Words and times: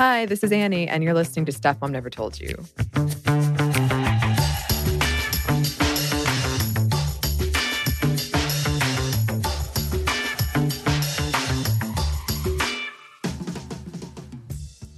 Hi, 0.00 0.24
this 0.24 0.42
is 0.42 0.50
Annie, 0.50 0.88
and 0.88 1.04
you're 1.04 1.12
listening 1.12 1.44
to 1.44 1.52
Stuff 1.52 1.76
Mom 1.82 1.92
Never 1.92 2.08
Told 2.08 2.40
You. 2.40 2.54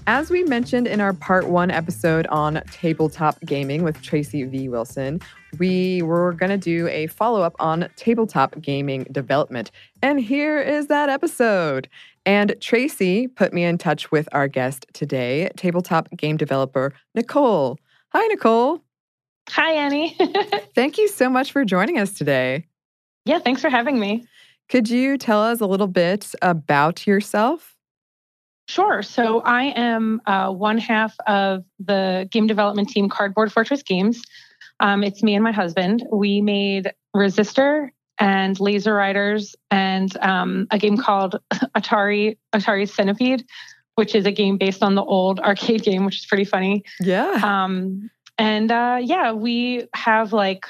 As 0.06 0.30
we 0.30 0.44
mentioned 0.44 0.86
in 0.86 1.00
our 1.00 1.12
part 1.14 1.48
one 1.48 1.72
episode 1.72 2.28
on 2.28 2.62
tabletop 2.70 3.40
gaming 3.44 3.82
with 3.82 4.00
Tracy 4.02 4.44
V. 4.44 4.68
Wilson, 4.68 5.20
we 5.58 6.02
were 6.02 6.32
going 6.32 6.50
to 6.50 6.56
do 6.56 6.86
a 6.86 7.08
follow 7.08 7.42
up 7.42 7.56
on 7.58 7.88
tabletop 7.96 8.60
gaming 8.60 9.04
development. 9.10 9.72
And 10.00 10.20
here 10.20 10.60
is 10.60 10.86
that 10.86 11.08
episode. 11.08 11.88
And 12.24 12.54
Tracy 12.60 13.26
put 13.26 13.52
me 13.52 13.64
in 13.64 13.78
touch 13.78 14.12
with 14.12 14.28
our 14.32 14.46
guest 14.46 14.86
today, 14.92 15.50
tabletop 15.56 16.08
game 16.16 16.36
developer 16.36 16.92
Nicole. 17.14 17.78
Hi, 18.12 18.26
Nicole. 18.28 18.82
Hi, 19.50 19.72
Annie. 19.72 20.16
Thank 20.74 20.98
you 20.98 21.08
so 21.08 21.28
much 21.28 21.50
for 21.52 21.64
joining 21.64 21.98
us 21.98 22.12
today. 22.12 22.66
Yeah, 23.24 23.38
thanks 23.38 23.60
for 23.60 23.70
having 23.70 24.00
me. 24.00 24.26
Could 24.68 24.90
you 24.90 25.16
tell 25.16 25.42
us 25.42 25.60
a 25.60 25.66
little 25.66 25.86
bit 25.86 26.34
about 26.42 27.06
yourself? 27.06 27.76
Sure. 28.68 29.02
So 29.02 29.40
I 29.40 29.64
am 29.76 30.20
uh, 30.26 30.50
one 30.50 30.78
half 30.78 31.14
of 31.26 31.64
the 31.78 32.28
game 32.30 32.46
development 32.46 32.88
team, 32.88 33.08
Cardboard 33.08 33.52
Fortress 33.52 33.82
Games. 33.82 34.22
Um, 34.80 35.04
it's 35.04 35.22
me 35.22 35.34
and 35.34 35.44
my 35.44 35.52
husband. 35.52 36.04
We 36.10 36.40
made 36.40 36.92
Resistor 37.14 37.90
and 38.18 38.58
Laser 38.60 38.94
Riders 38.94 39.56
and 39.70 40.16
um, 40.18 40.66
a 40.70 40.78
game 40.78 40.96
called 40.96 41.40
Atari 41.76 42.36
Atari 42.52 42.88
Centipede, 42.88 43.44
which 43.94 44.14
is 44.14 44.26
a 44.26 44.32
game 44.32 44.58
based 44.58 44.82
on 44.82 44.94
the 44.94 45.02
old 45.02 45.40
arcade 45.40 45.82
game, 45.84 46.04
which 46.04 46.18
is 46.18 46.26
pretty 46.26 46.44
funny. 46.44 46.84
Yeah. 47.00 47.40
Um, 47.42 48.10
and 48.38 48.70
uh, 48.70 48.98
yeah, 49.00 49.32
we 49.32 49.86
have 49.94 50.32
like 50.32 50.66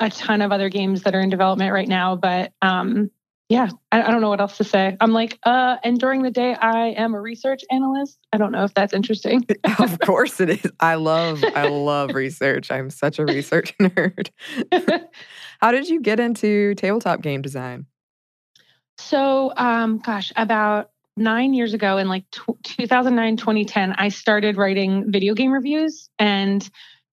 a 0.00 0.10
ton 0.10 0.42
of 0.42 0.50
other 0.50 0.68
games 0.68 1.02
that 1.02 1.14
are 1.14 1.20
in 1.20 1.30
development 1.30 1.72
right 1.72 1.88
now, 1.88 2.16
but 2.16 2.52
um, 2.62 3.10
yeah, 3.48 3.68
I, 3.92 4.02
I, 4.02 4.10
don't 4.10 4.22
know 4.22 4.30
what 4.30 4.40
else 4.40 4.56
to 4.56 4.64
say. 4.64 4.96
I'm 4.98 5.12
like, 5.12 5.38
uh, 5.42 5.76
and 5.84 6.00
during 6.00 6.22
the 6.22 6.30
day, 6.30 6.54
I 6.54 6.88
am 6.88 7.12
a 7.12 7.20
research 7.20 7.62
analyst. 7.70 8.18
I 8.32 8.38
don't 8.38 8.50
know 8.50 8.64
if 8.64 8.72
that's 8.72 8.94
interesting. 8.94 9.44
of 9.78 9.98
course 10.00 10.40
it 10.40 10.48
is. 10.48 10.72
I 10.80 10.94
love, 10.94 11.44
I 11.54 11.68
love 11.68 12.14
research. 12.14 12.70
I'm 12.70 12.88
such 12.88 13.18
a 13.18 13.26
research 13.26 13.76
nerd. 13.78 14.30
How 15.62 15.70
did 15.70 15.88
you 15.88 16.00
get 16.00 16.18
into 16.18 16.74
tabletop 16.74 17.22
game 17.22 17.40
design? 17.40 17.86
So, 18.98 19.52
um, 19.56 19.98
gosh, 19.98 20.32
about 20.34 20.90
nine 21.16 21.54
years 21.54 21.72
ago 21.72 21.98
in 21.98 22.08
like 22.08 22.24
t- 22.32 22.42
2009, 22.64 23.36
2010, 23.36 23.92
I 23.92 24.08
started 24.08 24.56
writing 24.56 25.12
video 25.12 25.34
game 25.34 25.52
reviews. 25.52 26.10
And 26.18 26.68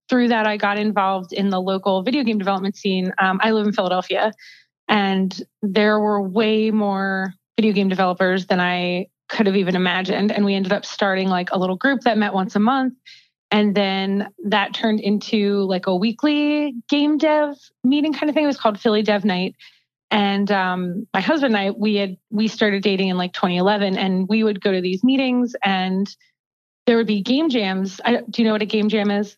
through 0.09 0.30
that, 0.30 0.47
I 0.47 0.58
got 0.58 0.80
involved 0.80 1.31
in 1.31 1.50
the 1.50 1.61
local 1.61 2.02
video 2.02 2.23
game 2.23 2.39
development 2.39 2.75
scene. 2.75 3.14
Um, 3.19 3.39
I 3.44 3.52
live 3.52 3.67
in 3.67 3.73
Philadelphia. 3.73 4.31
And 4.88 5.39
there 5.61 6.00
were 6.00 6.19
way 6.19 6.72
more 6.72 7.36
video 7.56 7.72
game 7.73 7.88
developers 7.88 8.47
than 8.47 8.59
I 8.59 9.09
could 9.28 9.45
have 9.45 9.58
even 9.58 9.75
imagined. 9.75 10.31
And 10.31 10.44
we 10.44 10.56
ended 10.56 10.73
up 10.73 10.88
starting 10.88 11.28
like 11.30 11.52
a 11.52 11.59
little 11.59 11.75
group 11.75 12.02
that 12.02 12.17
met 12.17 12.34
once 12.34 12.56
a 12.56 12.59
month. 12.59 12.95
And 13.52 13.73
then 13.73 14.30
that 14.45 14.73
turned 14.73 15.00
into 15.00 15.64
like 15.64 15.88
a 15.88 15.95
weekly 15.95 16.75
game 16.88 17.17
dev 17.17 17.56
meeting 17.83 18.14
kind 18.14 18.30
of 18.30 18.36
thing. 18.36 18.44
It 18.44 18.47
was 18.47 18.59
called 18.59 18.80
Philly 18.80 19.02
Dev 19.02 19.25
Night. 19.25 19.56
And 20.11 20.52
um, 20.52 21.08
my 21.14 21.22
husband 21.22 21.56
and 21.56 21.67
I, 21.67 21.72
we 21.72 21.95
had 21.95 22.17
we 22.31 22.47
started 22.47 22.83
dating 22.83 23.09
in 23.09 23.17
like 23.17 23.33
2011, 23.33 23.97
and 23.97 24.28
we 24.28 24.44
would 24.44 24.59
go 24.59 24.72
to 24.72 24.81
these 24.81 25.03
meetings, 25.03 25.56
and 25.64 26.09
there 26.88 26.97
would 26.97 27.06
be 27.06 27.22
game 27.22 27.50
jams. 27.50 28.02
I, 28.03 28.22
do 28.28 28.41
you 28.41 28.47
know 28.47 28.53
what 28.53 28.64
a 28.64 28.66
game 28.66 28.90
jam 28.90 29.12
is? 29.12 29.38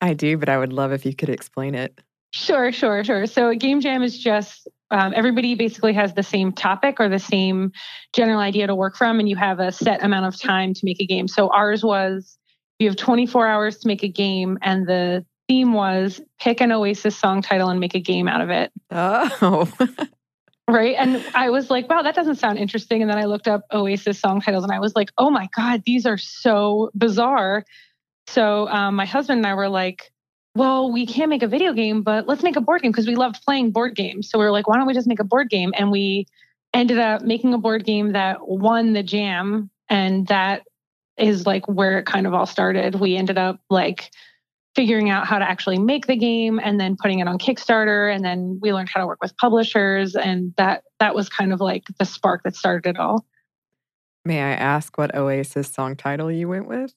I 0.00 0.14
do, 0.14 0.36
but 0.38 0.48
I 0.48 0.58
would 0.58 0.72
love 0.72 0.92
if 0.92 1.04
you 1.04 1.14
could 1.14 1.28
explain 1.28 1.74
it. 1.74 2.00
Sure, 2.32 2.70
sure, 2.70 3.02
sure. 3.02 3.26
So 3.26 3.48
a 3.48 3.56
game 3.56 3.80
jam 3.80 4.02
is 4.02 4.16
just 4.16 4.68
um, 4.90 5.12
everybody 5.16 5.56
basically 5.56 5.94
has 5.94 6.14
the 6.14 6.22
same 6.22 6.52
topic 6.52 7.00
or 7.00 7.08
the 7.08 7.18
same 7.18 7.72
general 8.14 8.40
idea 8.40 8.68
to 8.68 8.74
work 8.74 8.96
from, 8.96 9.18
and 9.18 9.28
you 9.28 9.36
have 9.36 9.58
a 9.58 9.72
set 9.72 10.04
amount 10.04 10.26
of 10.26 10.40
time 10.40 10.72
to 10.74 10.80
make 10.84 11.00
a 11.00 11.06
game. 11.06 11.26
So 11.26 11.48
ours 11.48 11.82
was 11.82 12.38
you 12.78 12.88
have 12.88 12.96
24 12.96 13.46
hours 13.46 13.78
to 13.78 13.88
make 13.88 14.02
a 14.02 14.08
game, 14.08 14.58
and 14.62 14.86
the 14.86 15.24
theme 15.48 15.72
was 15.72 16.20
pick 16.40 16.60
an 16.60 16.72
Oasis 16.72 17.16
song 17.16 17.42
title 17.42 17.68
and 17.68 17.80
make 17.80 17.94
a 17.94 18.00
game 18.00 18.28
out 18.28 18.40
of 18.40 18.50
it. 18.50 18.72
Oh. 18.90 19.70
right. 20.68 20.96
And 20.98 21.24
I 21.34 21.50
was 21.50 21.70
like, 21.70 21.88
wow, 21.88 22.02
that 22.02 22.14
doesn't 22.14 22.36
sound 22.36 22.58
interesting. 22.58 23.02
And 23.02 23.10
then 23.10 23.18
I 23.18 23.24
looked 23.24 23.48
up 23.48 23.62
Oasis 23.72 24.18
song 24.18 24.40
titles 24.40 24.64
and 24.64 24.72
I 24.72 24.80
was 24.80 24.94
like, 24.96 25.10
oh 25.18 25.30
my 25.30 25.48
God, 25.56 25.82
these 25.86 26.06
are 26.06 26.18
so 26.18 26.90
bizarre. 26.94 27.64
So 28.26 28.66
um, 28.68 28.96
my 28.96 29.06
husband 29.06 29.38
and 29.38 29.46
I 29.46 29.54
were 29.54 29.68
like, 29.68 30.10
well, 30.56 30.90
we 30.90 31.06
can't 31.06 31.28
make 31.28 31.42
a 31.42 31.48
video 31.48 31.72
game, 31.72 32.02
but 32.02 32.26
let's 32.26 32.42
make 32.42 32.56
a 32.56 32.60
board 32.60 32.82
game 32.82 32.90
because 32.90 33.06
we 33.06 33.14
loved 33.14 33.42
playing 33.44 33.70
board 33.70 33.94
games. 33.94 34.30
So 34.30 34.38
we 34.38 34.44
were 34.44 34.50
like, 34.50 34.66
why 34.66 34.76
don't 34.76 34.86
we 34.86 34.94
just 34.94 35.06
make 35.06 35.20
a 35.20 35.24
board 35.24 35.50
game? 35.50 35.72
And 35.76 35.92
we 35.92 36.26
ended 36.72 36.98
up 36.98 37.22
making 37.22 37.54
a 37.54 37.58
board 37.58 37.84
game 37.84 38.12
that 38.12 38.48
won 38.48 38.94
the 38.94 39.02
jam. 39.02 39.70
And 39.88 40.26
that 40.28 40.62
is 41.18 41.46
like 41.46 41.66
where 41.66 41.98
it 41.98 42.06
kind 42.06 42.26
of 42.26 42.34
all 42.34 42.46
started. 42.46 42.96
We 42.96 43.16
ended 43.16 43.38
up 43.38 43.60
like 43.70 44.10
figuring 44.74 45.08
out 45.08 45.26
how 45.26 45.38
to 45.38 45.48
actually 45.48 45.78
make 45.78 46.06
the 46.06 46.16
game 46.16 46.60
and 46.62 46.78
then 46.78 46.96
putting 47.00 47.20
it 47.20 47.28
on 47.28 47.38
Kickstarter. 47.38 48.14
And 48.14 48.24
then 48.24 48.58
we 48.60 48.72
learned 48.72 48.90
how 48.92 49.00
to 49.00 49.06
work 49.06 49.22
with 49.22 49.36
publishers. 49.38 50.14
And 50.14 50.52
that 50.58 50.84
that 51.00 51.14
was 51.14 51.28
kind 51.28 51.52
of 51.52 51.60
like 51.60 51.84
the 51.98 52.04
spark 52.04 52.42
that 52.44 52.54
started 52.54 52.90
it 52.90 52.98
all. 52.98 53.24
May 54.24 54.42
I 54.42 54.52
ask 54.52 54.98
what 54.98 55.14
Oasis 55.14 55.68
song 55.68 55.96
title 55.96 56.30
you 56.30 56.48
went 56.48 56.68
with? 56.68 56.92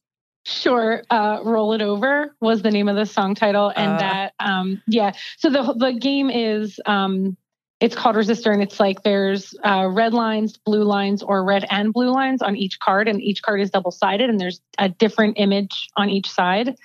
Sure. 0.46 1.04
Uh, 1.10 1.40
Roll 1.44 1.74
It 1.74 1.82
Over 1.82 2.36
was 2.42 2.62
the 2.62 2.72
name 2.72 2.90
of 2.90 2.96
the 2.96 3.06
song 3.06 3.36
title. 3.36 3.72
And 3.76 3.94
uh. 3.94 3.98
that, 3.98 4.34
um, 4.40 4.82
yeah. 4.88 5.12
So 5.38 5.50
the, 5.50 5.74
the 5.78 5.94
game 5.94 6.30
is, 6.30 6.80
um, 6.86 7.38
it's 7.80 7.96
called 7.96 8.16
Resistor, 8.16 8.52
and 8.52 8.62
it's 8.62 8.80
like 8.80 9.04
there's 9.04 9.54
uh, 9.64 9.88
red 9.90 10.14
lines, 10.14 10.58
blue 10.58 10.84
lines, 10.84 11.24
or 11.24 11.46
red 11.46 11.66
and 11.70 11.94
blue 11.94 12.12
lines 12.12 12.42
on 12.42 12.56
each 12.56 12.80
card, 12.80 13.08
and 13.08 13.22
each 13.22 13.42
card 13.42 13.62
is 13.62 13.70
double 13.70 13.92
sided, 13.92 14.30
and 14.30 14.40
there's 14.40 14.60
a 14.78 14.90
different 14.90 15.40
image 15.40 15.88
on 15.96 16.10
each 16.10 16.30
side, 16.30 16.76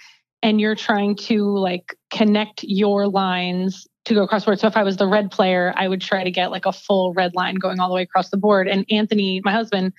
and 0.42 0.60
you're 0.60 0.76
trying 0.76 1.16
to 1.16 1.58
like 1.58 1.96
connect 2.10 2.62
your 2.62 3.08
lines 3.08 3.88
to 4.04 4.14
go 4.14 4.22
across 4.22 4.44
the 4.44 4.50
board. 4.50 4.60
So 4.60 4.68
if 4.68 4.76
I 4.76 4.84
was 4.84 4.96
the 4.96 5.08
red 5.08 5.30
player, 5.30 5.72
I 5.76 5.88
would 5.88 6.00
try 6.00 6.22
to 6.22 6.30
get 6.30 6.50
like 6.52 6.66
a 6.66 6.72
full 6.72 7.12
red 7.12 7.34
line 7.34 7.56
going 7.56 7.80
all 7.80 7.88
the 7.88 7.94
way 7.94 8.02
across 8.02 8.30
the 8.30 8.36
board. 8.36 8.68
And 8.68 8.84
Anthony, 8.90 9.40
my 9.44 9.52
husband, 9.52 9.94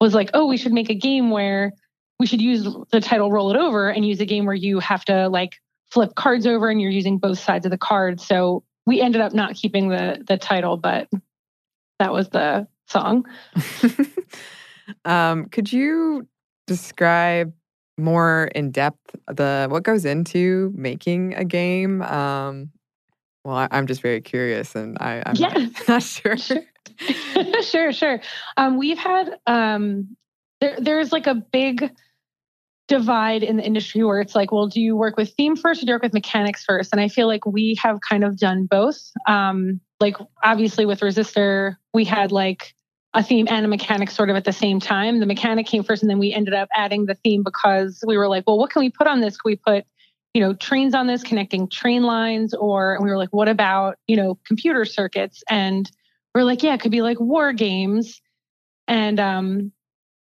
was 0.00 0.12
like, 0.12 0.30
"Oh, 0.34 0.46
we 0.46 0.58
should 0.58 0.72
make 0.72 0.90
a 0.90 0.94
game 0.94 1.30
where 1.30 1.72
we 2.18 2.26
should 2.26 2.42
use 2.42 2.68
the 2.92 3.00
title 3.00 3.32
roll 3.32 3.50
it 3.50 3.56
over 3.56 3.88
and 3.88 4.06
use 4.06 4.20
a 4.20 4.26
game 4.26 4.44
where 4.44 4.54
you 4.54 4.78
have 4.80 5.04
to 5.06 5.28
like 5.28 5.54
flip 5.90 6.14
cards 6.16 6.46
over 6.46 6.68
and 6.68 6.80
you're 6.80 6.90
using 6.90 7.18
both 7.18 7.38
sides 7.38 7.64
of 7.64 7.70
the 7.70 7.78
card 7.78 8.20
so 8.20 8.64
we 8.86 9.00
ended 9.00 9.20
up 9.20 9.32
not 9.32 9.54
keeping 9.54 9.88
the 9.88 10.22
the 10.26 10.36
title 10.36 10.76
but 10.76 11.08
that 11.98 12.12
was 12.12 12.28
the 12.30 12.66
song 12.86 13.24
um, 15.04 15.46
could 15.46 15.72
you 15.72 16.26
describe 16.66 17.52
more 17.96 18.50
in 18.54 18.70
depth 18.70 19.16
the 19.28 19.66
what 19.70 19.82
goes 19.82 20.04
into 20.04 20.72
making 20.76 21.34
a 21.34 21.44
game 21.44 22.02
um, 22.02 22.70
well 23.44 23.56
I, 23.56 23.68
am 23.70 23.86
just 23.86 24.02
very 24.02 24.20
curious 24.20 24.74
and 24.74 24.98
i 25.00 25.22
i'm 25.24 25.36
yeah. 25.36 25.48
not, 25.48 25.70
not 25.88 26.02
sure 26.02 26.36
sure 26.36 26.62
sure, 27.62 27.92
sure. 27.92 28.20
Um, 28.56 28.78
we've 28.78 28.98
had 28.98 29.38
um, 29.46 30.16
there 30.60 30.76
there's 30.78 31.12
like 31.12 31.26
a 31.26 31.34
big 31.34 31.90
divide 32.86 33.42
in 33.42 33.56
the 33.56 33.62
industry 33.62 34.04
where 34.04 34.20
it's 34.20 34.34
like, 34.34 34.52
well, 34.52 34.66
do 34.66 34.80
you 34.80 34.96
work 34.96 35.16
with 35.16 35.32
theme 35.34 35.56
first 35.56 35.82
or 35.82 35.86
do 35.86 35.90
you 35.90 35.94
work 35.94 36.02
with 36.02 36.12
mechanics 36.12 36.64
first? 36.64 36.92
And 36.92 37.00
I 37.00 37.08
feel 37.08 37.26
like 37.26 37.46
we 37.46 37.76
have 37.82 37.98
kind 38.06 38.24
of 38.24 38.38
done 38.38 38.66
both. 38.66 38.98
Um, 39.26 39.80
like 40.00 40.16
obviously 40.42 40.84
with 40.84 41.00
Resistor, 41.00 41.76
we 41.94 42.04
had 42.04 42.30
like 42.30 42.74
a 43.14 43.22
theme 43.22 43.46
and 43.48 43.64
a 43.64 43.68
mechanic 43.68 44.10
sort 44.10 44.28
of 44.28 44.36
at 44.36 44.44
the 44.44 44.52
same 44.52 44.80
time. 44.80 45.20
The 45.20 45.26
mechanic 45.26 45.66
came 45.66 45.82
first 45.82 46.02
and 46.02 46.10
then 46.10 46.18
we 46.18 46.32
ended 46.32 46.52
up 46.52 46.68
adding 46.74 47.06
the 47.06 47.14
theme 47.14 47.42
because 47.42 48.02
we 48.06 48.18
were 48.18 48.28
like, 48.28 48.44
well, 48.46 48.58
what 48.58 48.70
can 48.70 48.80
we 48.80 48.90
put 48.90 49.06
on 49.06 49.20
this? 49.20 49.36
Can 49.36 49.50
we 49.50 49.56
put, 49.56 49.84
you 50.34 50.42
know, 50.42 50.52
trains 50.52 50.94
on 50.94 51.06
this, 51.06 51.22
connecting 51.22 51.68
train 51.68 52.02
lines? 52.02 52.52
Or 52.52 52.98
we 53.00 53.08
were 53.08 53.16
like, 53.16 53.30
what 53.30 53.48
about, 53.48 53.96
you 54.08 54.16
know, 54.16 54.38
computer 54.46 54.84
circuits? 54.84 55.42
And 55.48 55.90
we 56.34 56.40
we're 56.40 56.44
like, 56.44 56.62
yeah, 56.62 56.74
it 56.74 56.80
could 56.80 56.90
be 56.90 57.02
like 57.02 57.20
war 57.20 57.52
games. 57.52 58.20
And 58.88 59.18
um, 59.18 59.72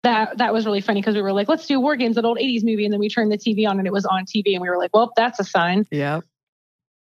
that 0.05 0.39
that 0.39 0.53
was 0.53 0.65
really 0.65 0.81
funny 0.81 1.01
because 1.01 1.15
we 1.15 1.23
were 1.23 1.33
like, 1.33 1.49
let's 1.49 1.67
do 1.67 1.81
war 1.81 1.97
games, 1.97 2.15
that 2.17 2.25
old 2.25 2.39
80s 2.39 2.63
movie. 2.63 2.85
And 2.85 2.93
then 2.93 3.01
we 3.01 3.09
turned 3.09 3.33
the 3.33 3.39
TV 3.39 3.69
on 3.69 3.79
and 3.79 3.87
it 3.87 3.93
was 3.93 4.07
on 4.07 4.25
TV. 4.25 4.53
And 4.53 4.63
we 4.63 4.69
were 4.69 4.79
like, 4.79 4.95
well, 4.95 5.13
that's 5.17 5.41
a 5.41 5.45
sign. 5.45 5.87
Yeah. 5.91 6.21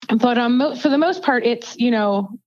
But 0.08 0.38
um, 0.38 0.76
for 0.80 0.88
the 0.88 0.98
most 0.98 1.22
part, 1.22 1.44
it's, 1.44 1.76
you 1.76 1.90
know, 1.90 2.38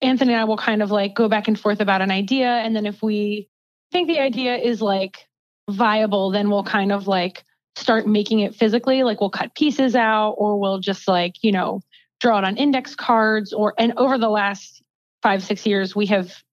Anthony 0.00 0.32
and 0.32 0.40
I 0.40 0.44
will 0.44 0.56
kind 0.56 0.82
of 0.82 0.90
like 0.90 1.14
go 1.14 1.28
back 1.28 1.48
and 1.48 1.58
forth 1.58 1.80
about 1.80 2.02
an 2.02 2.10
idea. 2.10 2.48
And 2.48 2.74
then 2.74 2.86
if 2.86 3.02
we 3.02 3.48
think 3.90 4.08
the 4.08 4.20
idea 4.20 4.56
is 4.56 4.80
like 4.80 5.26
viable, 5.70 6.30
then 6.30 6.50
we'll 6.50 6.64
kind 6.64 6.92
of 6.92 7.06
like 7.06 7.44
start 7.76 8.06
making 8.06 8.40
it 8.40 8.54
physically. 8.54 9.02
Like 9.02 9.20
we'll 9.20 9.30
cut 9.30 9.54
pieces 9.54 9.96
out 9.96 10.32
or 10.32 10.60
we'll 10.60 10.78
just 10.78 11.08
like, 11.08 11.34
you 11.42 11.52
know, 11.52 11.80
draw 12.20 12.38
it 12.38 12.44
on 12.44 12.56
index 12.56 12.94
cards 12.94 13.52
or, 13.52 13.74
and 13.78 13.92
over 13.96 14.18
the 14.18 14.28
last 14.28 14.82
five, 15.22 15.42
six 15.42 15.66
years, 15.66 15.96
we 15.96 16.06
have 16.06 16.43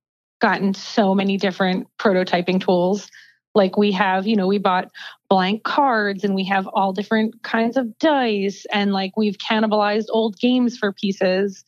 gotten 0.42 0.74
so 0.74 1.16
many 1.16 1.38
different 1.38 1.88
prototyping 1.98 2.60
tools. 2.60 3.10
Like 3.54 3.78
we 3.78 3.92
have, 3.92 4.28
you 4.28 4.36
know, 4.36 4.48
we 4.48 4.58
bought 4.58 4.90
blank 5.30 5.64
cards 5.64 6.24
and 6.24 6.36
we 6.36 6.46
have 6.46 6.68
all 6.68 6.94
different 6.94 7.42
kinds 7.44 7.78
of 7.78 7.98
dice 8.00 8.66
and 8.74 8.92
like 8.92 9.16
we've 9.16 9.38
cannibalized 9.38 10.06
old 10.10 10.38
games 10.38 10.78
for 10.78 10.92
pieces. 10.94 11.64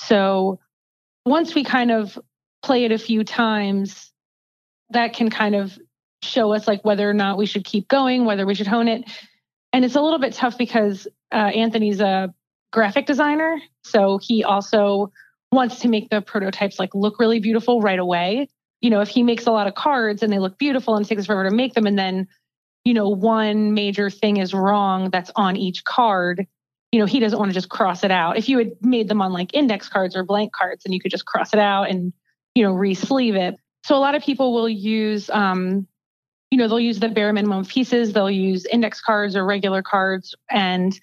So 0.00 0.60
once 1.24 1.54
we 1.54 1.64
kind 1.64 1.90
of 1.90 2.18
play 2.62 2.84
it 2.84 2.92
a 2.92 2.98
few 2.98 3.24
times, 3.24 4.12
that 4.90 5.12
can 5.12 5.30
kind 5.30 5.54
of 5.54 5.78
show 6.22 6.52
us 6.52 6.66
like 6.66 6.84
whether 6.84 7.08
or 7.08 7.14
not 7.14 7.38
we 7.38 7.46
should 7.46 7.64
keep 7.64 7.88
going, 7.88 8.24
whether 8.24 8.46
we 8.46 8.54
should 8.54 8.66
hone 8.66 8.88
it. 8.88 9.04
And 9.72 9.84
it's 9.84 9.94
a 9.96 10.00
little 10.00 10.18
bit 10.18 10.32
tough 10.32 10.58
because 10.58 11.06
uh, 11.32 11.36
Anthony's 11.36 12.00
a 12.00 12.34
graphic 12.72 13.06
designer. 13.06 13.60
So 13.84 14.18
he 14.20 14.44
also 14.44 15.12
wants 15.52 15.80
to 15.80 15.88
make 15.88 16.10
the 16.10 16.20
prototypes 16.20 16.78
like 16.78 16.94
look 16.94 17.18
really 17.18 17.40
beautiful 17.40 17.80
right 17.80 17.98
away. 17.98 18.48
You 18.80 18.90
know, 18.90 19.00
if 19.00 19.08
he 19.08 19.22
makes 19.22 19.46
a 19.46 19.50
lot 19.50 19.66
of 19.66 19.74
cards 19.74 20.22
and 20.22 20.32
they 20.32 20.38
look 20.38 20.58
beautiful 20.58 20.96
and 20.96 21.06
takes 21.06 21.26
forever 21.26 21.48
to 21.48 21.54
make 21.54 21.74
them, 21.74 21.86
and 21.86 21.98
then, 21.98 22.28
you 22.84 22.94
know, 22.94 23.08
one 23.08 23.74
major 23.74 24.10
thing 24.10 24.36
is 24.36 24.54
wrong 24.54 25.10
that's 25.10 25.30
on 25.34 25.56
each 25.56 25.84
card, 25.84 26.46
you 26.92 27.00
know, 27.00 27.06
he 27.06 27.20
doesn't 27.20 27.38
want 27.38 27.50
to 27.50 27.54
just 27.54 27.68
cross 27.68 28.04
it 28.04 28.10
out. 28.10 28.36
If 28.36 28.48
you 28.48 28.58
had 28.58 28.72
made 28.80 29.08
them 29.08 29.20
on 29.20 29.32
like 29.32 29.52
index 29.54 29.88
cards 29.88 30.14
or 30.14 30.22
blank 30.22 30.52
cards, 30.52 30.84
and 30.84 30.94
you 30.94 31.00
could 31.00 31.10
just 31.10 31.26
cross 31.26 31.52
it 31.52 31.60
out 31.60 31.90
and, 31.90 32.12
you 32.54 32.62
know, 32.62 32.72
re-sleeve 32.72 33.34
it. 33.34 33.56
So 33.84 33.96
a 33.96 34.00
lot 34.00 34.14
of 34.14 34.22
people 34.22 34.54
will 34.54 34.68
use 34.68 35.28
um, 35.30 35.86
you 36.50 36.58
know, 36.58 36.68
they'll 36.68 36.80
use 36.80 36.98
the 36.98 37.08
bare 37.08 37.32
minimum 37.32 37.64
pieces, 37.64 38.12
they'll 38.12 38.30
use 38.30 38.64
index 38.66 39.00
cards 39.00 39.36
or 39.36 39.44
regular 39.44 39.82
cards, 39.82 40.34
and 40.50 40.98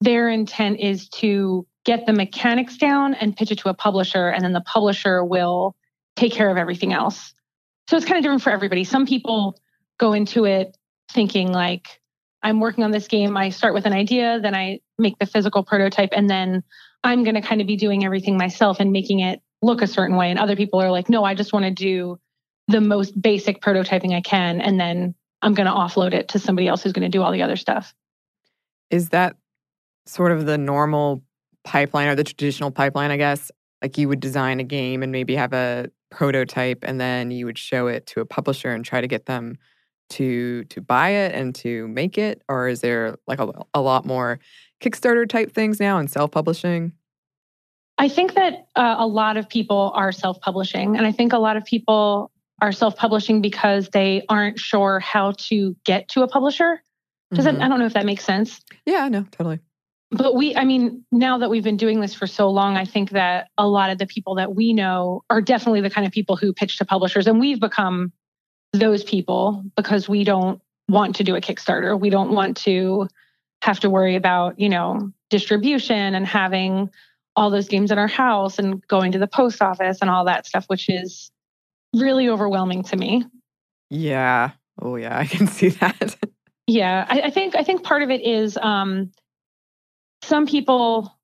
their 0.00 0.28
intent 0.28 0.80
is 0.80 1.08
to 1.08 1.66
get 1.84 2.06
the 2.06 2.12
mechanics 2.12 2.76
down 2.76 3.14
and 3.14 3.36
pitch 3.36 3.50
it 3.50 3.58
to 3.58 3.68
a 3.68 3.74
publisher, 3.74 4.28
and 4.28 4.44
then 4.44 4.52
the 4.52 4.60
publisher 4.62 5.24
will 5.24 5.76
take 6.16 6.32
care 6.32 6.50
of 6.50 6.56
everything 6.56 6.92
else. 6.92 7.34
So 7.88 7.96
it's 7.96 8.06
kind 8.06 8.16
of 8.16 8.22
different 8.22 8.42
for 8.42 8.50
everybody. 8.50 8.84
Some 8.84 9.06
people 9.06 9.58
go 9.98 10.12
into 10.12 10.44
it 10.44 10.76
thinking 11.12 11.52
like, 11.52 12.00
I'm 12.42 12.60
working 12.60 12.84
on 12.84 12.90
this 12.90 13.08
game. 13.08 13.36
I 13.36 13.50
start 13.50 13.74
with 13.74 13.86
an 13.86 13.92
idea, 13.92 14.40
then 14.40 14.54
I 14.54 14.80
make 14.98 15.18
the 15.18 15.26
physical 15.26 15.62
prototype, 15.62 16.10
and 16.12 16.28
then 16.28 16.62
I'm 17.02 17.24
going 17.24 17.34
to 17.34 17.42
kind 17.42 17.60
of 17.60 17.66
be 17.66 17.76
doing 17.76 18.04
everything 18.04 18.36
myself 18.36 18.80
and 18.80 18.92
making 18.92 19.20
it 19.20 19.40
look 19.62 19.82
a 19.82 19.86
certain 19.86 20.16
way. 20.16 20.30
And 20.30 20.38
other 20.38 20.56
people 20.56 20.80
are 20.80 20.90
like, 20.90 21.08
no, 21.08 21.24
I 21.24 21.34
just 21.34 21.52
want 21.52 21.64
to 21.64 21.70
do 21.70 22.18
the 22.68 22.80
most 22.80 23.20
basic 23.20 23.60
prototyping 23.60 24.14
I 24.14 24.22
can, 24.22 24.60
and 24.60 24.80
then 24.80 25.14
I'm 25.42 25.52
going 25.52 25.66
to 25.66 25.72
offload 25.72 26.14
it 26.14 26.28
to 26.28 26.38
somebody 26.38 26.66
else 26.66 26.82
who's 26.82 26.92
going 26.94 27.10
to 27.10 27.14
do 27.14 27.22
all 27.22 27.32
the 27.32 27.42
other 27.42 27.56
stuff. 27.56 27.94
Is 28.90 29.10
that 29.10 29.36
sort 30.06 30.32
of 30.32 30.46
the 30.46 30.56
normal 30.56 31.22
pipeline 31.64 32.08
or 32.08 32.14
the 32.14 32.24
traditional 32.24 32.70
pipeline, 32.70 33.10
I 33.10 33.16
guess? 33.16 33.50
Like 33.82 33.98
you 33.98 34.08
would 34.08 34.20
design 34.20 34.60
a 34.60 34.64
game 34.64 35.02
and 35.02 35.12
maybe 35.12 35.34
have 35.36 35.52
a 35.52 35.90
prototype 36.10 36.84
and 36.84 37.00
then 37.00 37.30
you 37.30 37.46
would 37.46 37.58
show 37.58 37.86
it 37.86 38.06
to 38.06 38.20
a 38.20 38.24
publisher 38.26 38.70
and 38.70 38.84
try 38.84 39.00
to 39.00 39.08
get 39.08 39.26
them 39.26 39.58
to 40.10 40.64
to 40.64 40.80
buy 40.80 41.08
it 41.08 41.34
and 41.34 41.54
to 41.54 41.88
make 41.88 42.18
it 42.18 42.42
or 42.48 42.68
is 42.68 42.82
there 42.82 43.16
like 43.26 43.40
a, 43.40 43.50
a 43.72 43.80
lot 43.80 44.04
more 44.04 44.38
kickstarter 44.80 45.26
type 45.26 45.50
things 45.50 45.80
now 45.80 45.96
and 45.96 46.10
self-publishing 46.10 46.92
i 47.96 48.06
think 48.06 48.34
that 48.34 48.66
uh, 48.76 48.96
a 48.98 49.06
lot 49.06 49.38
of 49.38 49.48
people 49.48 49.92
are 49.94 50.12
self-publishing 50.12 50.94
and 50.94 51.06
i 51.06 51.10
think 51.10 51.32
a 51.32 51.38
lot 51.38 51.56
of 51.56 51.64
people 51.64 52.30
are 52.60 52.72
self-publishing 52.72 53.40
because 53.40 53.88
they 53.90 54.24
aren't 54.28 54.58
sure 54.58 55.00
how 55.00 55.32
to 55.32 55.76
get 55.84 56.08
to 56.08 56.22
a 56.22 56.28
publisher. 56.28 56.82
Does 57.32 57.44
mm-hmm. 57.44 57.58
that, 57.58 57.64
I 57.64 57.68
don't 57.68 57.78
know 57.78 57.86
if 57.86 57.94
that 57.94 58.06
makes 58.06 58.24
sense. 58.24 58.60
Yeah, 58.86 59.08
no, 59.08 59.26
totally. 59.30 59.58
But 60.16 60.36
we, 60.36 60.54
I 60.54 60.64
mean, 60.64 61.04
now 61.10 61.38
that 61.38 61.50
we've 61.50 61.64
been 61.64 61.76
doing 61.76 62.00
this 62.00 62.14
for 62.14 62.26
so 62.26 62.48
long, 62.48 62.76
I 62.76 62.84
think 62.84 63.10
that 63.10 63.48
a 63.58 63.66
lot 63.66 63.90
of 63.90 63.98
the 63.98 64.06
people 64.06 64.36
that 64.36 64.54
we 64.54 64.72
know 64.72 65.24
are 65.28 65.40
definitely 65.40 65.80
the 65.80 65.90
kind 65.90 66.06
of 66.06 66.12
people 66.12 66.36
who 66.36 66.52
pitch 66.52 66.78
to 66.78 66.84
publishers. 66.84 67.26
And 67.26 67.40
we've 67.40 67.58
become 67.58 68.12
those 68.72 69.02
people 69.02 69.64
because 69.76 70.08
we 70.08 70.22
don't 70.22 70.60
want 70.88 71.16
to 71.16 71.24
do 71.24 71.34
a 71.34 71.40
Kickstarter. 71.40 71.98
We 71.98 72.10
don't 72.10 72.30
want 72.30 72.56
to 72.58 73.08
have 73.62 73.80
to 73.80 73.90
worry 73.90 74.14
about, 74.14 74.60
you 74.60 74.68
know, 74.68 75.10
distribution 75.30 76.14
and 76.14 76.26
having 76.26 76.90
all 77.34 77.50
those 77.50 77.66
games 77.66 77.90
in 77.90 77.98
our 77.98 78.06
house 78.06 78.58
and 78.58 78.86
going 78.86 79.10
to 79.12 79.18
the 79.18 79.26
post 79.26 79.60
office 79.60 79.98
and 80.00 80.10
all 80.10 80.24
that 80.26 80.46
stuff, 80.46 80.66
which 80.68 80.88
is 80.88 81.32
really 81.92 82.28
overwhelming 82.28 82.84
to 82.84 82.96
me. 82.96 83.24
Yeah. 83.90 84.52
Oh 84.80 84.94
yeah, 84.96 85.18
I 85.18 85.26
can 85.26 85.46
see 85.48 85.70
that. 85.70 86.16
yeah, 86.68 87.04
I, 87.08 87.22
I, 87.22 87.30
think 87.30 87.56
I 87.56 87.64
think 87.64 87.82
part 87.82 88.02
of 88.02 88.10
it 88.10 88.20
is 88.20 88.56
um, 88.58 89.10
some 90.24 90.46
people 90.46 91.16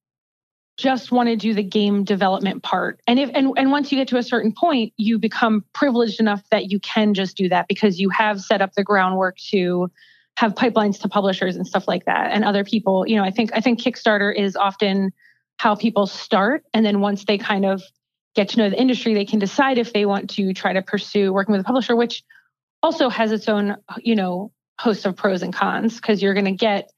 just 0.77 1.13
want 1.13 1.29
to 1.29 1.37
do 1.37 1.53
the 1.53 1.63
game 1.63 2.05
development 2.05 2.63
part, 2.63 3.01
and 3.07 3.19
if 3.19 3.31
and 3.35 3.53
and 3.57 3.71
once 3.71 3.93
you 3.93 3.99
get 3.99 4.09
to 4.09 4.17
a 4.17 4.23
certain 4.23 4.53
point, 4.53 4.93
you 4.97 5.19
become 5.19 5.65
privileged 5.75 6.21
enough 6.21 6.43
that 6.51 6.71
you 6.71 6.81
can 6.81 7.13
just 7.13 7.37
do 7.37 7.49
that 7.49 7.69
because 7.69 8.01
you 8.01 8.09
have 8.11 8.41
set 8.41 8.63
up 8.63 8.73
the 8.75 8.83
groundwork 8.83 9.37
to 9.51 9.91
have 10.37 10.55
pipelines 10.55 10.99
to 11.01 11.09
publishers 11.09 11.57
and 11.57 11.67
stuff 11.67 11.87
like 11.87 12.07
that. 12.07 12.31
And 12.33 12.45
other 12.45 12.65
people, 12.65 13.07
you 13.07 13.17
know, 13.17 13.25
I 13.25 13.31
think 13.31 13.51
I 13.53 13.61
think 13.61 13.81
Kickstarter 13.81 14.35
is 14.35 14.57
often 14.57 15.13
how 15.59 15.75
people 15.75 16.07
start, 16.07 16.65
and 16.73 16.85
then 16.87 17.01
once 17.01 17.25
they 17.27 17.37
kind 17.37 17.67
of 17.67 17.83
get 18.35 18.49
to 18.51 18.59
know 18.59 18.71
the 18.71 18.81
industry, 18.81 19.13
they 19.13 19.25
can 19.25 19.39
decide 19.39 19.77
if 19.77 19.93
they 19.93 20.07
want 20.07 20.31
to 20.31 20.55
try 20.55 20.73
to 20.73 20.83
pursue 20.83 21.33
working 21.33 21.53
with 21.53 21.61
a 21.61 21.65
publisher, 21.65 21.97
which 21.97 22.23
also 22.83 23.09
has 23.11 23.33
its 23.33 23.49
own, 23.49 23.77
you 23.99 24.15
know, 24.15 24.53
host 24.79 25.05
of 25.05 25.17
pros 25.17 25.43
and 25.43 25.53
cons 25.53 25.97
because 25.97 26.23
you're 26.23 26.33
going 26.33 26.47
to 26.47 26.53
get 26.53 26.91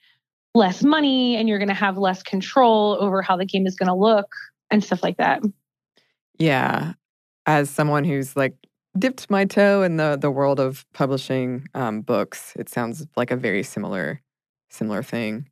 less 0.55 0.83
money 0.83 1.37
and 1.37 1.49
you're 1.49 1.59
going 1.59 1.69
to 1.69 1.75
have 1.75 1.97
less 1.97 2.23
control 2.23 2.97
over 3.01 3.23
how 3.23 3.37
the 3.37 3.45
game 3.45 3.67
is 3.67 3.77
going 3.77 3.89
to 3.89 3.95
look 3.95 4.35
and 4.71 4.83
stuff 4.85 5.03
like 5.03 5.17
that. 5.17 5.43
Yeah. 6.39 6.95
As 7.47 7.71
someone 7.71 8.05
who's 8.05 8.37
like 8.37 8.55
dipped 8.99 9.31
my 9.31 9.45
toe 9.45 9.83
in 9.83 9.97
the 9.97 10.19
the 10.21 10.31
world 10.31 10.61
of 10.61 10.85
publishing 10.93 11.67
um, 11.75 12.03
books, 12.03 12.53
it 12.57 12.69
sounds 12.69 13.07
like 13.17 13.31
a 13.31 13.37
very 13.37 13.63
similar 13.63 14.21
similar 14.71 15.03
thing. 15.03 15.49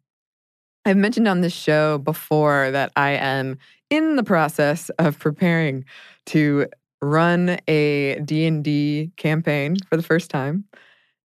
I've 0.84 0.96
mentioned 0.96 1.28
on 1.28 1.40
this 1.40 1.52
show 1.52 1.98
before 1.98 2.70
that 2.70 2.92
I 2.96 3.10
am 3.10 3.58
in 3.90 4.16
the 4.16 4.22
process 4.22 4.88
of 4.98 5.18
preparing 5.18 5.84
to 6.26 6.66
run 7.02 7.58
a 7.68 8.18
D&D 8.20 9.10
campaign 9.16 9.76
for 9.88 9.96
the 9.96 10.02
first 10.02 10.30
time. 10.30 10.64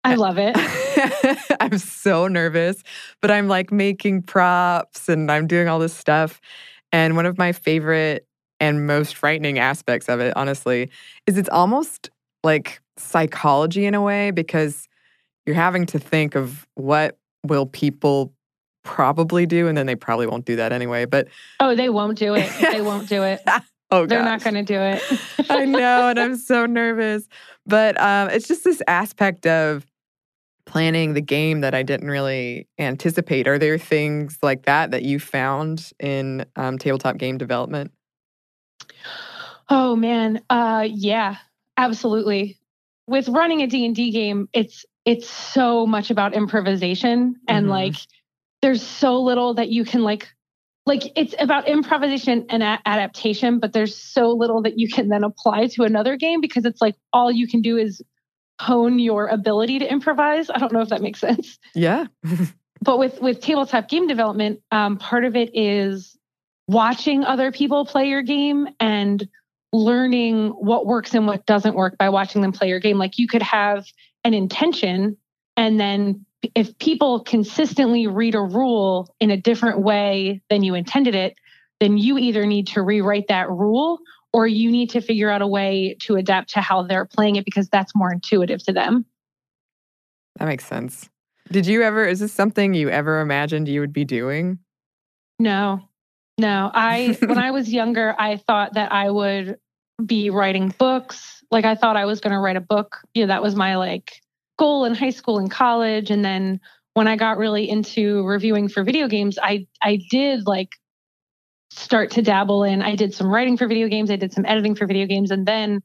I 0.03 0.15
love 0.15 0.37
it. 0.37 0.55
I'm 1.59 1.77
so 1.77 2.27
nervous, 2.27 2.83
but 3.21 3.31
I'm 3.31 3.47
like 3.47 3.71
making 3.71 4.23
props 4.23 5.07
and 5.07 5.31
I'm 5.31 5.47
doing 5.47 5.67
all 5.67 5.79
this 5.79 5.95
stuff. 5.95 6.41
And 6.91 7.15
one 7.15 7.25
of 7.25 7.37
my 7.37 7.51
favorite 7.51 8.27
and 8.59 8.85
most 8.85 9.15
frightening 9.15 9.59
aspects 9.59 10.09
of 10.09 10.19
it, 10.19 10.33
honestly, 10.35 10.89
is 11.25 11.37
it's 11.37 11.49
almost 11.49 12.09
like 12.43 12.81
psychology 12.97 13.85
in 13.85 13.95
a 13.95 14.01
way 14.01 14.31
because 14.31 14.87
you're 15.45 15.55
having 15.55 15.85
to 15.87 15.99
think 15.99 16.35
of 16.35 16.67
what 16.75 17.17
will 17.45 17.65
people 17.65 18.33
probably 18.83 19.45
do, 19.45 19.67
and 19.67 19.77
then 19.77 19.85
they 19.85 19.95
probably 19.95 20.27
won't 20.27 20.45
do 20.45 20.55
that 20.57 20.71
anyway. 20.71 21.05
But 21.05 21.27
oh, 21.59 21.75
they 21.75 21.89
won't 21.89 22.17
do 22.17 22.35
it. 22.35 22.49
They 22.59 22.81
won't 22.81 23.09
do 23.09 23.23
it. 23.23 23.41
oh, 23.91 24.05
they're 24.05 24.19
gosh. 24.19 24.25
not 24.25 24.43
going 24.43 24.65
to 24.65 24.73
do 24.73 24.79
it. 24.79 25.49
I 25.49 25.65
know, 25.65 26.09
and 26.09 26.19
I'm 26.19 26.35
so 26.35 26.65
nervous. 26.65 27.27
But 27.65 27.99
um, 27.99 28.29
it's 28.29 28.47
just 28.47 28.63
this 28.63 28.81
aspect 28.87 29.45
of 29.45 29.85
planning 30.65 31.13
the 31.13 31.21
game 31.21 31.61
that 31.61 31.73
I 31.73 31.83
didn't 31.83 32.09
really 32.09 32.67
anticipate. 32.79 33.47
Are 33.47 33.59
there 33.59 33.77
things 33.77 34.37
like 34.41 34.63
that 34.65 34.91
that 34.91 35.03
you 35.03 35.19
found 35.19 35.91
in 35.99 36.45
um, 36.55 36.77
tabletop 36.77 37.17
game 37.17 37.37
development? 37.37 37.91
Oh 39.69 39.95
man, 39.95 40.41
uh, 40.49 40.87
yeah, 40.89 41.37
absolutely. 41.77 42.57
With 43.07 43.27
running 43.27 43.61
a 43.61 43.67
D 43.67 43.85
and 43.85 43.95
D 43.95 44.11
game, 44.11 44.47
it's 44.53 44.85
it's 45.05 45.29
so 45.29 45.85
much 45.85 46.11
about 46.11 46.33
improvisation 46.33 47.35
and 47.47 47.65
mm-hmm. 47.65 47.71
like 47.71 47.95
there's 48.61 48.81
so 48.81 49.21
little 49.21 49.53
that 49.55 49.69
you 49.69 49.83
can 49.83 50.03
like 50.03 50.29
like 50.85 51.03
it's 51.15 51.35
about 51.39 51.67
improvisation 51.67 52.45
and 52.49 52.63
a- 52.63 52.79
adaptation 52.85 53.59
but 53.59 53.73
there's 53.73 53.95
so 53.95 54.31
little 54.31 54.61
that 54.61 54.79
you 54.79 54.87
can 54.87 55.09
then 55.09 55.23
apply 55.23 55.67
to 55.67 55.83
another 55.83 56.15
game 56.15 56.39
because 56.39 56.65
it's 56.65 56.81
like 56.81 56.95
all 57.11 57.31
you 57.31 57.47
can 57.47 57.61
do 57.61 57.77
is 57.77 58.01
hone 58.63 58.99
your 58.99 59.27
ability 59.27 59.79
to 59.79 59.91
improvise. 59.91 60.49
I 60.49 60.57
don't 60.57 60.71
know 60.71 60.81
if 60.81 60.89
that 60.89 61.01
makes 61.01 61.19
sense. 61.19 61.59
Yeah. 61.75 62.07
But 62.83 62.99
with 62.99 63.21
with 63.21 63.39
tabletop 63.39 63.87
game 63.87 64.07
development 64.07 64.59
um, 64.69 64.97
part 64.97 65.23
of 65.23 65.37
it 65.37 65.51
is 65.53 66.17
watching 66.67 67.23
other 67.23 67.49
people 67.49 67.85
play 67.85 68.09
your 68.09 68.21
game 68.21 68.67
and 68.77 69.25
learning 69.71 70.49
what 70.49 70.85
works 70.85 71.13
and 71.13 71.25
what 71.25 71.45
doesn't 71.45 71.75
work 71.75 71.97
by 71.97 72.09
watching 72.09 72.41
them 72.41 72.51
play 72.51 72.67
your 72.67 72.81
game. 72.81 72.97
Like 72.97 73.17
you 73.17 73.27
could 73.27 73.41
have 73.41 73.85
an 74.25 74.33
intention 74.33 75.15
and 75.55 75.79
then 75.79 76.25
if 76.55 76.77
people 76.77 77.21
consistently 77.21 78.07
read 78.07 78.35
a 78.35 78.41
rule 78.41 79.15
in 79.21 79.31
a 79.31 79.37
different 79.37 79.79
way 79.79 80.41
than 80.49 80.61
you 80.61 80.75
intended 80.75 81.15
it, 81.15 81.35
then 81.79 81.97
you 81.97 82.17
either 82.17 82.45
need 82.45 82.67
to 82.67 82.81
rewrite 82.81 83.29
that 83.29 83.49
rule 83.49 83.99
or 84.33 84.47
you 84.47 84.71
need 84.71 84.89
to 84.89 85.01
figure 85.01 85.29
out 85.29 85.41
a 85.41 85.47
way 85.47 85.95
to 86.01 86.15
adapt 86.15 86.49
to 86.49 86.61
how 86.61 86.83
they're 86.83 87.05
playing 87.05 87.35
it 87.35 87.45
because 87.45 87.69
that's 87.69 87.95
more 87.95 88.11
intuitive 88.11 88.63
to 88.65 88.73
them. 88.73 89.05
That 90.39 90.45
makes 90.45 90.65
sense. 90.65 91.09
Did 91.51 91.67
you 91.67 91.83
ever, 91.83 92.05
is 92.05 92.19
this 92.19 92.33
something 92.33 92.73
you 92.73 92.89
ever 92.89 93.21
imagined 93.21 93.67
you 93.67 93.79
would 93.81 93.93
be 93.93 94.05
doing? 94.05 94.57
No, 95.39 95.81
no. 96.39 96.71
I, 96.73 97.17
when 97.21 97.37
I 97.37 97.51
was 97.51 97.71
younger, 97.71 98.15
I 98.17 98.37
thought 98.37 98.73
that 98.73 98.91
I 98.91 99.11
would 99.11 99.59
be 100.03 100.31
writing 100.31 100.73
books. 100.77 101.43
Like 101.51 101.65
I 101.65 101.75
thought 101.75 101.97
I 101.97 102.05
was 102.05 102.19
going 102.19 102.33
to 102.33 102.39
write 102.39 102.55
a 102.55 102.61
book. 102.61 102.97
You 103.13 103.23
know, 103.23 103.27
that 103.27 103.43
was 103.43 103.55
my 103.55 103.75
like 103.75 104.13
school 104.57 104.85
and 104.85 104.97
high 104.97 105.11
school 105.11 105.37
and 105.37 105.51
college. 105.51 106.09
And 106.09 106.25
then 106.25 106.59
when 106.93 107.07
I 107.07 107.15
got 107.15 107.37
really 107.37 107.69
into 107.69 108.25
reviewing 108.25 108.67
for 108.67 108.83
video 108.83 109.07
games, 109.07 109.37
I 109.41 109.67
I 109.81 109.99
did 110.09 110.47
like 110.47 110.69
start 111.77 112.11
to 112.11 112.21
dabble 112.21 112.63
in. 112.63 112.81
I 112.81 112.95
did 112.95 113.13
some 113.13 113.27
writing 113.27 113.57
for 113.57 113.67
video 113.67 113.87
games, 113.87 114.11
I 114.11 114.15
did 114.15 114.33
some 114.33 114.45
editing 114.45 114.75
for 114.75 114.85
video 114.85 115.05
games, 115.05 115.31
and 115.31 115.45
then 115.45 115.81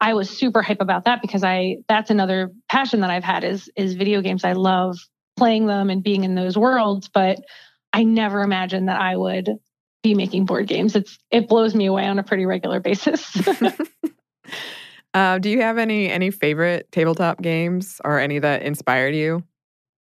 I 0.00 0.14
was 0.14 0.28
super 0.28 0.62
hype 0.62 0.80
about 0.80 1.04
that 1.04 1.22
because 1.22 1.42
I 1.42 1.78
that's 1.88 2.10
another 2.10 2.52
passion 2.68 3.00
that 3.00 3.10
I've 3.10 3.24
had 3.24 3.44
is 3.44 3.70
is 3.76 3.94
video 3.94 4.20
games. 4.20 4.44
I 4.44 4.52
love 4.52 4.96
playing 5.36 5.66
them 5.66 5.90
and 5.90 6.02
being 6.02 6.24
in 6.24 6.34
those 6.34 6.56
worlds, 6.56 7.08
but 7.12 7.38
I 7.92 8.02
never 8.02 8.42
imagined 8.42 8.88
that 8.88 9.00
I 9.00 9.16
would 9.16 9.50
be 10.02 10.14
making 10.14 10.44
board 10.44 10.66
games. 10.66 10.96
It's 10.96 11.18
it 11.30 11.48
blows 11.48 11.74
me 11.74 11.86
away 11.86 12.06
on 12.06 12.18
a 12.18 12.22
pretty 12.22 12.46
regular 12.46 12.80
basis. 12.80 13.36
uh, 15.14 15.38
do 15.38 15.50
you 15.50 15.62
have 15.62 15.78
any 15.78 16.10
any 16.10 16.30
favorite 16.30 16.90
tabletop 16.92 17.40
games 17.40 18.00
or 18.04 18.18
any 18.18 18.38
that 18.38 18.62
inspired 18.62 19.14
you? 19.14 19.42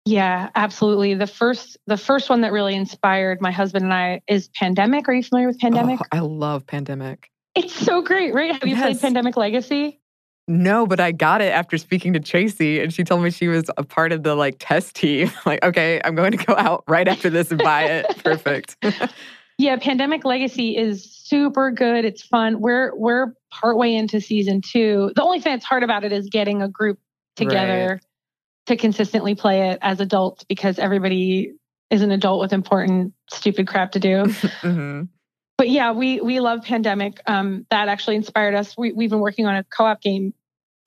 Yeah, 0.05 0.49
absolutely. 0.55 1.13
The 1.13 1.27
first 1.27 1.77
the 1.87 1.97
first 1.97 2.29
one 2.29 2.41
that 2.41 2.51
really 2.51 2.75
inspired 2.75 3.41
my 3.41 3.51
husband 3.51 3.85
and 3.85 3.93
I 3.93 4.21
is 4.27 4.49
Pandemic. 4.49 5.07
Are 5.07 5.13
you 5.13 5.23
familiar 5.23 5.47
with 5.47 5.59
Pandemic? 5.59 5.99
Oh, 6.01 6.05
I 6.11 6.19
love 6.19 6.67
Pandemic. 6.67 7.29
It's 7.55 7.73
so 7.73 8.01
great, 8.01 8.33
right? 8.33 8.51
Have 8.51 8.63
you 8.63 8.75
yes. 8.75 8.81
played 8.81 9.01
Pandemic 9.01 9.37
Legacy? 9.37 10.01
No, 10.47 10.85
but 10.85 10.99
I 10.99 11.13
got 11.13 11.41
it 11.41 11.53
after 11.53 11.77
speaking 11.77 12.11
to 12.13 12.19
Tracy, 12.19 12.81
and 12.81 12.93
she 12.93 13.05
told 13.05 13.23
me 13.23 13.31
she 13.31 13.47
was 13.47 13.69
a 13.77 13.83
part 13.83 14.11
of 14.11 14.23
the 14.23 14.35
like 14.35 14.57
test 14.59 14.95
team. 14.95 15.31
like, 15.45 15.63
okay, 15.63 16.01
I'm 16.03 16.15
going 16.15 16.31
to 16.31 16.37
go 16.37 16.53
out 16.57 16.83
right 16.87 17.07
after 17.07 17.29
this 17.29 17.49
and 17.51 17.63
buy 17.63 17.83
it. 17.83 18.17
Perfect. 18.23 18.75
yeah, 19.57 19.77
Pandemic 19.77 20.25
Legacy 20.25 20.75
is 20.75 21.09
super 21.09 21.71
good. 21.71 22.03
It's 22.03 22.21
fun. 22.21 22.59
We're 22.59 22.93
we're 22.95 23.33
partway 23.51 23.93
into 23.93 24.19
season 24.19 24.59
two. 24.59 25.13
The 25.15 25.23
only 25.23 25.39
thing 25.39 25.53
that's 25.53 25.65
hard 25.65 25.83
about 25.83 26.03
it 26.03 26.11
is 26.11 26.27
getting 26.27 26.61
a 26.61 26.67
group 26.67 26.99
together 27.37 27.93
right. 27.93 28.01
To 28.67 28.77
consistently 28.77 29.35
play 29.35 29.69
it 29.69 29.79
as 29.81 29.99
adults 29.99 30.43
because 30.43 30.79
everybody 30.79 31.53
is 31.89 32.01
an 32.01 32.11
adult 32.11 32.39
with 32.39 32.53
important 32.53 33.13
stupid 33.29 33.67
crap 33.67 33.91
to 33.91 33.99
do. 33.99 34.23
mm-hmm 34.25 35.03
but 35.57 35.69
yeah, 35.69 35.91
we 35.91 36.19
we 36.21 36.39
love 36.39 36.63
pandemic. 36.63 37.21
Um, 37.25 37.65
that 37.69 37.87
actually 37.87 38.15
inspired 38.15 38.55
us. 38.55 38.75
We, 38.77 38.91
we've 38.91 39.09
been 39.09 39.19
working 39.19 39.45
on 39.45 39.55
a 39.55 39.63
co-op 39.63 40.01
game 40.01 40.33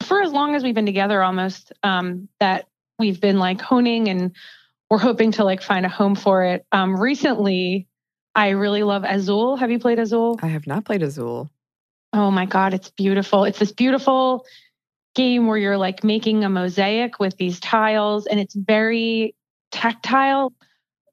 for 0.03 0.21
as 0.21 0.33
long 0.33 0.55
as 0.55 0.63
we've 0.63 0.75
been 0.75 0.87
together, 0.87 1.23
almost. 1.23 1.73
Um, 1.83 2.29
that 2.41 2.67
we've 2.99 3.21
been 3.21 3.39
like 3.39 3.61
honing, 3.61 4.09
and 4.09 4.35
we're 4.91 4.99
hoping 4.99 5.33
to 5.33 5.45
like 5.45 5.63
find 5.63 5.87
a 5.87 5.89
home 5.89 6.15
for 6.15 6.45
it. 6.45 6.67
Um, 6.73 7.01
recently, 7.01 7.87
I 8.35 8.51
really 8.51 8.83
love 8.83 9.05
Azul. 9.05 9.57
Have 9.57 9.71
you 9.71 9.79
played 9.79 9.99
Azul? 9.99 10.39
I 10.43 10.49
have 10.49 10.67
not 10.67 10.85
played 10.85 11.03
Azul. 11.03 11.49
Oh 12.13 12.31
my 12.31 12.47
god, 12.47 12.75
it's 12.75 12.91
beautiful. 12.91 13.45
It's 13.45 13.59
this 13.59 13.73
beautiful 13.73 14.45
game 15.17 15.49
where 15.49 15.59
you're 15.59 15.77
like 15.77 16.05
making 16.05 16.45
a 16.45 16.49
mosaic 16.49 17.19
with 17.19 17.37
these 17.37 17.59
tiles, 17.59 18.27
and 18.27 18.39
it's 18.39 18.55
very 18.55 19.35
tactile. 19.73 20.53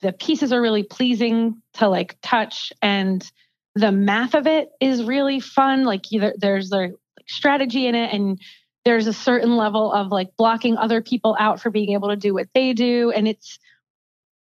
The 0.01 0.13
pieces 0.13 0.53
are 0.53 0.62
really 0.62 0.83
pleasing 0.83 1.62
to 1.75 1.89
like 1.89 2.17
touch 2.22 2.72
and 2.81 3.27
the 3.75 3.91
math 3.91 4.36
of 4.36 4.48
it 4.48 4.69
is 4.79 5.03
really 5.03 5.39
fun. 5.39 5.83
Like 5.83 6.05
there's 6.38 6.69
like 6.69 6.93
strategy 7.27 7.88
in 7.88 7.95
it 7.95 8.13
and 8.13 8.39
there's 8.86 9.07
a 9.07 9.13
certain 9.13 9.55
level 9.55 9.91
of 9.91 10.12
like 10.12 10.29
blocking 10.38 10.77
other 10.77 11.01
people 11.01 11.36
out 11.39 11.62
for 11.62 11.69
being 11.69 11.91
able 11.91 12.10
to 12.10 12.15
do 12.15 12.33
what 12.33 12.48
they 12.53 12.74
do. 12.74 13.12
And 13.12 13.27
it's 13.27 13.57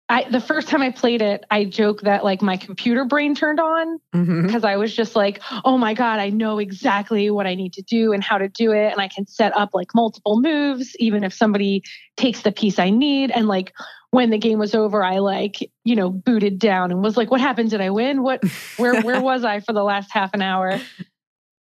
I 0.10 0.28
the 0.28 0.42
first 0.42 0.68
time 0.68 0.82
I 0.82 0.90
played 0.90 1.22
it, 1.22 1.46
I 1.52 1.66
joke 1.66 2.02
that 2.02 2.24
like 2.24 2.42
my 2.42 2.58
computer 2.58 3.06
brain 3.06 3.36
turned 3.36 3.60
on 3.60 4.00
because 4.12 4.28
mm-hmm. 4.28 4.66
I 4.66 4.78
was 4.78 4.96
just 4.96 5.16
like, 5.16 5.40
oh 5.64 5.78
my 5.78 5.94
God, 5.94 6.20
I 6.20 6.30
know 6.30 6.58
exactly 6.58 7.30
what 7.30 7.46
I 7.46 7.54
need 7.54 7.74
to 7.74 7.84
do 7.84 8.12
and 8.12 8.24
how 8.24 8.40
to 8.40 8.50
do 8.50 8.72
it. 8.72 8.92
And 8.92 9.00
I 9.00 9.08
can 9.08 9.28
set 9.28 9.56
up 9.56 9.70
like 9.74 9.94
multiple 9.94 10.42
moves, 10.42 10.96
even 10.98 11.24
if 11.24 11.32
somebody 11.34 11.84
takes 12.18 12.42
the 12.42 12.52
piece 12.52 12.80
I 12.80 12.90
need. 12.90 13.30
And 13.30 13.48
like 13.48 13.72
when 14.10 14.32
the 14.32 14.40
game 14.40 14.58
was 14.58 14.74
over, 14.74 15.04
I 15.04 15.20
like, 15.20 15.58
you 15.84 15.96
know, 15.96 16.10
booted 16.10 16.58
down 16.58 16.90
and 16.92 17.04
was 17.04 17.16
like, 17.16 17.30
what 17.30 17.40
happened? 17.40 17.70
Did 17.70 17.82
I 17.82 17.92
win? 17.92 18.24
What 18.24 18.44
where 18.78 19.02
where 19.04 19.22
was 19.22 19.44
I 19.44 19.60
for 19.60 19.74
the 19.74 19.84
last 19.84 20.12
half 20.12 20.34
an 20.34 20.42
hour? 20.42 20.80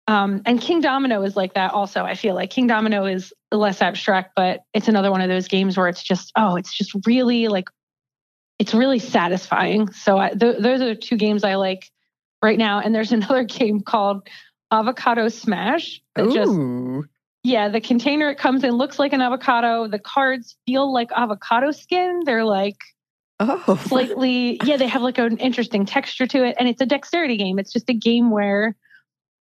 Um, 0.08 0.42
and 0.44 0.60
Kingdomino 0.60 1.26
is 1.26 1.36
like 1.36 1.54
that 1.54 1.72
also. 1.72 2.04
I 2.04 2.14
feel 2.14 2.34
like 2.34 2.50
Kingdomino 2.50 3.12
is 3.12 3.32
less 3.50 3.82
abstract, 3.82 4.32
but 4.36 4.60
it's 4.72 4.88
another 4.88 5.10
one 5.10 5.20
of 5.20 5.28
those 5.28 5.48
games 5.48 5.76
where 5.76 5.88
it's 5.88 6.02
just, 6.02 6.32
oh, 6.36 6.56
it's 6.56 6.76
just 6.76 6.92
really 7.06 7.48
like, 7.48 7.68
it's 8.58 8.74
really 8.74 8.98
satisfying. 8.98 9.90
So 9.92 10.18
I, 10.18 10.30
th- 10.30 10.58
those 10.58 10.80
are 10.80 10.88
the 10.88 10.96
two 10.96 11.16
games 11.16 11.44
I 11.44 11.56
like 11.56 11.90
right 12.42 12.58
now. 12.58 12.80
And 12.80 12.94
there's 12.94 13.12
another 13.12 13.44
game 13.44 13.80
called 13.80 14.28
Avocado 14.70 15.28
Smash 15.28 16.00
that 16.14 16.26
Ooh. 16.26 16.34
just 16.34 17.10
yeah, 17.46 17.68
the 17.68 17.80
container 17.80 18.28
it 18.30 18.38
comes 18.38 18.64
in 18.64 18.72
looks 18.72 18.98
like 18.98 19.12
an 19.12 19.20
avocado. 19.20 19.86
The 19.86 20.00
cards 20.00 20.56
feel 20.66 20.92
like 20.92 21.12
avocado 21.14 21.70
skin. 21.70 22.22
They're 22.24 22.44
like 22.44 22.78
oh. 23.38 23.78
slightly, 23.86 24.60
yeah, 24.64 24.76
they 24.76 24.88
have 24.88 25.02
like 25.02 25.18
an 25.18 25.36
interesting 25.36 25.86
texture 25.86 26.26
to 26.26 26.44
it. 26.44 26.56
And 26.58 26.68
it's 26.68 26.80
a 26.80 26.86
dexterity 26.86 27.36
game. 27.36 27.60
It's 27.60 27.72
just 27.72 27.88
a 27.88 27.94
game 27.94 28.32
where 28.32 28.74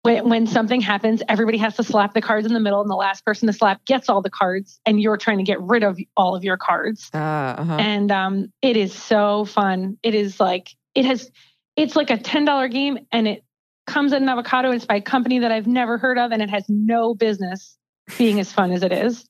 when, 0.04 0.30
when 0.30 0.48
something 0.48 0.80
happens, 0.82 1.22
everybody 1.28 1.58
has 1.58 1.76
to 1.76 1.84
slap 1.84 2.14
the 2.14 2.22
cards 2.22 2.48
in 2.48 2.54
the 2.54 2.60
middle, 2.60 2.82
and 2.82 2.90
the 2.90 2.96
last 2.96 3.26
person 3.26 3.48
to 3.48 3.54
slap 3.54 3.84
gets 3.86 4.10
all 4.10 4.22
the 4.22 4.30
cards, 4.30 4.80
and 4.86 5.02
you're 5.02 5.18
trying 5.18 5.38
to 5.38 5.44
get 5.44 5.62
rid 5.62 5.84
of 5.84 6.00
all 6.16 6.36
of 6.36 6.44
your 6.44 6.58
cards. 6.58 7.10
Uh, 7.14 7.18
uh-huh. 7.18 7.76
And 7.76 8.12
um, 8.12 8.54
it 8.62 8.78
is 8.78 8.94
so 8.94 9.46
fun. 9.46 9.98
It 10.04 10.16
is 10.16 10.40
like, 10.40 10.70
it 10.96 11.06
has, 11.06 11.30
it's 11.76 11.96
like 11.96 12.10
a 12.10 12.18
$10 12.18 12.72
game, 12.72 13.00
and 13.12 13.28
it 13.28 13.44
comes 13.88 14.14
in 14.14 14.24
an 14.24 14.30
avocado. 14.30 14.72
It's 14.72 14.86
by 14.86 14.96
a 14.96 15.02
company 15.02 15.40
that 15.40 15.52
I've 15.52 15.68
never 15.68 15.98
heard 15.98 16.18
of, 16.18 16.32
and 16.32 16.42
it 16.42 16.50
has 16.50 16.64
no 16.70 17.14
business 17.14 17.78
being 18.18 18.40
as 18.40 18.54
fun 18.54 18.72
as 18.72 18.84
it 18.84 18.94
is. 18.94 19.26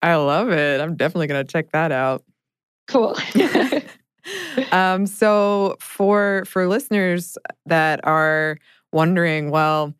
I 0.00 0.14
love 0.14 0.50
it. 0.50 0.80
I'm 0.80 0.96
definitely 0.96 1.26
going 1.26 1.44
to 1.44 1.50
check 1.50 1.72
that 1.72 1.90
out. 1.90 2.22
Cool. 2.86 3.16
um, 4.72 5.06
so 5.06 5.76
for 5.80 6.44
for 6.46 6.66
listeners 6.66 7.36
that 7.66 8.00
are 8.04 8.58
wondering, 8.92 9.50
well, 9.50 9.94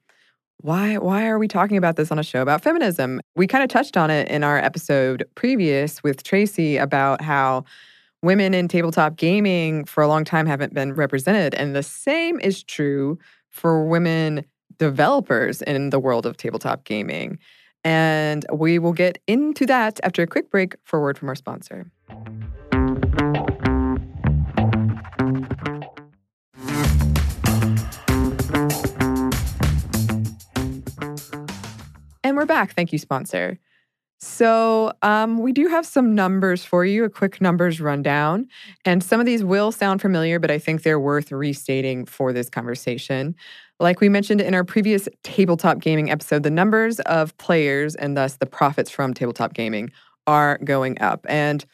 why 0.60 0.98
why 0.98 1.26
are 1.26 1.38
we 1.38 1.46
talking 1.46 1.76
about 1.76 1.96
this 1.96 2.10
on 2.10 2.18
a 2.18 2.22
show 2.22 2.42
about 2.42 2.62
feminism? 2.62 3.20
We 3.36 3.46
kind 3.46 3.62
of 3.62 3.70
touched 3.70 3.96
on 3.96 4.10
it 4.10 4.28
in 4.28 4.42
our 4.42 4.58
episode 4.58 5.24
previous 5.34 6.02
with 6.02 6.24
Tracy 6.24 6.76
about 6.76 7.20
how 7.20 7.64
women 8.22 8.54
in 8.54 8.66
tabletop 8.66 9.16
gaming 9.16 9.84
for 9.84 10.02
a 10.02 10.08
long 10.08 10.24
time 10.24 10.46
haven't 10.46 10.74
been 10.74 10.94
represented 10.94 11.54
and 11.54 11.76
the 11.76 11.84
same 11.84 12.40
is 12.40 12.64
true 12.64 13.16
for 13.50 13.84
women 13.84 14.44
developers 14.78 15.62
in 15.62 15.90
the 15.90 15.98
world 15.98 16.26
of 16.26 16.36
tabletop 16.36 16.84
gaming. 16.84 17.38
And 17.84 18.44
we 18.52 18.78
will 18.78 18.92
get 18.92 19.18
into 19.26 19.66
that 19.66 20.00
after 20.02 20.22
a 20.22 20.26
quick 20.26 20.50
break 20.50 20.74
for 20.84 21.00
word 21.00 21.16
from 21.16 21.28
our 21.28 21.34
sponsor. 21.34 21.90
We're 32.38 32.46
back. 32.46 32.72
Thank 32.72 32.92
you, 32.92 32.98
sponsor. 32.98 33.58
So, 34.20 34.92
um, 35.02 35.38
we 35.38 35.52
do 35.52 35.66
have 35.68 35.84
some 35.84 36.14
numbers 36.14 36.64
for 36.64 36.84
you, 36.84 37.04
a 37.04 37.10
quick 37.10 37.40
numbers 37.40 37.80
rundown. 37.80 38.46
And 38.84 39.02
some 39.02 39.18
of 39.18 39.26
these 39.26 39.42
will 39.42 39.72
sound 39.72 40.00
familiar, 40.00 40.38
but 40.38 40.50
I 40.50 40.58
think 40.58 40.82
they're 40.82 41.00
worth 41.00 41.32
restating 41.32 42.04
for 42.04 42.32
this 42.32 42.48
conversation. 42.48 43.34
Like 43.80 44.00
we 44.00 44.08
mentioned 44.08 44.40
in 44.40 44.54
our 44.54 44.64
previous 44.64 45.08
tabletop 45.24 45.80
gaming 45.80 46.10
episode, 46.10 46.44
the 46.44 46.50
numbers 46.50 47.00
of 47.00 47.36
players 47.38 47.96
and 47.96 48.16
thus 48.16 48.36
the 48.36 48.46
profits 48.46 48.90
from 48.90 49.14
tabletop 49.14 49.54
gaming 49.54 49.90
are 50.26 50.58
going 50.64 51.00
up. 51.00 51.26
And 51.28 51.64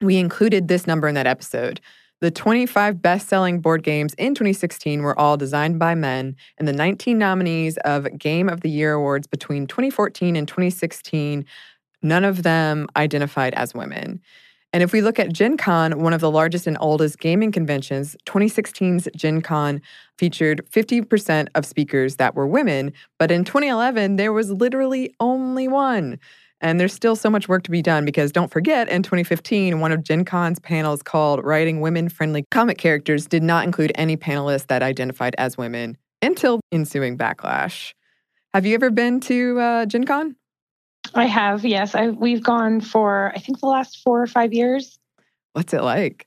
we 0.00 0.16
included 0.16 0.68
this 0.68 0.86
number 0.86 1.08
in 1.08 1.14
that 1.14 1.26
episode. 1.26 1.80
The 2.20 2.30
25 2.30 3.00
best 3.00 3.28
selling 3.28 3.60
board 3.60 3.82
games 3.82 4.12
in 4.14 4.34
2016 4.34 5.00
were 5.00 5.18
all 5.18 5.38
designed 5.38 5.78
by 5.78 5.94
men, 5.94 6.36
and 6.58 6.68
the 6.68 6.72
19 6.72 7.16
nominees 7.16 7.78
of 7.78 8.18
Game 8.18 8.50
of 8.50 8.60
the 8.60 8.68
Year 8.68 8.92
awards 8.92 9.26
between 9.26 9.66
2014 9.66 10.36
and 10.36 10.46
2016, 10.46 11.46
none 12.02 12.24
of 12.24 12.42
them 12.42 12.88
identified 12.94 13.54
as 13.54 13.74
women. 13.74 14.20
And 14.72 14.82
if 14.82 14.92
we 14.92 15.00
look 15.00 15.18
at 15.18 15.32
Gen 15.32 15.56
Con, 15.56 16.00
one 16.00 16.12
of 16.12 16.20
the 16.20 16.30
largest 16.30 16.66
and 16.66 16.76
oldest 16.78 17.18
gaming 17.18 17.52
conventions, 17.52 18.14
2016's 18.26 19.08
Gen 19.16 19.40
Con 19.40 19.80
featured 20.18 20.64
50% 20.70 21.48
of 21.54 21.64
speakers 21.64 22.16
that 22.16 22.34
were 22.34 22.46
women, 22.46 22.92
but 23.18 23.30
in 23.30 23.44
2011, 23.44 24.16
there 24.16 24.32
was 24.32 24.50
literally 24.50 25.14
only 25.18 25.66
one. 25.66 26.18
And 26.60 26.78
there's 26.78 26.92
still 26.92 27.16
so 27.16 27.30
much 27.30 27.48
work 27.48 27.62
to 27.64 27.70
be 27.70 27.80
done 27.80 28.04
because 28.04 28.32
don't 28.32 28.50
forget, 28.50 28.88
in 28.88 29.02
2015, 29.02 29.80
one 29.80 29.92
of 29.92 30.02
Gen 30.02 30.24
Con's 30.24 30.58
panels 30.58 31.02
called 31.02 31.42
Writing 31.44 31.80
Women 31.80 32.08
Friendly 32.08 32.44
Comic 32.50 32.76
Characters 32.76 33.26
did 33.26 33.42
not 33.42 33.64
include 33.64 33.92
any 33.94 34.16
panelists 34.16 34.66
that 34.66 34.82
identified 34.82 35.34
as 35.38 35.56
women 35.56 35.96
until 36.20 36.60
ensuing 36.70 37.16
backlash. 37.16 37.94
Have 38.52 38.66
you 38.66 38.74
ever 38.74 38.90
been 38.90 39.20
to 39.20 39.58
uh, 39.58 39.86
Gen 39.86 40.04
Con? 40.04 40.36
I 41.14 41.24
have, 41.24 41.64
yes. 41.64 41.94
I 41.94 42.08
we've 42.08 42.42
gone 42.42 42.80
for 42.80 43.32
I 43.34 43.38
think 43.38 43.60
the 43.60 43.66
last 43.66 44.00
four 44.04 44.22
or 44.22 44.26
five 44.26 44.52
years. 44.52 44.98
What's 45.54 45.72
it 45.72 45.82
like? 45.82 46.26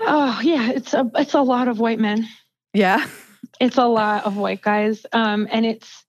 Oh 0.00 0.40
yeah, 0.42 0.70
it's 0.70 0.92
a 0.94 1.08
it's 1.14 1.34
a 1.34 1.42
lot 1.42 1.68
of 1.68 1.78
white 1.78 2.00
men. 2.00 2.26
Yeah. 2.74 3.06
It's 3.60 3.78
a 3.78 3.86
lot 3.86 4.24
of 4.24 4.36
white 4.36 4.60
guys. 4.60 5.06
Um, 5.12 5.48
and 5.50 5.64
it's 5.64 6.04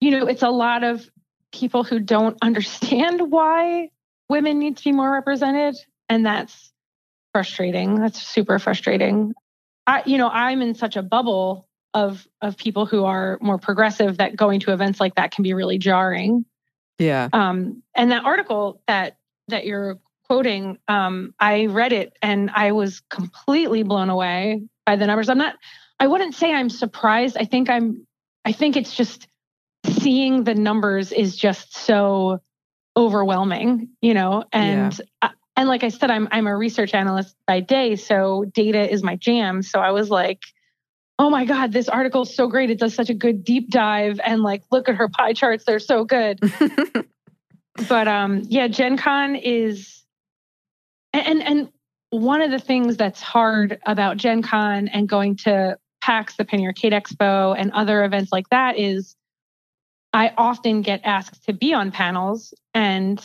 you 0.00 0.10
know, 0.10 0.26
it's 0.26 0.42
a 0.42 0.50
lot 0.50 0.82
of 0.82 1.08
people 1.52 1.84
who 1.84 1.98
don't 1.98 2.36
understand 2.42 3.30
why 3.30 3.90
women 4.28 4.58
need 4.58 4.76
to 4.76 4.84
be 4.84 4.92
more 4.92 5.10
represented. 5.10 5.76
And 6.08 6.24
that's 6.24 6.72
frustrating. 7.32 7.96
That's 7.96 8.20
super 8.20 8.58
frustrating. 8.58 9.32
I, 9.86 10.02
you 10.06 10.18
know, 10.18 10.28
I'm 10.28 10.62
in 10.62 10.74
such 10.74 10.96
a 10.96 11.02
bubble 11.02 11.68
of 11.92 12.26
of 12.40 12.56
people 12.56 12.86
who 12.86 13.04
are 13.04 13.38
more 13.40 13.58
progressive 13.58 14.18
that 14.18 14.36
going 14.36 14.60
to 14.60 14.72
events 14.72 15.00
like 15.00 15.16
that 15.16 15.32
can 15.32 15.42
be 15.42 15.54
really 15.54 15.78
jarring. 15.78 16.44
Yeah. 16.98 17.28
Um, 17.32 17.82
and 17.96 18.12
that 18.12 18.24
article 18.24 18.82
that 18.86 19.16
that 19.48 19.66
you're 19.66 19.98
quoting, 20.28 20.78
um, 20.86 21.34
I 21.40 21.66
read 21.66 21.92
it 21.92 22.16
and 22.22 22.50
I 22.54 22.72
was 22.72 23.02
completely 23.10 23.82
blown 23.82 24.10
away 24.10 24.62
by 24.86 24.96
the 24.96 25.06
numbers. 25.06 25.28
I'm 25.28 25.38
not. 25.38 25.56
I 25.98 26.06
wouldn't 26.06 26.34
say 26.34 26.52
I'm 26.52 26.70
surprised. 26.70 27.36
I 27.36 27.44
think 27.44 27.68
I'm. 27.68 28.06
I 28.44 28.52
think 28.52 28.76
it's 28.76 28.94
just 28.94 29.26
seeing 29.84 30.44
the 30.44 30.54
numbers 30.54 31.12
is 31.12 31.36
just 31.36 31.76
so 31.76 32.40
overwhelming, 32.96 33.88
you 34.00 34.14
know, 34.14 34.44
and 34.52 34.98
yeah. 34.98 35.28
I, 35.28 35.30
and 35.56 35.68
like 35.68 35.84
I 35.84 35.88
said, 35.88 36.10
I'm 36.10 36.28
I'm 36.30 36.46
a 36.46 36.56
research 36.56 36.94
analyst 36.94 37.36
by 37.46 37.60
day, 37.60 37.96
so 37.96 38.44
data 38.54 38.90
is 38.90 39.02
my 39.02 39.16
jam. 39.16 39.62
So 39.62 39.80
I 39.80 39.90
was 39.90 40.08
like, 40.08 40.40
oh 41.18 41.28
my 41.28 41.44
god, 41.44 41.72
this 41.72 41.88
article 41.88 42.22
is 42.22 42.34
so 42.34 42.48
great! 42.48 42.70
It 42.70 42.78
does 42.78 42.94
such 42.94 43.10
a 43.10 43.14
good 43.14 43.44
deep 43.44 43.70
dive, 43.70 44.20
and 44.24 44.42
like 44.42 44.62
look 44.70 44.88
at 44.88 44.96
her 44.96 45.08
pie 45.08 45.34
charts, 45.34 45.64
they're 45.64 45.78
so 45.78 46.04
good. 46.04 46.40
but 47.88 48.08
um, 48.08 48.42
yeah, 48.48 48.68
Gen 48.68 48.96
Con 48.96 49.36
is, 49.36 50.02
and 51.12 51.42
and 51.42 51.68
one 52.10 52.42
of 52.42 52.50
the 52.50 52.58
things 52.58 52.96
that's 52.96 53.20
hard 53.20 53.78
about 53.86 54.16
Gen 54.16 54.42
Con 54.42 54.88
and 54.88 55.08
going 55.08 55.36
to 55.36 55.76
PAX, 56.00 56.36
the 56.36 56.44
Penny 56.44 56.66
Arcade 56.66 56.92
Expo, 56.92 57.54
and 57.56 57.70
other 57.72 58.04
events 58.04 58.32
like 58.32 58.48
that 58.48 58.78
is 58.78 59.14
I 60.12 60.32
often 60.36 60.82
get 60.82 61.00
asked 61.04 61.44
to 61.44 61.52
be 61.52 61.72
on 61.72 61.92
panels 61.92 62.52
and 62.74 63.20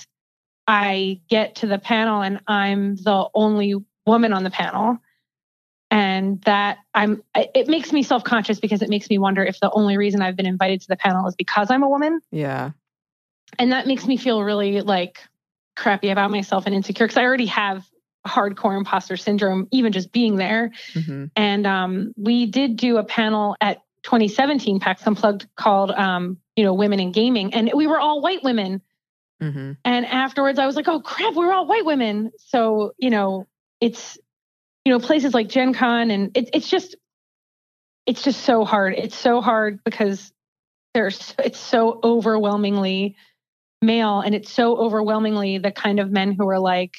I 0.68 1.22
get 1.30 1.56
to 1.56 1.68
the 1.68 1.80
panel 1.80 2.22
and 2.22 2.40
I'm 2.48 2.96
the 2.96 3.28
only 3.34 3.76
woman 4.06 4.34
on 4.34 4.44
the 4.44 4.52
panel. 4.52 4.98
And 5.92 6.42
that 6.42 6.80
I'm, 6.94 7.24
it 7.36 7.68
makes 7.68 7.94
me 7.94 8.04
self 8.04 8.24
conscious 8.24 8.60
because 8.60 8.82
it 8.82 8.90
makes 8.90 9.10
me 9.10 9.18
wonder 9.18 9.44
if 9.44 9.60
the 9.60 9.72
only 9.72 9.98
reason 9.98 10.22
I've 10.22 10.36
been 10.36 10.48
invited 10.48 10.82
to 10.82 10.88
the 10.88 10.98
panel 10.98 11.28
is 11.28 11.36
because 11.36 11.70
I'm 11.70 11.84
a 11.84 11.90
woman. 11.90 12.20
Yeah. 12.32 12.72
And 13.60 13.72
that 13.72 13.88
makes 13.88 14.06
me 14.06 14.18
feel 14.18 14.44
really 14.44 14.82
like 14.82 15.20
crappy 15.76 16.10
about 16.10 16.32
myself 16.32 16.66
and 16.66 16.76
insecure 16.76 17.06
because 17.06 17.18
I 17.18 17.24
already 17.24 17.46
have 17.46 17.86
hardcore 18.28 18.76
imposter 18.76 19.16
syndrome, 19.16 19.68
even 19.72 19.92
just 19.92 20.12
being 20.12 20.36
there. 20.36 20.72
Mm-hmm. 20.94 21.26
And 21.36 21.68
um, 21.68 22.14
we 22.18 22.48
did 22.48 22.76
do 22.76 22.98
a 22.98 23.04
panel 23.04 23.56
at 23.62 23.82
2017 24.04 24.80
PAX 24.80 25.06
Unplugged 25.06 25.48
called 25.56 25.92
um, 25.92 26.38
you 26.56 26.64
know, 26.64 26.74
women 26.74 27.00
in 27.00 27.12
gaming. 27.12 27.54
And 27.54 27.72
we 27.74 27.88
were 27.88 28.00
all 28.00 28.22
white 28.22 28.44
women. 28.44 28.82
Mm-hmm. 29.42 29.74
And 29.84 30.06
afterwards, 30.06 30.60
I 30.60 30.66
was 30.66 30.76
like, 30.76 30.88
oh 30.88 31.02
crap, 31.02 31.36
we're 31.36 31.52
all 31.52 31.68
white 31.68 31.86
women. 31.86 32.32
So, 32.38 32.94
you 32.98 33.10
know, 33.10 33.48
it's, 33.82 34.18
you 34.86 34.94
know, 34.94 35.00
places 35.00 35.34
like 35.34 35.50
Gen 35.50 35.74
Con 35.74 36.12
and 36.12 36.36
it, 36.38 36.50
it's 36.54 36.70
just, 36.70 36.96
it's 38.06 38.24
just 38.24 38.42
so 38.42 38.64
hard. 38.64 38.94
It's 38.96 39.18
so 39.18 39.42
hard 39.42 39.84
because 39.84 40.32
there's, 40.94 41.36
it's 41.40 41.60
so 41.60 42.00
overwhelmingly 42.04 43.16
male 43.82 44.22
and 44.22 44.34
it's 44.34 44.52
so 44.52 44.78
overwhelmingly 44.78 45.58
the 45.58 45.72
kind 45.72 46.00
of 46.00 46.12
men 46.12 46.32
who 46.32 46.48
are 46.48 46.60
like, 46.60 46.96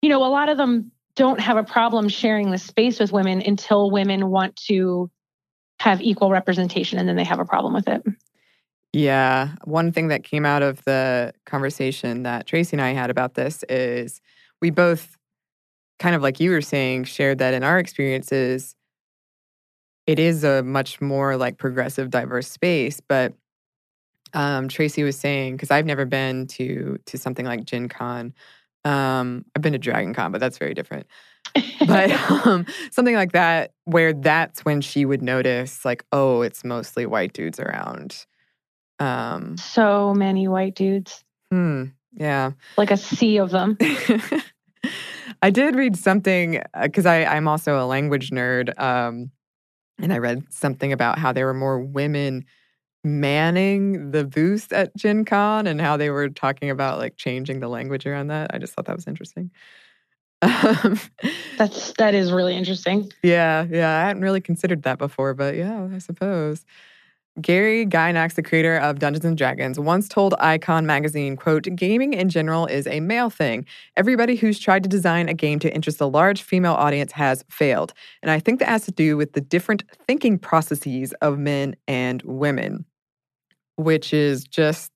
you 0.00 0.08
know, 0.08 0.24
a 0.24 0.30
lot 0.30 0.48
of 0.48 0.56
them 0.56 0.90
don't 1.16 1.40
have 1.40 1.56
a 1.56 1.64
problem 1.64 2.08
sharing 2.08 2.50
the 2.50 2.58
space 2.58 2.98
with 2.98 3.12
women 3.12 3.42
until 3.42 3.90
women 3.90 4.30
want 4.30 4.56
to 4.56 5.10
have 5.80 6.00
equal 6.00 6.30
representation 6.30 6.98
and 6.98 7.08
then 7.08 7.16
they 7.16 7.24
have 7.24 7.40
a 7.40 7.44
problem 7.44 7.74
with 7.74 7.88
it. 7.88 8.02
Yeah. 8.96 9.50
One 9.64 9.92
thing 9.92 10.08
that 10.08 10.24
came 10.24 10.46
out 10.46 10.62
of 10.62 10.82
the 10.86 11.34
conversation 11.44 12.22
that 12.22 12.46
Tracy 12.46 12.76
and 12.76 12.80
I 12.80 12.94
had 12.94 13.10
about 13.10 13.34
this 13.34 13.62
is 13.68 14.22
we 14.62 14.70
both, 14.70 15.18
kind 15.98 16.16
of 16.16 16.22
like 16.22 16.40
you 16.40 16.50
were 16.50 16.62
saying, 16.62 17.04
shared 17.04 17.38
that 17.40 17.52
in 17.52 17.62
our 17.62 17.78
experiences, 17.78 18.74
it 20.06 20.18
is 20.18 20.44
a 20.44 20.62
much 20.62 20.98
more 21.02 21.36
like 21.36 21.58
progressive, 21.58 22.08
diverse 22.08 22.48
space. 22.48 23.02
But 23.06 23.34
um, 24.32 24.68
Tracy 24.68 25.02
was 25.02 25.18
saying, 25.18 25.56
because 25.56 25.70
I've 25.70 25.86
never 25.86 26.06
been 26.06 26.46
to 26.48 26.98
to 27.04 27.18
something 27.18 27.44
like 27.44 27.66
Gen 27.66 27.90
Con. 27.90 28.32
Um, 28.86 29.44
I've 29.54 29.62
been 29.62 29.74
to 29.74 29.78
Dragon 29.78 30.14
Con, 30.14 30.32
but 30.32 30.40
that's 30.40 30.58
very 30.58 30.72
different. 30.74 31.06
but 31.86 32.10
um, 32.46 32.64
something 32.90 33.14
like 33.14 33.32
that, 33.32 33.72
where 33.84 34.14
that's 34.14 34.64
when 34.64 34.80
she 34.80 35.04
would 35.04 35.22
notice, 35.22 35.84
like, 35.84 36.02
oh, 36.12 36.42
it's 36.42 36.64
mostly 36.64 37.04
white 37.04 37.34
dudes 37.34 37.60
around. 37.60 38.26
Um, 38.98 39.56
so 39.56 40.14
many 40.14 40.48
white 40.48 40.74
dudes. 40.74 41.24
Hmm. 41.50 41.84
Yeah. 42.12 42.52
Like 42.76 42.90
a 42.90 42.96
sea 42.96 43.38
of 43.38 43.50
them. 43.50 43.76
I 45.42 45.50
did 45.50 45.76
read 45.76 45.96
something 45.96 46.62
because 46.82 47.06
uh, 47.06 47.10
I'm 47.10 47.46
also 47.46 47.82
a 47.82 47.86
language 47.86 48.30
nerd. 48.30 48.78
Um, 48.80 49.30
and 50.00 50.12
I 50.12 50.18
read 50.18 50.52
something 50.52 50.92
about 50.92 51.18
how 51.18 51.32
there 51.32 51.46
were 51.46 51.54
more 51.54 51.78
women 51.78 52.44
manning 53.04 54.10
the 54.10 54.24
booth 54.24 54.72
at 54.72 54.94
Gen 54.96 55.24
Con 55.24 55.66
and 55.66 55.80
how 55.80 55.96
they 55.96 56.10
were 56.10 56.28
talking 56.28 56.70
about 56.70 56.98
like 56.98 57.16
changing 57.16 57.60
the 57.60 57.68
language 57.68 58.06
around 58.06 58.28
that. 58.28 58.52
I 58.52 58.58
just 58.58 58.72
thought 58.74 58.86
that 58.86 58.96
was 58.96 59.06
interesting. 59.06 59.50
Um, 60.42 61.00
That's 61.56 61.94
that 61.94 62.14
is 62.14 62.30
really 62.30 62.54
interesting. 62.54 63.10
Yeah, 63.22 63.66
yeah. 63.70 64.02
I 64.02 64.06
hadn't 64.06 64.22
really 64.22 64.42
considered 64.42 64.82
that 64.82 64.98
before, 64.98 65.32
but 65.32 65.56
yeah, 65.56 65.88
I 65.92 65.96
suppose. 65.96 66.66
Gary 67.40 67.84
Gygax, 67.84 68.34
the 68.34 68.42
creator 68.42 68.78
of 68.78 68.98
Dungeons 68.98 69.24
and 69.24 69.36
Dragons, 69.36 69.78
once 69.78 70.08
told 70.08 70.34
Icon 70.38 70.86
magazine, 70.86 71.36
quote, 71.36 71.68
gaming 71.74 72.14
in 72.14 72.28
general 72.30 72.66
is 72.66 72.86
a 72.86 73.00
male 73.00 73.28
thing. 73.28 73.66
Everybody 73.96 74.36
who's 74.36 74.58
tried 74.58 74.82
to 74.84 74.88
design 74.88 75.28
a 75.28 75.34
game 75.34 75.58
to 75.58 75.72
interest 75.74 76.00
a 76.00 76.06
large 76.06 76.42
female 76.42 76.74
audience 76.74 77.12
has 77.12 77.44
failed. 77.50 77.92
And 78.22 78.30
I 78.30 78.40
think 78.40 78.60
that 78.60 78.68
has 78.68 78.86
to 78.86 78.92
do 78.92 79.16
with 79.16 79.34
the 79.34 79.42
different 79.42 79.84
thinking 80.06 80.38
processes 80.38 81.12
of 81.20 81.38
men 81.38 81.76
and 81.86 82.22
women, 82.22 82.86
which 83.76 84.14
is 84.14 84.44
just 84.44 84.90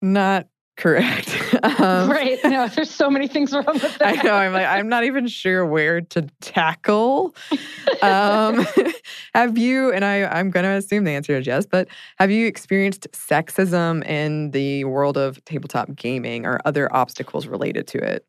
not 0.00 0.46
correct. 0.76 1.36
Um, 1.66 2.10
right. 2.10 2.38
No, 2.44 2.68
there's 2.68 2.90
so 2.90 3.10
many 3.10 3.28
things 3.28 3.52
wrong 3.52 3.64
with 3.66 3.98
that. 3.98 4.18
I 4.18 4.22
know. 4.22 4.34
I'm 4.34 4.52
like, 4.52 4.66
I'm 4.66 4.88
not 4.88 5.04
even 5.04 5.26
sure 5.26 5.66
where 5.66 6.00
to 6.00 6.22
tackle. 6.40 7.34
Um, 8.02 8.66
have 9.34 9.56
you, 9.56 9.90
and 9.90 10.04
I, 10.04 10.24
I'm 10.24 10.50
going 10.50 10.64
to 10.64 10.72
assume 10.72 11.04
the 11.04 11.12
answer 11.12 11.34
is 11.36 11.46
yes, 11.46 11.64
but 11.64 11.88
have 12.18 12.30
you 12.30 12.46
experienced 12.46 13.10
sexism 13.12 14.04
in 14.04 14.50
the 14.50 14.84
world 14.84 15.16
of 15.16 15.42
tabletop 15.46 15.94
gaming 15.94 16.44
or 16.44 16.60
other 16.66 16.94
obstacles 16.94 17.46
related 17.46 17.86
to 17.88 17.98
it? 17.98 18.26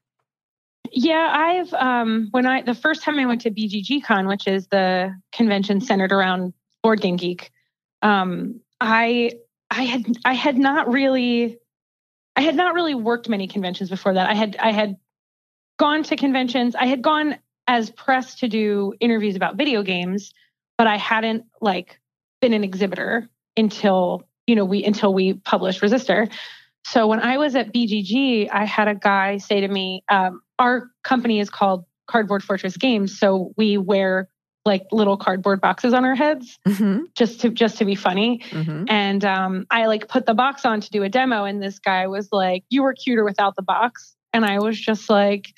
Yeah, 0.92 1.34
I've 1.34 1.74
um 1.74 2.30
when 2.32 2.46
I 2.46 2.62
the 2.62 2.74
first 2.74 3.04
time 3.04 3.20
I 3.20 3.26
went 3.26 3.42
to 3.42 3.52
BGGCon, 3.52 4.28
which 4.28 4.48
is 4.48 4.68
the 4.68 5.14
convention 5.34 5.82
centered 5.82 6.14
around 6.14 6.54
Board 6.82 7.02
Game 7.02 7.18
Geek, 7.18 7.52
um, 8.02 8.62
I 8.80 9.32
I 9.70 9.84
had 9.84 10.06
I 10.24 10.34
had 10.34 10.58
not 10.58 10.90
really 10.90 11.58
I 12.38 12.42
had 12.42 12.56
not 12.56 12.76
really 12.76 12.94
worked 12.94 13.28
many 13.28 13.48
conventions 13.48 13.90
before 13.90 14.14
that. 14.14 14.30
I 14.30 14.36
had 14.36 14.56
I 14.58 14.72
had 14.72 14.96
gone 15.80 16.04
to 16.04 16.16
conventions. 16.16 16.76
I 16.76 16.86
had 16.86 17.02
gone 17.02 17.38
as 17.68 17.90
press 17.90 18.36
to 18.36 18.48
do 18.48 18.94
interviews 19.00 19.36
about 19.36 19.58
video 19.58 19.82
games, 19.82 20.32
but 20.78 20.86
I 20.86 20.98
hadn't 20.98 21.46
like 21.62 22.00
been 22.40 22.54
an 22.54 22.64
exhibitor 22.64 23.28
until 23.58 24.28
you 24.46 24.56
know 24.56 24.66
we 24.66 24.86
until 24.86 25.14
we 25.14 25.34
published 25.34 25.82
Resistor. 25.82 26.32
So 26.86 27.08
when 27.08 27.20
I 27.20 27.38
was 27.38 27.56
at 27.56 27.74
BGG, 27.74 28.50
I 28.52 28.66
had 28.66 28.88
a 28.88 28.96
guy 28.96 29.38
say 29.38 29.60
to 29.60 29.68
me, 29.68 30.04
um, 30.08 30.42
"Our 30.60 30.92
company 31.04 31.40
is 31.40 31.50
called 31.50 31.86
Cardboard 32.06 32.44
Fortress 32.44 32.78
Games, 32.78 33.18
so 33.18 33.52
we 33.58 33.78
wear 33.78 34.30
like 34.68 34.86
little 34.92 35.18
cardboard 35.18 35.60
boxes 35.60 35.94
on 35.94 36.06
our 36.06 36.14
heads 36.14 36.60
mm-hmm. 36.68 37.06
just 37.16 37.42
to 37.42 37.50
just 37.50 37.80
to 37.80 37.86
be 37.86 37.96
funny. 37.96 38.42
Mm-hmm. 38.52 38.86
and 38.90 39.26
um, 39.26 39.66
i 39.72 39.88
like 39.88 40.08
put 40.08 40.26
the 40.26 40.34
box 40.34 40.66
on 40.66 40.82
to 40.82 40.90
do 40.92 41.02
a 41.04 41.10
demo 41.10 41.46
and 41.46 41.62
this 41.62 41.80
guy 41.80 42.08
was 42.08 42.30
like 42.32 42.64
you 42.70 42.84
were 42.84 42.94
cuter 42.94 43.24
without 43.24 43.56
the 43.56 43.64
box. 43.64 44.16
And 44.34 44.46
i 44.46 44.60
was 44.60 44.80
just 44.80 45.10
like 45.10 45.54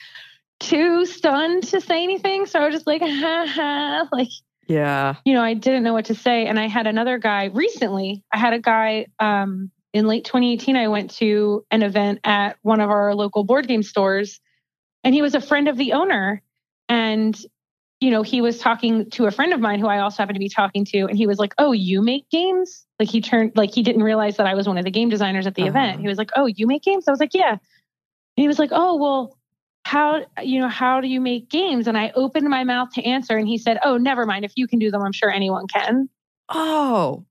too 0.61 1.05
stunned 1.05 1.63
to 1.63 1.81
say 1.81 2.03
anything. 2.03 2.45
So 2.45 2.59
i 2.59 2.65
was 2.65 2.73
just 2.73 2.87
like 2.87 3.01
ha 3.05 3.45
ha 3.47 4.07
like 4.11 4.29
yeah. 4.67 5.15
you 5.25 5.33
know 5.33 5.43
i 5.43 5.55
didn't 5.55 5.83
know 5.83 5.93
what 5.93 6.05
to 6.05 6.15
say. 6.15 6.45
And 6.45 6.59
i 6.59 6.67
had 6.67 6.87
another 6.87 7.17
guy 7.17 7.45
recently 7.45 8.23
i 8.31 8.37
had 8.37 8.53
a 8.53 8.59
guy 8.59 9.07
um, 9.19 9.71
in 9.91 10.07
late 10.07 10.23
2018 10.23 10.75
i 10.77 10.87
went 10.87 11.11
to 11.17 11.65
an 11.71 11.81
event 11.81 12.19
at 12.23 12.57
one 12.61 12.79
of 12.79 12.89
our 12.89 13.13
local 13.15 13.43
board 13.43 13.67
game 13.67 13.83
stores 13.83 14.39
and 15.03 15.13
he 15.13 15.21
was 15.21 15.35
a 15.35 15.41
friend 15.41 15.67
of 15.67 15.77
the 15.77 15.93
owner. 15.93 16.41
And 16.87 17.39
you 18.01 18.11
know, 18.11 18.21
he 18.21 18.41
was 18.41 18.59
talking 18.59 19.09
to 19.11 19.25
a 19.25 19.31
friend 19.31 19.51
of 19.51 19.59
mine 19.59 19.79
who 19.79 19.87
I 19.87 19.99
also 19.99 20.17
happened 20.17 20.35
to 20.35 20.39
be 20.39 20.49
talking 20.49 20.85
to, 20.85 20.99
and 21.05 21.17
he 21.17 21.27
was 21.27 21.37
like, 21.37 21.53
"Oh, 21.57 21.71
you 21.73 22.01
make 22.01 22.29
games?" 22.29 22.85
Like 22.99 23.09
he 23.09 23.21
turned, 23.21 23.51
like 23.55 23.73
he 23.73 23.83
didn't 23.83 24.03
realize 24.03 24.37
that 24.37 24.47
I 24.47 24.55
was 24.55 24.67
one 24.67 24.77
of 24.77 24.85
the 24.85 24.91
game 24.91 25.09
designers 25.09 25.45
at 25.47 25.55
the 25.55 25.63
uh-huh. 25.63 25.69
event. 25.69 26.01
He 26.01 26.07
was 26.07 26.17
like, 26.17 26.31
"Oh, 26.35 26.45
you 26.45 26.65
make 26.67 26.83
games?" 26.83 27.07
I 27.07 27.11
was 27.11 27.19
like, 27.19 27.33
"Yeah." 27.33 27.51
And 27.51 27.59
he 28.37 28.47
was 28.47 28.59
like, 28.59 28.69
"Oh, 28.71 28.95
well, 28.95 29.37
how 29.85 30.25
you 30.41 30.59
know 30.61 30.69
how 30.69 31.01
do 31.01 31.07
you 31.07 31.19
make 31.19 31.49
games?" 31.49 31.87
And 31.87 31.97
I 31.97 32.11
opened 32.15 32.47
my 32.49 32.63
mouth 32.63 32.89
to 32.93 33.03
answer, 33.03 33.35
and 33.37 33.47
he 33.47 33.57
said, 33.57 33.79
"Oh, 33.83 33.97
never 33.97 34.25
mind. 34.25 34.45
If 34.45 34.53
you 34.55 34.67
can 34.67 34.79
do 34.79 34.91
them, 34.91 35.01
I'm 35.01 35.11
sure 35.13 35.29
anyone 35.31 35.67
can." 35.67 36.09
Oh, 36.49 37.25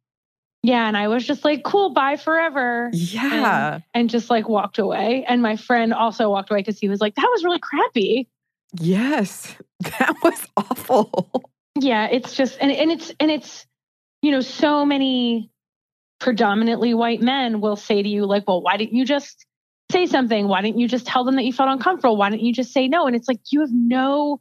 Yeah. 0.63 0.87
And 0.89 0.97
I 0.97 1.09
was 1.09 1.27
just 1.27 1.45
like, 1.45 1.63
cool, 1.65 1.91
bye 1.91 2.17
forever. 2.17 2.91
Yeah. 2.93 3.75
And, 3.75 3.85
and 3.95 4.11
just 4.11 4.31
like 4.31 4.49
walked 4.49 4.79
away. 4.79 5.25
And 5.29 5.41
my 5.43 5.57
friend 5.57 5.95
also 5.95 6.31
walked 6.31 6.51
away 6.51 6.61
because 6.61 6.79
he 6.79 6.89
was 6.89 7.01
like, 7.01 7.15
that 7.15 7.29
was 7.33 7.45
really 7.45 7.61
crappy. 7.61 8.29
Yes. 8.75 9.55
That 9.81 10.17
was 10.25 10.45
awful. 10.57 11.45
Yeah. 11.79 12.09
It's 12.11 12.35
just, 12.35 12.59
and, 12.61 12.73
and 12.73 12.91
it's, 12.91 13.13
and 13.21 13.31
it's, 13.31 13.65
you 14.23 14.33
know, 14.33 14.41
so 14.41 14.85
many 14.85 15.53
predominantly 16.19 16.95
white 16.95 17.21
men 17.21 17.61
will 17.61 17.77
say 17.77 18.03
to 18.03 18.09
you, 18.09 18.27
like, 18.27 18.49
well, 18.49 18.61
why 18.61 18.77
didn't 18.77 18.95
you 18.95 19.05
just 19.05 19.47
say 19.93 20.07
something? 20.07 20.49
Why 20.49 20.63
didn't 20.63 20.81
you 20.81 20.89
just 20.89 21.07
tell 21.07 21.23
them 21.25 21.37
that 21.37 21.45
you 21.45 21.53
felt 21.53 21.71
uncomfortable? 21.71 22.17
Why 22.17 22.31
didn't 22.31 22.43
you 22.43 22.53
just 22.53 22.73
say 22.73 22.89
no? 22.89 23.07
And 23.07 23.15
it's 23.15 23.29
like, 23.29 23.39
you 23.51 23.61
have 23.61 23.73
no 23.73 24.41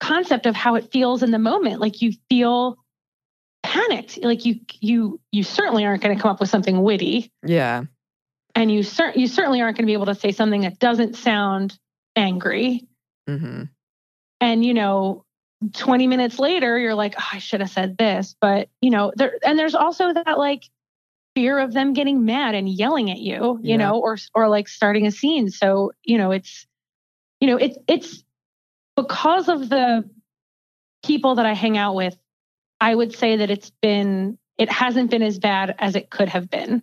concept 0.00 0.46
of 0.46 0.56
how 0.56 0.76
it 0.76 0.90
feels 0.90 1.22
in 1.22 1.30
the 1.30 1.38
moment. 1.38 1.80
Like 1.80 2.00
you 2.00 2.12
feel 2.30 2.78
panicked. 3.62 4.18
Like 4.22 4.46
you, 4.46 4.60
you, 4.80 5.20
you 5.30 5.42
certainly 5.42 5.84
aren't 5.84 6.02
going 6.02 6.16
to 6.16 6.22
come 6.22 6.30
up 6.30 6.40
with 6.40 6.48
something 6.48 6.82
witty. 6.82 7.30
Yeah. 7.44 7.84
And 8.54 8.72
you, 8.72 8.82
cer- 8.82 9.12
you 9.14 9.26
certainly 9.26 9.60
aren't 9.60 9.76
going 9.76 9.84
to 9.84 9.90
be 9.90 9.92
able 9.92 10.06
to 10.06 10.14
say 10.14 10.32
something 10.32 10.62
that 10.62 10.78
doesn't 10.78 11.16
sound 11.16 11.78
angry. 12.16 12.86
Mm-hmm. 13.36 13.62
And, 14.40 14.64
you 14.64 14.74
know, 14.74 15.24
20 15.74 16.06
minutes 16.06 16.38
later, 16.38 16.78
you're 16.78 16.94
like, 16.94 17.14
oh, 17.18 17.28
I 17.32 17.38
should 17.38 17.60
have 17.60 17.70
said 17.70 17.98
this. 17.98 18.34
But, 18.40 18.68
you 18.80 18.90
know, 18.90 19.12
there, 19.16 19.38
and 19.44 19.58
there's 19.58 19.74
also 19.74 20.12
that 20.12 20.38
like, 20.38 20.64
fear 21.36 21.60
of 21.60 21.72
them 21.72 21.92
getting 21.92 22.24
mad 22.24 22.56
and 22.56 22.68
yelling 22.68 23.08
at 23.08 23.18
you, 23.18 23.60
you 23.62 23.70
Yeah. 23.70 23.76
know, 23.76 24.00
or 24.00 24.18
or 24.34 24.48
like 24.48 24.66
starting 24.66 25.06
a 25.06 25.12
scene. 25.12 25.48
So, 25.48 25.92
you 26.02 26.18
know, 26.18 26.32
it's 26.32 26.66
you 27.40 27.46
know, 27.46 27.56
it's 27.56 27.78
it's 27.86 28.24
because 28.96 29.48
of 29.48 29.68
the 29.68 30.10
people 31.04 31.36
that 31.36 31.46
I 31.46 31.54
hang 31.54 31.78
out 31.78 31.94
with, 31.94 32.16
I 32.80 32.94
would 32.94 33.14
say 33.14 33.36
that 33.36 33.50
it's 33.50 33.70
been 33.80 34.38
it 34.58 34.70
hasn't 34.70 35.10
been 35.10 35.22
as 35.22 35.38
bad 35.38 35.76
as 35.78 35.94
it 35.94 36.10
could 36.10 36.28
have 36.28 36.50
been. 36.50 36.82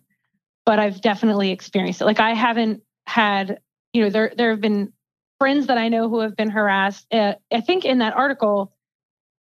But 0.65 0.79
I've 0.79 1.01
definitely 1.01 1.51
experienced 1.51 2.01
it. 2.01 2.05
Like 2.05 2.21
I 2.21 2.33
haven't 2.33 2.83
had, 3.05 3.59
you 3.91 4.03
know, 4.03 4.09
there 4.09 4.31
there 4.37 4.51
have 4.51 4.61
been 4.61 4.93
friends 5.39 5.67
that 5.67 5.77
I 5.77 5.89
know 5.89 6.09
who 6.09 6.19
have 6.19 6.35
been 6.35 6.49
harassed. 6.49 7.05
Uh, 7.11 7.33
I 7.51 7.61
think 7.61 7.85
in 7.85 7.99
that 7.99 8.15
article 8.15 8.73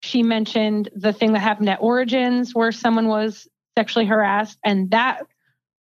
she 0.03 0.23
mentioned 0.23 0.91
the 0.95 1.13
thing 1.13 1.33
that 1.33 1.41
happened 1.41 1.69
at 1.69 1.81
Origins 1.81 2.55
where 2.55 2.73
someone 2.73 3.09
was 3.09 3.49
sexually 3.77 4.07
harassed 4.07 4.59
and 4.65 4.91
that 4.91 5.23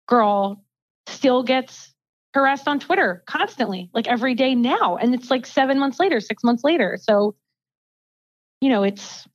girl 0.07 0.63
still 1.07 1.43
gets 1.43 1.93
harassed 2.33 2.67
on 2.67 2.79
Twitter 2.79 3.23
constantly, 3.27 3.89
like 3.93 4.07
every 4.07 4.33
day 4.33 4.55
now. 4.55 4.97
And 4.97 5.13
it's 5.13 5.29
like 5.29 5.45
seven 5.45 5.77
months 5.79 5.99
later, 5.99 6.19
six 6.19 6.43
months 6.43 6.63
later. 6.63 6.97
So, 7.01 7.35
you 8.61 8.69
know, 8.69 8.83
it's 8.83 9.27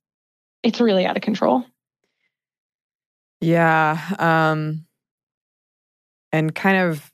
it's 0.62 0.80
really 0.80 1.06
out 1.06 1.16
of 1.16 1.22
control. 1.22 1.64
Yeah. 3.40 3.98
Um, 4.18 4.86
and 6.32 6.54
kind 6.54 6.90
of 6.90 7.10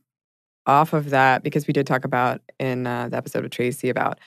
off 0.66 0.92
of 0.92 1.10
that, 1.10 1.42
because 1.42 1.66
we 1.66 1.72
did 1.72 1.86
talk 1.86 2.04
about 2.04 2.40
in 2.58 2.86
uh, 2.86 3.08
the 3.08 3.16
episode 3.16 3.42
with 3.42 3.52
Tracy 3.52 3.88
about 3.88 4.18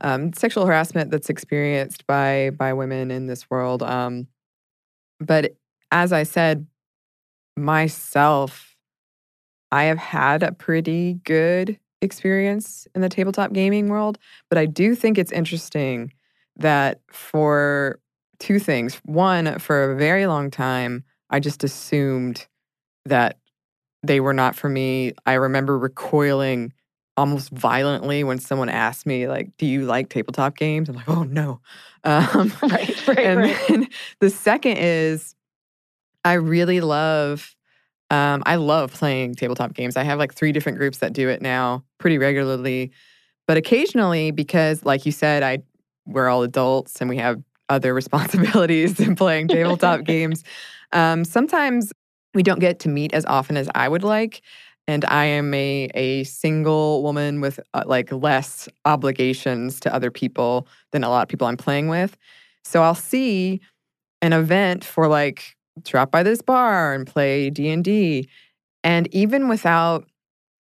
um, 0.00 0.32
sexual 0.32 0.66
harassment 0.66 1.10
that's 1.10 1.30
experienced 1.30 2.06
by 2.06 2.50
by 2.50 2.72
women 2.72 3.10
in 3.10 3.26
this 3.26 3.48
world. 3.50 3.82
Um, 3.82 4.26
but 5.20 5.56
as 5.90 6.12
I 6.12 6.24
said, 6.24 6.66
myself, 7.56 8.76
I 9.72 9.84
have 9.84 9.98
had 9.98 10.42
a 10.42 10.52
pretty 10.52 11.14
good 11.24 11.78
experience 12.02 12.86
in 12.94 13.00
the 13.00 13.08
tabletop 13.08 13.52
gaming 13.52 13.88
world. 13.88 14.18
But 14.50 14.58
I 14.58 14.66
do 14.66 14.94
think 14.94 15.16
it's 15.16 15.32
interesting 15.32 16.12
that 16.56 17.00
for 17.10 17.98
two 18.38 18.58
things. 18.58 19.00
One, 19.04 19.58
for 19.58 19.92
a 19.92 19.96
very 19.96 20.26
long 20.26 20.50
time, 20.50 21.04
I 21.30 21.40
just 21.40 21.64
assumed 21.64 22.46
that 23.06 23.38
they 24.06 24.20
were 24.20 24.34
not 24.34 24.54
for 24.56 24.68
me. 24.68 25.12
I 25.26 25.34
remember 25.34 25.78
recoiling 25.78 26.72
almost 27.16 27.50
violently 27.50 28.24
when 28.24 28.38
someone 28.38 28.68
asked 28.68 29.06
me, 29.06 29.26
like, 29.26 29.56
do 29.56 29.66
you 29.66 29.86
like 29.86 30.08
tabletop 30.08 30.56
games? 30.56 30.88
I'm 30.88 30.96
like, 30.96 31.08
oh 31.08 31.22
no. 31.24 31.60
Um, 32.04 32.52
Right, 32.62 33.08
right, 33.08 33.18
and 33.18 33.40
right. 33.40 33.58
then 33.66 33.88
the 34.20 34.30
second 34.30 34.76
is 34.76 35.34
I 36.24 36.34
really 36.34 36.80
love 36.80 37.56
um, 38.10 38.44
I 38.46 38.54
love 38.56 38.92
playing 38.92 39.34
tabletop 39.34 39.74
games. 39.74 39.96
I 39.96 40.04
have 40.04 40.18
like 40.18 40.32
three 40.32 40.52
different 40.52 40.78
groups 40.78 40.98
that 40.98 41.12
do 41.12 41.28
it 41.28 41.42
now 41.42 41.82
pretty 41.98 42.18
regularly. 42.18 42.92
But 43.48 43.56
occasionally, 43.56 44.30
because 44.30 44.84
like 44.84 45.04
you 45.04 45.10
said, 45.10 45.42
I 45.42 45.58
we're 46.06 46.28
all 46.28 46.44
adults 46.44 47.00
and 47.00 47.10
we 47.10 47.16
have 47.16 47.42
other 47.68 47.92
responsibilities 48.02 48.94
than 48.94 49.16
playing 49.16 49.48
tabletop 49.48 50.04
games. 50.04 50.44
Um, 50.92 51.24
sometimes 51.24 51.92
we 52.36 52.42
don't 52.42 52.60
get 52.60 52.78
to 52.80 52.88
meet 52.88 53.12
as 53.12 53.24
often 53.26 53.56
as 53.56 53.68
I 53.74 53.88
would 53.88 54.04
like. 54.04 54.42
And 54.86 55.04
I 55.06 55.24
am 55.24 55.52
a 55.52 55.88
a 55.94 56.22
single 56.24 57.02
woman 57.02 57.40
with 57.40 57.58
uh, 57.74 57.82
like 57.86 58.12
less 58.12 58.68
obligations 58.84 59.80
to 59.80 59.92
other 59.92 60.12
people 60.12 60.68
than 60.92 61.02
a 61.02 61.08
lot 61.08 61.22
of 61.22 61.28
people 61.28 61.48
I'm 61.48 61.56
playing 61.56 61.88
with. 61.88 62.16
So 62.62 62.82
I'll 62.82 62.94
see 62.94 63.60
an 64.22 64.32
event 64.32 64.84
for 64.84 65.08
like 65.08 65.56
drop 65.82 66.12
by 66.12 66.22
this 66.22 66.40
bar 66.40 66.94
and 66.94 67.06
play 67.06 67.50
D&D 67.50 68.28
and 68.82 69.12
even 69.12 69.48
without 69.48 70.06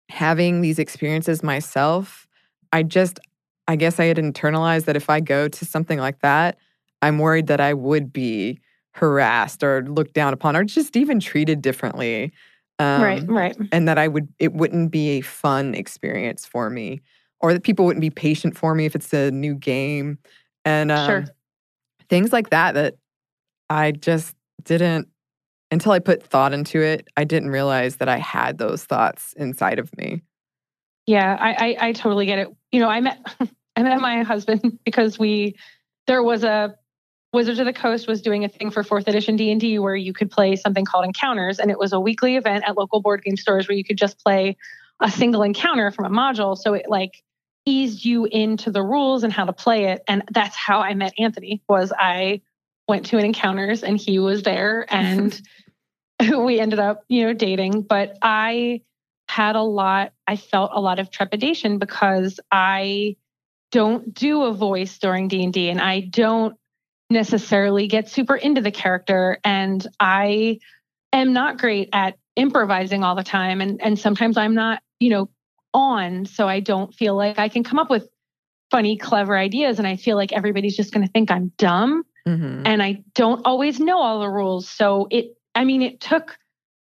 having 0.10 0.62
these 0.62 0.80
experiences 0.80 1.43
myself, 1.43 2.28
I 2.74 2.82
just 2.82 3.19
I 3.67 3.76
guess 3.76 4.00
I 4.00 4.06
had 4.06 4.17
internalized 4.17 4.86
that 4.86 4.95
if 4.95 5.12
I 5.12 5.19
go 5.19 5.48
to 5.48 5.65
something 5.65 6.00
like 6.00 6.22
that, 6.22 6.58
I'm 7.04 7.19
worried 7.19 7.45
that 7.48 7.62
I 7.62 7.76
would 7.76 8.12
be 8.12 8.60
harassed 8.93 9.63
or 9.63 9.84
looked 9.84 10.13
down 10.13 10.34
upon 10.34 10.56
or 10.56 10.63
just 10.63 10.95
even 10.97 11.19
treated 11.19 11.62
differently. 11.62 12.34
Um, 12.80 13.02
right, 13.02 13.23
right. 13.28 13.58
and 13.71 13.88
that 13.89 13.97
I 13.97 14.08
would 14.08 14.30
it 14.39 14.54
wouldn't 14.54 14.89
be 14.91 15.17
a 15.17 15.21
fun 15.21 15.75
experience 15.75 16.45
for 16.45 16.69
me, 16.69 17.02
or 17.41 17.54
that 17.54 17.63
people 17.63 17.86
wouldn't 17.86 18.02
be 18.02 18.10
patient 18.10 18.58
for 18.58 18.73
me 18.73 18.86
if 18.86 18.95
it's 18.95 19.13
a 19.13 19.32
new 19.32 19.54
game, 19.54 20.17
and 20.63 20.91
um, 20.91 21.06
Sure. 21.06 21.25
things 22.10 22.32
like 22.32 22.52
that. 22.52 22.75
That 22.75 22.95
I 23.69 23.91
just 23.91 24.34
didn't 24.63 25.10
until 25.71 25.91
I 25.91 25.99
put 25.99 26.23
thought 26.23 26.54
into 26.54 26.82
it. 26.82 27.08
I 27.17 27.25
didn't 27.25 27.49
realize 27.49 27.97
that 27.97 28.08
I 28.08 28.17
had 28.17 28.58
those 28.58 28.86
thoughts 28.86 29.34
inside 29.34 29.78
of 29.78 29.95
me. 29.97 30.21
Yeah, 31.06 31.38
I, 31.39 31.49
I 31.52 31.88
I 31.88 31.91
totally 31.91 32.28
get 32.28 32.39
it. 32.39 32.47
You 32.71 32.80
know, 32.80 32.88
I 32.88 33.02
met 33.02 33.19
I 33.75 33.84
met 33.84 33.99
my 33.99 34.23
husband 34.23 34.80
because 34.86 35.19
we 35.19 35.56
there 36.08 36.23
was 36.23 36.43
a 36.43 36.75
Wizards 37.32 37.60
of 37.60 37.65
the 37.65 37.74
Coast 37.74 38.08
was 38.08 38.22
doing 38.22 38.44
a 38.44 38.50
thing 38.50 38.72
for 38.72 38.84
fourth 38.84 39.08
edition 39.08 39.36
D 39.36 39.52
and 39.52 39.62
D 39.62 39.78
where 39.78 39.96
you 39.96 40.13
could 40.13 40.32
play 40.32 40.56
something 40.56 40.86
called 40.86 41.06
encounters, 41.06 41.60
and 41.60 41.70
it 41.70 41.78
was 41.78 41.94
a 41.94 42.00
weekly 42.00 42.38
event 42.38 42.63
at 42.68 42.78
local 42.78 43.02
board 43.02 43.24
game 43.24 43.38
stores 43.38 43.68
where 43.68 43.78
you 43.78 43.84
could 43.84 43.98
just 43.98 44.24
play 44.24 44.58
a 45.00 45.12
single 45.12 45.44
encounter 45.44 45.92
from 45.92 46.06
a 46.06 46.10
module. 46.10 46.58
So 46.58 46.74
it 46.74 46.86
like 46.89 47.22
eased 47.65 48.04
you 48.04 48.26
into 48.26 48.72
the 48.72 48.82
rules 48.82 49.24
and 49.24 49.32
how 49.32 49.46
to 49.46 49.54
play 49.54 49.86
it, 49.86 50.02
and 50.08 50.24
that's 50.32 50.56
how 50.56 50.80
I 50.80 50.96
met 50.96 51.13
Anthony. 51.20 51.62
Was 51.70 51.94
I 51.98 52.42
went 52.88 53.06
to 53.08 53.18
an 53.20 53.26
encounters 53.26 53.84
and 53.84 53.98
he 53.98 54.18
was 54.18 54.42
there, 54.42 54.86
and 54.94 55.39
we 56.36 56.60
ended 56.60 56.80
up 56.80 57.04
you 57.10 57.26
know 57.26 57.34
dating. 57.34 57.84
But 57.84 58.18
I 58.22 58.82
had 59.30 59.56
a 59.56 59.62
lot 59.62 60.12
i 60.26 60.36
felt 60.36 60.72
a 60.74 60.82
lot 60.82 60.98
of 60.98 61.12
trepidation 61.12 61.78
because 61.78 62.39
i 62.52 63.15
don't 63.72 64.12
do 64.12 64.42
a 64.42 64.52
voice 64.52 64.98
during 64.98 65.28
d&d 65.28 65.70
and 65.70 65.80
i 65.80 66.00
don't 66.00 66.58
necessarily 67.10 67.88
get 67.88 68.10
super 68.10 68.36
into 68.36 68.62
the 68.62 68.72
character 68.72 69.39
and 69.43 69.88
i 70.00 70.60
am 71.12 71.34
not 71.34 71.58
great 71.58 71.89
at 71.93 72.17
improvising 72.36 73.04
all 73.04 73.15
the 73.15 73.24
time 73.24 73.62
and 73.62 73.82
and 73.82 73.98
sometimes 73.98 74.38
i'm 74.38 74.54
not 74.54 74.82
you 75.00 75.10
know 75.10 75.30
on 75.74 76.26
so 76.26 76.48
i 76.48 76.60
don't 76.60 76.93
feel 76.93 77.15
like 77.15 77.39
i 77.39 77.50
can 77.50 77.63
come 77.63 77.80
up 77.80 77.89
with 77.89 78.08
funny 78.72 78.95
clever 78.98 79.36
ideas 79.36 79.80
and 79.80 79.88
i 79.88 79.95
feel 79.95 80.15
like 80.15 80.32
everybody's 80.32 80.78
just 80.78 80.93
going 80.93 81.06
to 81.06 81.12
think 81.12 81.32
i'm 81.32 81.52
dumb 81.58 82.04
Mhm. 82.28 82.62
and 82.65 82.84
I 82.84 83.04
don't 83.15 83.41
always 83.45 83.80
know 83.80 83.98
all 84.00 84.19
the 84.19 84.30
rules. 84.30 84.69
So 84.69 85.08
it, 85.10 85.36
I 85.56 85.63
mean, 85.63 85.82
it 85.82 86.00
took 86.00 86.38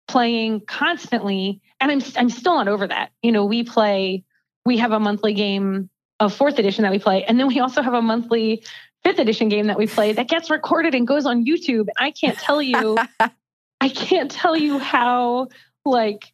playing 0.07 0.61
constantly, 0.67 1.61
and 1.79 1.91
I'm 1.91 2.01
I'm 2.17 2.29
still 2.29 2.55
not 2.55 2.67
over 2.67 2.85
that. 2.87 3.11
You 3.23 3.31
know, 3.31 3.45
we 3.45 3.63
play, 3.63 4.23
we 4.65 4.77
have 4.77 4.91
a 4.91 4.99
monthly 4.99 5.33
game 5.33 5.89
of 6.19 6.33
fourth 6.35 6.59
edition 6.59 6.83
that 6.83 6.91
we 6.91 6.99
play, 6.99 7.23
and 7.23 7.39
then 7.39 7.47
we 7.47 7.59
also 7.59 7.81
have 7.81 7.93
a 7.93 8.01
monthly 8.01 8.63
fifth 9.03 9.19
edition 9.19 9.49
game 9.49 9.67
that 9.67 9.77
we 9.77 9.87
play 9.87 10.13
that 10.13 10.27
gets 10.27 10.49
recorded 10.49 10.93
and 10.95 11.07
goes 11.07 11.25
on 11.25 11.45
YouTube. 11.45 11.87
I 11.97 12.11
can't 12.11 12.37
tell 12.37 12.61
you, 12.61 12.97
I 13.81 13.89
can't 13.89 14.29
tell 14.29 14.55
you 14.55 14.77
how 14.79 15.47
like 15.85 16.31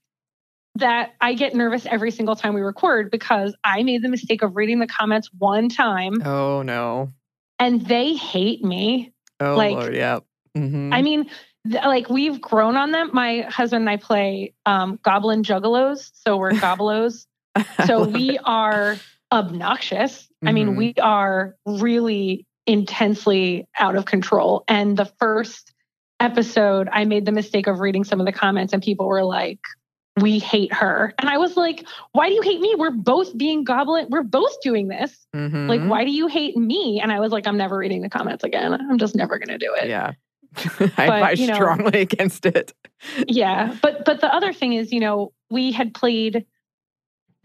that 0.76 1.14
I 1.22 1.34
get 1.36 1.54
nervous 1.56 1.86
every 1.86 2.12
single 2.12 2.36
time 2.36 2.54
we 2.54 2.62
record 2.62 3.10
because 3.12 3.56
I 3.64 3.84
made 3.84 4.02
the 4.02 4.10
mistake 4.10 4.42
of 4.42 4.56
reading 4.56 4.80
the 4.80 4.88
comments 4.88 5.30
one 5.38 5.70
time 5.70 6.22
oh 6.26 6.64
no. 6.64 7.14
and 7.60 7.86
they 7.86 8.14
hate 8.16 8.64
me. 8.64 9.14
Oh 9.40 9.56
Like, 9.56 9.76
Lord, 9.76 9.96
yeah. 9.96 10.20
Mhm. 10.58 10.94
I 10.94 11.02
mean, 11.02 11.30
th- 11.70 11.84
like 11.86 12.10
we've 12.10 12.42
grown 12.42 12.76
on 12.78 12.92
them. 12.92 13.10
My 13.14 13.42
husband 13.42 13.82
and 13.84 13.90
I 13.90 13.98
play 13.98 14.54
um, 14.66 15.00
Goblin 15.04 15.44
Juggalos, 15.44 16.12
so 16.14 16.36
we're 16.38 16.52
Gobblos. 16.68 17.26
so 17.86 18.06
we 18.06 18.32
it. 18.32 18.42
are 18.46 18.98
obnoxious. 19.32 20.28
I 20.44 20.50
Mhm. 20.50 20.54
mean, 20.54 20.76
we 20.76 20.94
are 21.02 21.56
really 21.66 22.46
intensely 22.66 23.68
out 23.78 23.96
of 23.96 24.06
control. 24.06 24.64
And 24.68 24.98
the 24.98 25.06
first 25.20 25.74
episode, 26.20 26.90
I 26.92 27.06
made 27.06 27.26
the 27.26 27.32
mistake 27.32 27.68
of 27.68 27.80
reading 27.80 28.04
some 28.04 28.20
of 28.20 28.26
the 28.26 28.32
comments, 28.32 28.74
and 28.74 28.82
people 28.82 29.08
were 29.08 29.24
like, 29.24 29.60
we 30.22 30.40
hate 30.40 30.74
her. 30.74 31.14
And 31.20 31.30
I 31.30 31.38
was 31.38 31.58
like, 31.58 31.86
why 32.14 32.30
do 32.30 32.36
you 32.36 32.42
hate 32.42 32.62
me? 32.62 32.74
We're 32.78 32.92
both 32.92 33.38
being 33.38 33.64
goblin. 33.64 34.08
We're 34.10 34.24
both 34.24 34.62
doing 34.62 34.88
this. 34.88 35.28
Mm-hmm. 35.36 35.68
Like, 35.68 35.82
why 35.82 36.06
do 36.06 36.12
you 36.12 36.28
hate 36.28 36.56
me? 36.56 37.02
And 37.02 37.12
I 37.12 37.20
was 37.20 37.32
like, 37.32 37.46
I'm 37.46 37.58
never 37.58 37.78
reading 37.78 38.02
the 38.02 38.10
comments 38.10 38.44
again. 38.44 38.74
I'm 38.74 38.98
just 38.98 39.16
never 39.16 39.38
going 39.38 39.50
to 39.50 39.58
do 39.58 39.74
it. 39.76 39.90
Yeah. 39.90 40.14
I 40.98 41.08
but, 41.08 41.38
you 41.38 41.48
know, 41.48 41.56
strongly 41.56 42.00
against 42.00 42.46
it. 42.46 42.74
yeah. 43.28 43.76
But, 43.82 44.06
but 44.06 44.22
the 44.22 44.34
other 44.34 44.54
thing 44.54 44.72
is, 44.72 44.94
you 44.94 45.02
know, 45.02 45.34
we 45.50 45.74
had 45.74 45.94
played, 45.94 46.46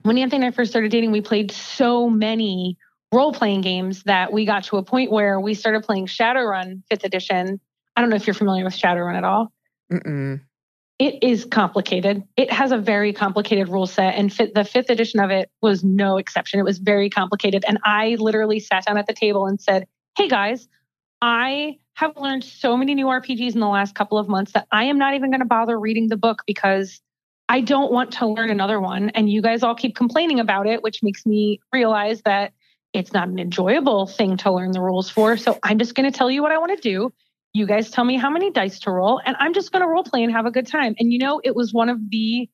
when 0.03 0.17
Anthony 0.17 0.45
and 0.47 0.55
I 0.55 0.57
first 0.57 0.71
started 0.71 0.93
dating, 0.93 1.11
we 1.11 1.23
played 1.23 1.51
so 1.51 2.09
many 2.09 2.79
role 3.13 3.33
playing 3.33 3.61
games 3.63 4.05
that 4.05 4.33
we 4.33 4.45
got 4.45 4.65
to 4.65 4.77
a 4.77 4.83
point 4.83 5.11
where 5.11 5.41
we 5.41 5.55
started 5.55 5.83
playing 5.83 6.07
Shadowrun 6.07 6.83
fifth 6.89 7.05
edition. 7.05 7.61
I 7.97 8.01
don't 8.01 8.11
know 8.11 8.17
if 8.17 8.27
you're 8.27 8.35
familiar 8.35 8.65
with 8.65 8.75
Shadowrun 8.75 9.17
at 9.17 9.25
all. 9.25 9.53
Mm-mm 9.93 10.41
it 11.01 11.23
is 11.23 11.47
complicated. 11.47 12.23
It 12.37 12.53
has 12.53 12.73
a 12.73 12.77
very 12.77 13.15
complicated 13.15 13.69
rule 13.71 13.87
set, 13.87 14.17
and 14.17 14.31
fit, 14.31 14.55
the 14.55 14.65
fifth 14.65 14.91
edition 14.91 15.19
of 15.19 15.31
it 15.31 15.51
was 15.63 15.83
no 15.83 16.19
exception. 16.19 16.61
It 16.61 16.65
was 16.65 16.79
very 16.79 17.09
complicated. 17.09 17.65
And 17.67 17.79
I 17.85 18.17
literally 18.21 18.61
sat 18.61 18.85
down 18.85 18.99
at 18.99 19.07
the 19.07 19.15
table 19.15 19.47
and 19.47 19.59
said, 19.59 19.87
Hey 20.19 20.29
guys, 20.29 20.69
I 21.23 21.79
have 21.95 22.19
learned 22.19 22.45
so 22.45 22.77
many 22.77 22.95
new 22.95 23.07
RPGs 23.07 23.55
in 23.55 23.61
the 23.61 23.69
last 23.69 23.95
couple 23.95 24.19
of 24.19 24.29
months 24.29 24.53
that 24.53 24.67
I 24.71 24.85
am 24.85 24.99
not 24.99 25.15
even 25.15 25.31
going 25.31 25.41
to 25.41 25.47
bother 25.47 25.81
reading 25.81 26.09
the 26.09 26.19
book 26.19 26.43
because 26.47 27.01
I 27.49 27.63
don't 27.63 27.91
want 27.91 28.13
to 28.13 28.27
learn 28.27 28.51
another 28.51 28.79
one. 28.79 29.09
And 29.11 29.31
you 29.31 29.41
guys 29.41 29.63
all 29.63 29.75
keep 29.75 29.97
complaining 29.97 30.39
about 30.39 30.67
it, 30.67 30.83
which 30.83 31.03
makes 31.03 31.25
me 31.25 31.61
realize 31.73 32.21
that 32.23 32.53
it's 32.93 33.13
not 33.13 33.29
an 33.29 33.39
enjoyable 33.39 34.07
thing 34.07 34.37
to 34.39 34.53
learn 34.53 34.73
the 34.73 34.81
rules 34.81 35.11
for. 35.11 35.37
So 35.37 35.59
I'm 35.63 35.79
just 35.79 35.95
going 35.95 36.11
to 36.11 36.17
tell 36.17 36.31
you 36.31 36.43
what 36.43 36.53
I 36.53 36.59
want 36.59 36.77
to 36.77 36.89
do. 36.89 37.13
You 37.53 37.67
guys 37.67 37.91
tell 37.91 38.05
me 38.05 38.17
how 38.17 38.31
many 38.31 38.51
dice 38.51 38.79
to 38.81 38.93
roll, 38.93 39.21
and 39.25 39.37
I'm 39.41 39.55
just 39.55 39.73
going 39.73 39.83
to 39.83 39.89
role 39.89 40.05
play 40.05 40.23
and 40.23 40.33
have 40.33 40.47
a 40.47 40.51
good 40.51 40.67
time. 40.67 40.95
And 40.99 41.13
you 41.13 41.19
know, 41.19 41.41
it 41.43 41.55
was 41.55 41.73
one 41.73 41.89
of 41.89 41.99
the 42.11 42.49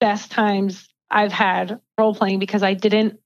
best 0.00 0.30
times 0.30 0.88
I've 1.10 1.32
had 1.32 1.80
role 1.98 2.14
playing 2.14 2.38
because 2.38 2.62
I 2.62 2.74
didn't 2.74 3.20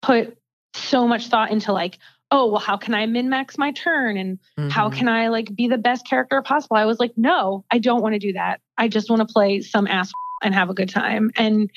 put 0.00 0.36
so 0.74 1.06
much 1.06 1.28
thought 1.28 1.50
into 1.50 1.72
like, 1.72 1.98
oh, 2.30 2.50
well, 2.50 2.60
how 2.60 2.76
can 2.76 2.94
I 2.94 3.06
min 3.06 3.28
max 3.28 3.58
my 3.58 3.70
turn? 3.72 4.16
And 4.16 4.38
mm-hmm. 4.58 4.68
how 4.70 4.90
can 4.90 5.08
I 5.08 5.28
like 5.28 5.54
be 5.54 5.68
the 5.68 5.78
best 5.78 6.06
character 6.08 6.40
possible? 6.42 6.76
I 6.76 6.84
was 6.84 6.98
like, 6.98 7.12
no, 7.16 7.64
I 7.70 7.78
don't 7.78 8.02
want 8.02 8.14
to 8.14 8.18
do 8.18 8.32
that. 8.32 8.60
I 8.76 8.88
just 8.88 9.10
want 9.10 9.20
to 9.20 9.32
play 9.32 9.60
some 9.60 9.86
ass 9.86 10.10
and 10.42 10.54
have 10.54 10.70
a 10.70 10.74
good 10.74 10.88
time. 10.88 11.30
And 11.36 11.70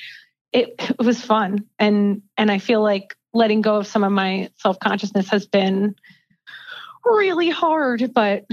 it, 0.52 0.74
it 0.78 0.98
was 0.98 1.24
fun. 1.24 1.66
And 1.78 2.22
and 2.36 2.50
I 2.50 2.58
feel 2.58 2.82
like 2.82 3.16
letting 3.32 3.60
go 3.60 3.76
of 3.76 3.86
some 3.86 4.04
of 4.04 4.12
my 4.12 4.50
self 4.56 4.78
consciousness 4.80 5.28
has 5.30 5.46
been 5.46 5.94
really 7.04 7.50
hard, 7.50 8.12
but 8.14 8.44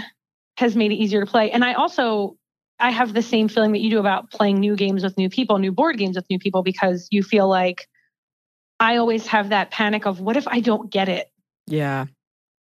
has 0.58 0.75
made 0.75 0.91
it 0.91 0.95
easier 0.95 1.21
to 1.21 1.29
play. 1.29 1.51
And 1.51 1.63
I 1.63 1.73
also 1.73 2.38
I 2.79 2.91
have 2.91 3.13
the 3.13 3.21
same 3.21 3.47
feeling 3.47 3.71
that 3.71 3.79
you 3.79 3.89
do 3.89 3.99
about 3.99 4.31
playing 4.31 4.60
new 4.60 4.75
games 4.75 5.03
with 5.03 5.17
new 5.17 5.29
people, 5.29 5.58
new 5.58 5.71
board 5.71 5.97
games 5.97 6.15
with 6.15 6.29
new 6.29 6.39
people, 6.39 6.62
because 6.62 7.08
you 7.12 7.23
feel 7.23 7.47
like 7.47 7.88
I 8.79 8.97
always 8.97 9.27
have 9.27 9.49
that 9.49 9.71
panic 9.71 10.05
of 10.05 10.19
what 10.19 10.36
if 10.36 10.47
I 10.47 10.60
don't 10.60 10.91
get 10.91 11.08
it? 11.08 11.31
Yeah. 11.67 12.05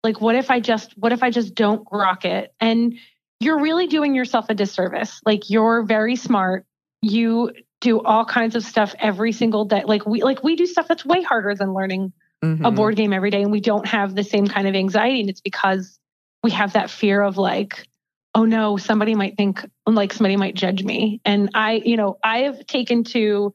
Like 0.03 0.19
what 0.19 0.35
if 0.35 0.49
I 0.49 0.59
just 0.59 0.97
what 0.97 1.11
if 1.11 1.21
I 1.21 1.29
just 1.29 1.53
don't 1.53 1.87
rock 1.91 2.25
it? 2.25 2.53
And 2.59 2.97
you're 3.39 3.59
really 3.59 3.87
doing 3.87 4.15
yourself 4.15 4.45
a 4.49 4.55
disservice. 4.55 5.19
Like 5.25 5.49
you're 5.49 5.83
very 5.83 6.15
smart. 6.15 6.65
You 7.01 7.51
do 7.81 7.99
all 7.99 8.23
kinds 8.23 8.55
of 8.55 8.63
stuff 8.63 8.95
every 8.99 9.31
single 9.31 9.65
day. 9.65 9.83
Like 9.85 10.05
we 10.05 10.23
like 10.23 10.43
we 10.43 10.55
do 10.55 10.65
stuff 10.65 10.87
that's 10.87 11.05
way 11.05 11.21
harder 11.21 11.53
than 11.55 11.73
learning 11.73 12.13
mm-hmm. 12.43 12.63
a 12.63 12.71
board 12.71 12.95
game 12.95 13.11
every 13.11 13.31
day 13.31 13.41
and 13.41 13.51
we 13.51 13.59
don't 13.59 13.87
have 13.87 14.15
the 14.15 14.23
same 14.23 14.47
kind 14.47 14.67
of 14.67 14.75
anxiety. 14.75 15.21
And 15.21 15.29
it's 15.29 15.41
because 15.41 15.99
we 16.43 16.51
have 16.51 16.73
that 16.73 16.89
fear 16.89 17.21
of 17.21 17.37
like, 17.37 17.87
oh 18.33 18.45
no, 18.45 18.77
somebody 18.77 19.15
might 19.15 19.35
think 19.35 19.65
like 19.85 20.13
somebody 20.13 20.37
might 20.37 20.55
judge 20.55 20.83
me. 20.83 21.19
And 21.25 21.49
I, 21.53 21.81
you 21.83 21.97
know, 21.97 22.17
I 22.23 22.39
have 22.39 22.65
taken 22.65 23.03
to 23.05 23.53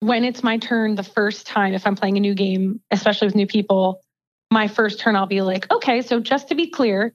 when 0.00 0.24
it's 0.24 0.42
my 0.42 0.58
turn 0.58 0.94
the 0.94 1.02
first 1.02 1.46
time, 1.46 1.72
if 1.72 1.86
I'm 1.86 1.96
playing 1.96 2.16
a 2.16 2.20
new 2.20 2.34
game, 2.34 2.80
especially 2.90 3.28
with 3.28 3.34
new 3.34 3.46
people, 3.46 4.02
my 4.50 4.68
first 4.68 5.00
turn, 5.00 5.16
I'll 5.16 5.26
be 5.26 5.40
like, 5.40 5.70
okay, 5.72 6.02
so 6.02 6.20
just 6.20 6.48
to 6.48 6.54
be 6.54 6.68
clear, 6.68 7.14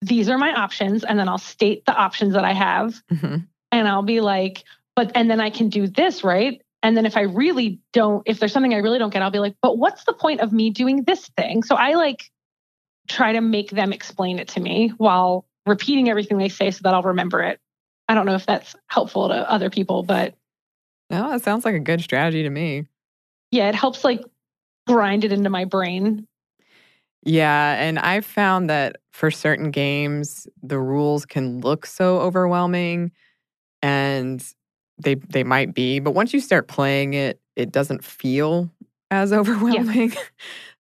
these 0.00 0.28
are 0.28 0.38
my 0.38 0.52
options. 0.52 1.04
And 1.04 1.18
then 1.18 1.28
I'll 1.28 1.38
state 1.38 1.84
the 1.84 1.94
options 1.94 2.34
that 2.34 2.44
I 2.44 2.52
have. 2.52 2.94
Mm-hmm. 3.10 3.36
And 3.72 3.88
I'll 3.88 4.02
be 4.02 4.20
like, 4.20 4.64
but, 4.96 5.12
and 5.14 5.30
then 5.30 5.40
I 5.40 5.50
can 5.50 5.68
do 5.68 5.86
this, 5.86 6.24
right? 6.24 6.60
And 6.82 6.96
then 6.96 7.06
if 7.06 7.16
I 7.16 7.22
really 7.22 7.80
don't, 7.92 8.22
if 8.26 8.40
there's 8.40 8.52
something 8.52 8.74
I 8.74 8.78
really 8.78 8.98
don't 8.98 9.12
get, 9.12 9.22
I'll 9.22 9.30
be 9.30 9.38
like, 9.38 9.54
but 9.62 9.78
what's 9.78 10.04
the 10.04 10.12
point 10.12 10.40
of 10.40 10.52
me 10.52 10.70
doing 10.70 11.04
this 11.04 11.28
thing? 11.36 11.62
So 11.62 11.76
I 11.76 11.94
like 11.94 12.30
try 13.08 13.32
to 13.32 13.40
make 13.40 13.70
them 13.70 13.92
explain 13.92 14.38
it 14.38 14.48
to 14.48 14.60
me 14.60 14.92
while 14.96 15.46
repeating 15.66 16.08
everything 16.08 16.38
they 16.38 16.48
say 16.48 16.70
so 16.70 16.80
that 16.82 16.94
I'll 16.94 17.02
remember 17.02 17.42
it. 17.42 17.60
I 18.08 18.14
don't 18.14 18.26
know 18.26 18.34
if 18.34 18.46
that's 18.46 18.74
helpful 18.88 19.28
to 19.28 19.50
other 19.50 19.70
people, 19.70 20.02
but 20.02 20.34
oh, 21.10 21.16
no, 21.18 21.32
it 21.32 21.42
sounds 21.42 21.64
like 21.64 21.74
a 21.74 21.80
good 21.80 22.00
strategy 22.00 22.42
to 22.42 22.50
me. 22.50 22.86
Yeah, 23.50 23.68
it 23.68 23.74
helps 23.74 24.02
like 24.02 24.24
grind 24.86 25.24
it 25.24 25.32
into 25.32 25.50
my 25.50 25.64
brain. 25.64 26.26
Yeah, 27.24 27.74
and 27.74 28.00
I've 28.00 28.26
found 28.26 28.68
that 28.70 28.96
for 29.12 29.30
certain 29.30 29.70
games, 29.70 30.48
the 30.62 30.80
rules 30.80 31.24
can 31.24 31.60
look 31.60 31.86
so 31.86 32.18
overwhelming 32.18 33.12
and 33.80 34.44
they 35.02 35.14
they 35.14 35.44
might 35.44 35.74
be, 35.74 36.00
but 36.00 36.12
once 36.12 36.32
you 36.32 36.40
start 36.40 36.68
playing 36.68 37.14
it, 37.14 37.40
it 37.56 37.72
doesn't 37.72 38.04
feel 38.04 38.70
as 39.10 39.32
overwhelming. 39.32 40.12
Yeah. 40.12 40.18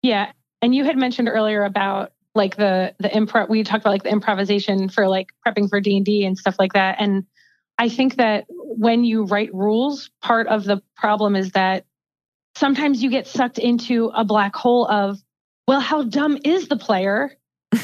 yeah. 0.02 0.32
And 0.62 0.74
you 0.74 0.86
had 0.86 0.98
mentioned 0.98 1.28
earlier 1.30 1.64
about 1.64 2.14
like 2.36 2.56
the 2.56 2.96
the 3.00 3.10
improv 3.10 3.50
we 3.50 3.64
talked 3.64 3.84
about 3.84 3.92
like 3.92 4.04
the 4.04 4.12
improvisation 4.12 4.90
for 4.90 5.08
like 5.08 5.28
prepping 5.46 5.70
for 5.70 5.80
D&D 5.80 6.26
and 6.26 6.38
stuff 6.38 6.56
like 6.58 6.74
that 6.74 6.96
and 7.00 7.26
I 7.78 7.90
think 7.90 8.18
that 8.18 8.46
when 8.50 9.04
you 9.04 9.24
write 9.26 9.54
rules, 9.54 10.10
part 10.22 10.48
of 10.48 10.64
the 10.64 10.82
problem 10.96 11.36
is 11.36 11.52
that 11.52 11.86
sometimes 12.56 13.02
you 13.02 13.10
get 13.10 13.28
sucked 13.28 13.58
into 13.58 14.12
a 14.16 14.24
black 14.24 14.56
hole 14.56 14.88
of, 14.88 15.20
well, 15.68 15.80
how 15.80 16.04
dumb 16.04 16.38
is 16.44 16.68
the 16.68 16.78
player? 16.78 17.36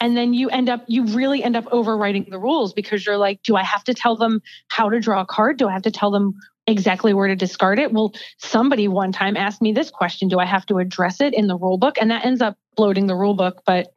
and 0.00 0.16
then 0.16 0.32
you 0.34 0.48
end 0.48 0.68
up 0.68 0.82
you 0.88 1.04
really 1.04 1.44
end 1.44 1.56
up 1.56 1.64
overwriting 1.66 2.28
the 2.30 2.38
rules 2.38 2.72
because 2.72 3.04
you're 3.04 3.18
like 3.18 3.42
do 3.42 3.56
i 3.56 3.62
have 3.62 3.84
to 3.84 3.94
tell 3.94 4.16
them 4.16 4.40
how 4.68 4.88
to 4.88 4.98
draw 4.98 5.20
a 5.20 5.26
card? 5.26 5.58
Do 5.58 5.68
i 5.68 5.72
have 5.72 5.82
to 5.82 5.90
tell 5.90 6.10
them 6.10 6.34
exactly 6.66 7.12
where 7.14 7.28
to 7.28 7.36
discard 7.36 7.78
it? 7.78 7.92
Well 7.92 8.12
somebody 8.38 8.88
one 8.88 9.12
time 9.12 9.36
asked 9.36 9.62
me 9.62 9.72
this 9.72 9.90
question 9.90 10.28
do 10.28 10.38
i 10.38 10.44
have 10.44 10.66
to 10.66 10.78
address 10.78 11.20
it 11.20 11.34
in 11.34 11.46
the 11.46 11.56
rule 11.56 11.78
book? 11.78 11.96
And 12.00 12.10
that 12.10 12.24
ends 12.24 12.40
up 12.40 12.56
bloating 12.76 13.06
the 13.06 13.14
rule 13.14 13.34
book 13.34 13.62
but 13.66 13.94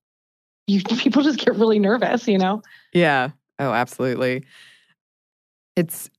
you 0.67 0.81
people 0.97 1.23
just 1.23 1.39
get 1.39 1.55
really 1.55 1.79
nervous 1.79 2.27
you 2.27 2.37
know? 2.37 2.61
Yeah. 2.93 3.29
Oh 3.59 3.71
absolutely. 3.71 4.45
It's 5.75 6.09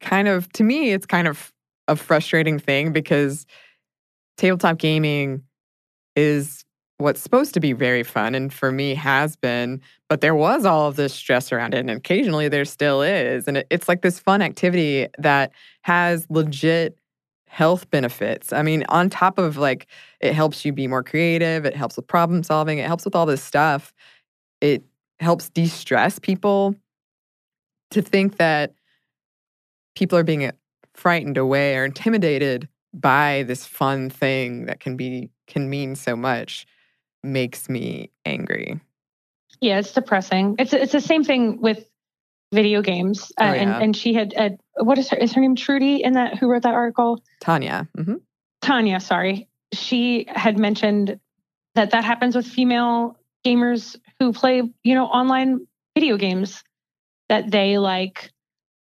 kind 0.00 0.28
of 0.28 0.50
to 0.52 0.64
me 0.64 0.92
it's 0.92 1.06
kind 1.06 1.26
of 1.28 1.52
a 1.88 1.96
frustrating 1.96 2.58
thing 2.58 2.92
because 2.92 3.46
tabletop 4.36 4.78
gaming 4.78 5.42
is 6.16 6.64
what's 7.00 7.20
supposed 7.20 7.54
to 7.54 7.60
be 7.60 7.72
very 7.72 8.02
fun 8.02 8.34
and 8.34 8.52
for 8.52 8.70
me 8.70 8.94
has 8.94 9.34
been 9.36 9.80
but 10.08 10.20
there 10.20 10.34
was 10.34 10.64
all 10.64 10.88
of 10.88 10.96
this 10.96 11.14
stress 11.14 11.50
around 11.50 11.74
it 11.74 11.78
and 11.78 11.90
occasionally 11.90 12.48
there 12.48 12.64
still 12.64 13.02
is 13.02 13.48
and 13.48 13.56
it, 13.56 13.66
it's 13.70 13.88
like 13.88 14.02
this 14.02 14.18
fun 14.18 14.42
activity 14.42 15.08
that 15.18 15.52
has 15.82 16.26
legit 16.30 16.98
health 17.46 17.90
benefits. 17.90 18.52
I 18.52 18.62
mean 18.62 18.84
on 18.90 19.10
top 19.10 19.38
of 19.38 19.56
like 19.56 19.86
it 20.20 20.34
helps 20.34 20.64
you 20.64 20.72
be 20.72 20.86
more 20.86 21.02
creative 21.02 21.64
it 21.64 21.74
helps 21.74 21.96
with 21.96 22.06
problem 22.06 22.42
solving 22.42 22.78
it 22.78 22.86
helps 22.86 23.04
with 23.04 23.16
all 23.16 23.26
this 23.26 23.42
stuff 23.42 23.92
it 24.60 24.84
helps 25.18 25.48
de-stress 25.48 26.18
people 26.18 26.74
to 27.90 28.02
think 28.02 28.36
that 28.36 28.72
people 29.96 30.16
are 30.16 30.24
being 30.24 30.44
uh, 30.44 30.52
frightened 30.94 31.36
away 31.36 31.76
or 31.76 31.84
intimidated 31.84 32.68
by 32.92 33.44
this 33.46 33.66
fun 33.66 34.10
thing 34.10 34.66
that 34.66 34.80
can 34.80 34.96
be 34.96 35.30
can 35.46 35.68
mean 35.68 35.96
so 35.96 36.14
much 36.14 36.66
makes 37.22 37.68
me 37.68 38.10
angry. 38.24 38.80
Yeah, 39.60 39.78
it's 39.78 39.92
depressing. 39.92 40.56
It's 40.58 40.72
it's 40.72 40.92
the 40.92 41.00
same 41.00 41.24
thing 41.24 41.60
with 41.60 41.84
video 42.52 42.82
games. 42.82 43.32
Uh, 43.40 43.44
oh, 43.44 43.52
yeah. 43.52 43.60
and, 43.60 43.82
and 43.82 43.96
she 43.96 44.14
had, 44.14 44.34
uh, 44.36 44.50
what 44.76 44.98
is 44.98 45.08
her, 45.10 45.16
is 45.16 45.32
her 45.32 45.40
name 45.40 45.56
Trudy 45.56 46.02
in 46.02 46.14
that, 46.14 46.38
who 46.38 46.50
wrote 46.50 46.62
that 46.62 46.74
article? 46.74 47.22
Tanya. 47.40 47.88
Mm-hmm. 47.96 48.16
Tanya, 48.60 49.00
sorry. 49.00 49.48
She 49.72 50.26
had 50.28 50.58
mentioned 50.58 51.20
that 51.74 51.92
that 51.92 52.04
happens 52.04 52.34
with 52.34 52.46
female 52.46 53.18
gamers 53.46 53.96
who 54.18 54.32
play, 54.32 54.62
you 54.82 54.94
know, 54.94 55.06
online 55.06 55.66
video 55.94 56.16
games 56.16 56.62
that 57.28 57.50
they 57.50 57.78
like 57.78 58.32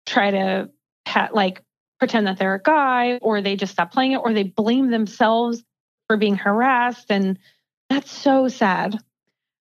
try 0.05 0.31
to 0.31 0.69
ha- 1.07 1.29
like 1.33 1.61
pretend 1.99 2.27
that 2.27 2.37
they're 2.37 2.55
a 2.55 2.61
guy 2.61 3.19
or 3.21 3.41
they 3.41 3.57
just 3.57 3.73
stop 3.73 3.91
playing 3.91 4.13
it 4.13 4.17
or 4.17 4.33
they 4.33 4.43
blame 4.43 4.89
themselves 4.89 5.63
for 6.07 6.15
being 6.15 6.35
harassed 6.35 7.11
and 7.11 7.37
that's 7.89 8.11
so 8.11 8.47
sad. 8.47 8.97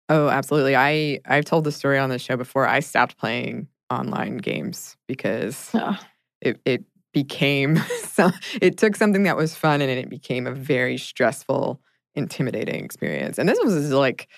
Oh, 0.09 0.29
absolutely. 0.29 0.77
I 0.77 1.21
I've 1.27 1.45
told 1.45 1.65
the 1.65 1.73
story 1.73 1.99
on 1.99 2.11
the 2.11 2.19
show 2.19 2.37
before. 2.37 2.67
I 2.67 2.81
stopped 2.81 3.17
playing 3.19 3.69
online 3.91 4.39
games 4.39 4.97
because 5.07 5.71
oh. 5.75 5.99
it 6.41 6.61
it 6.65 6.85
became 7.13 7.77
so 8.09 8.31
it 8.61 8.79
took 8.79 8.97
something 8.97 9.25
that 9.25 9.37
was 9.37 9.55
fun 9.55 9.81
and 9.81 9.91
it 9.91 10.09
became 10.09 10.47
a 10.47 10.53
very 10.53 10.99
stressful, 10.99 11.81
intimidating 12.15 12.85
experience. 12.85 13.39
And 13.39 13.49
this 13.49 13.59
was 13.63 13.91
like 13.93 14.29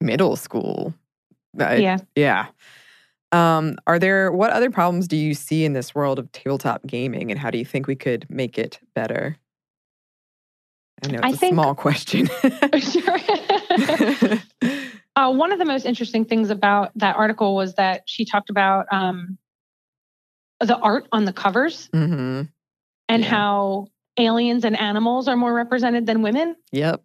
middle 0.00 0.36
school 0.36 0.94
yeah. 1.58 1.98
Yeah. 2.14 2.46
Um, 3.30 3.76
are 3.86 3.98
there 3.98 4.32
what 4.32 4.50
other 4.50 4.70
problems 4.70 5.06
do 5.06 5.16
you 5.16 5.34
see 5.34 5.64
in 5.64 5.74
this 5.74 5.94
world 5.94 6.18
of 6.18 6.30
tabletop 6.32 6.86
gaming 6.86 7.30
and 7.30 7.38
how 7.38 7.50
do 7.50 7.58
you 7.58 7.64
think 7.64 7.86
we 7.86 7.96
could 7.96 8.26
make 8.30 8.58
it 8.58 8.78
better? 8.94 9.36
I 11.04 11.08
know 11.08 11.18
it's 11.18 11.24
I 11.24 11.28
a 11.30 11.32
think- 11.36 11.54
small 11.54 11.74
question. 11.74 12.28
sure. 12.80 13.18
uh, 15.16 15.32
one 15.32 15.52
of 15.52 15.58
the 15.58 15.64
most 15.64 15.84
interesting 15.86 16.24
things 16.24 16.50
about 16.50 16.92
that 16.96 17.16
article 17.16 17.54
was 17.54 17.74
that 17.74 18.02
she 18.06 18.24
talked 18.24 18.50
about 18.50 18.86
um, 18.92 19.38
the 20.60 20.76
art 20.76 21.06
on 21.12 21.24
the 21.24 21.32
covers 21.32 21.88
hmm 21.92 22.42
and 23.10 23.22
Yeah. 23.22 23.28
how 23.30 23.86
aliens 24.18 24.64
and 24.64 24.78
animals 24.78 25.28
are 25.28 25.36
more 25.36 25.52
represented 25.54 26.04
than 26.06 26.22
women 26.22 26.56
Yep. 26.72 27.02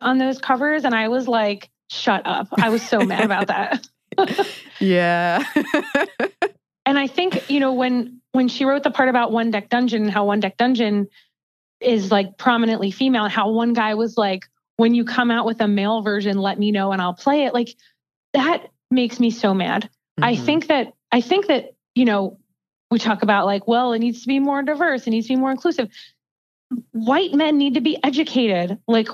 on 0.00 0.18
those 0.18 0.38
covers. 0.38 0.84
And 0.84 0.94
I 0.94 1.08
was 1.08 1.26
like, 1.28 1.70
shut 1.90 2.22
up. 2.26 2.48
I 2.58 2.68
was 2.70 2.82
so 2.82 3.00
mad 3.00 3.24
about 3.24 3.46
that. 3.48 3.86
Yeah. 4.78 5.42
And 6.84 6.98
I 6.98 7.06
think, 7.06 7.48
you 7.48 7.60
know, 7.60 7.72
when 7.72 8.20
when 8.32 8.48
she 8.48 8.64
wrote 8.64 8.82
the 8.82 8.90
part 8.90 9.08
about 9.08 9.30
One 9.32 9.50
Deck 9.52 9.68
Dungeon 9.70 10.02
and 10.02 10.10
how 10.10 10.24
One 10.26 10.40
Deck 10.40 10.56
Dungeon 10.56 11.06
is 11.82 12.10
like 12.10 12.38
prominently 12.38 12.90
female, 12.90 13.24
and 13.24 13.32
how 13.32 13.50
one 13.50 13.72
guy 13.72 13.94
was 13.94 14.16
like, 14.16 14.44
when 14.76 14.94
you 14.94 15.04
come 15.04 15.30
out 15.30 15.46
with 15.46 15.60
a 15.60 15.68
male 15.68 16.02
version, 16.02 16.38
let 16.38 16.58
me 16.58 16.70
know 16.72 16.92
and 16.92 17.00
I'll 17.02 17.14
play 17.14 17.44
it. 17.44 17.54
Like 17.54 17.76
that 18.32 18.66
makes 18.90 19.20
me 19.20 19.30
so 19.30 19.54
mad. 19.54 19.88
I 20.20 20.34
Mhm. 20.34 20.44
think 20.44 20.66
that 20.68 20.92
I 21.12 21.20
think 21.20 21.46
that, 21.48 21.74
you 21.94 22.04
know, 22.04 22.38
we 22.90 22.98
talk 22.98 23.22
about 23.22 23.46
like, 23.46 23.68
well, 23.68 23.92
it 23.92 23.98
needs 23.98 24.22
to 24.22 24.28
be 24.28 24.38
more 24.38 24.62
diverse, 24.62 25.06
it 25.06 25.10
needs 25.10 25.26
to 25.28 25.34
be 25.34 25.40
more 25.40 25.50
inclusive. 25.50 25.88
White 26.92 27.34
men 27.34 27.58
need 27.58 27.74
to 27.74 27.80
be 27.80 27.98
educated. 28.02 28.78
Like, 28.88 29.08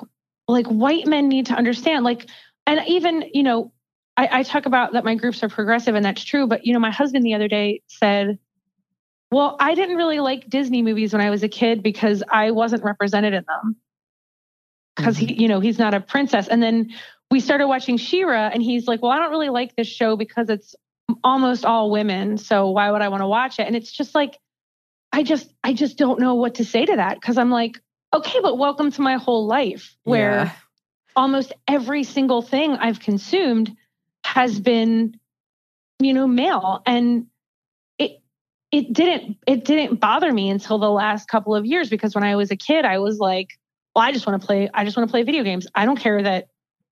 like 0.47 0.67
white 0.67 1.07
men 1.07 1.29
need 1.29 1.47
to 1.47 1.55
understand. 1.55 2.05
Like, 2.05 2.29
and 2.67 2.81
even, 2.87 3.25
you 3.35 3.43
know, 3.43 3.73
I, 4.17 4.29
I 4.41 4.43
talk 4.43 4.67
about 4.67 4.93
that 4.93 5.05
my 5.05 5.15
groups 5.15 5.43
are 5.43 5.49
progressive 5.49 5.95
and 5.95 6.05
that's 6.05 6.23
true, 6.25 6.47
but 6.47 6.65
you 6.67 6.73
know, 6.73 6.81
my 6.81 6.91
husband 6.91 7.25
the 7.25 7.35
other 7.35 7.49
day 7.49 7.83
said, 7.89 8.39
Well, 9.31 9.57
I 9.61 9.75
didn't 9.75 9.97
really 9.97 10.21
like 10.21 10.49
Disney 10.49 10.83
movies 10.83 11.13
when 11.13 11.21
I 11.21 11.31
was 11.31 11.43
a 11.43 11.49
kid 11.49 11.83
because 11.83 12.23
I 12.31 12.51
wasn't 12.51 12.83
represented 12.83 13.35
in 13.35 13.45
them. 13.47 13.77
Because 14.97 15.17
he, 15.17 15.27
mm-hmm. 15.27 15.41
you 15.41 15.49
know, 15.49 15.61
he's 15.61 15.79
not 15.79 15.95
a 15.95 16.01
princess. 16.01 16.49
And 16.49 16.63
then 16.63 16.91
we 17.31 17.41
started 17.41 17.69
watching 17.69 17.99
She-Ra 17.99 18.51
and 18.53 18.63
he's 18.63 18.89
like, 18.89 19.03
Well, 19.03 19.13
I 19.13 19.19
don't 19.19 19.31
really 19.31 19.51
like 19.51 19.77
this 19.77 19.87
show 19.87 20.17
because 20.17 20.49
it's 20.49 20.75
almost 21.23 21.65
all 21.65 21.91
women. 21.91 22.39
So 22.39 22.71
why 22.71 22.91
would 22.91 23.03
I 23.03 23.09
want 23.09 23.23
to 23.23 23.27
watch 23.29 23.59
it? 23.59 23.67
And 23.67 23.77
it's 23.77 23.93
just 23.93 24.15
like, 24.15 24.39
I 25.13 25.23
just, 25.23 25.53
I 25.63 25.73
just 25.73 25.99
don't 25.99 26.21
know 26.21 26.35
what 26.35 26.57
to 26.57 26.65
say 26.65 26.85
to 26.85 26.97
that. 26.97 27.21
Cause 27.21 27.39
I'm 27.39 27.51
like, 27.51 27.81
okay, 28.15 28.41
but 28.43 28.59
welcome 28.59 28.91
to 28.93 29.03
my 29.03 29.17
whole 29.17 29.47
life 29.47 29.97
where 30.05 30.31
Yeah. 30.31 30.53
almost 31.17 31.53
every 31.67 32.05
single 32.05 32.43
thing 32.43 32.73
I've 32.73 33.01
consumed 33.01 33.75
has 34.25 34.59
been, 34.59 35.19
you 35.99 36.13
know, 36.13 36.27
male. 36.27 36.83
And 36.87 37.27
it 38.71 38.93
didn't 38.93 39.39
it 39.47 39.65
didn't 39.65 39.97
bother 39.97 40.33
me 40.33 40.51
until 40.51 40.79
the 40.79 40.91
last 40.91 41.29
couple 41.29 41.55
of 41.55 41.65
years 41.65 41.89
because 41.89 42.15
when 42.15 42.25
I 42.25 42.37
was 42.37 42.51
a 42.51 42.57
kid, 42.57 42.85
I 42.85 42.99
was 42.99 43.19
like, 43.19 43.59
well, 43.95 44.05
I 44.05 44.13
just 44.13 44.27
want 44.27 44.41
to 44.41 44.47
play, 44.47 44.69
I 44.73 44.85
just 44.85 44.97
want 44.97 45.09
to 45.09 45.11
play 45.11 45.23
video 45.23 45.43
games. 45.43 45.67
I 45.75 45.85
don't 45.85 45.99
care 45.99 46.23
that 46.23 46.49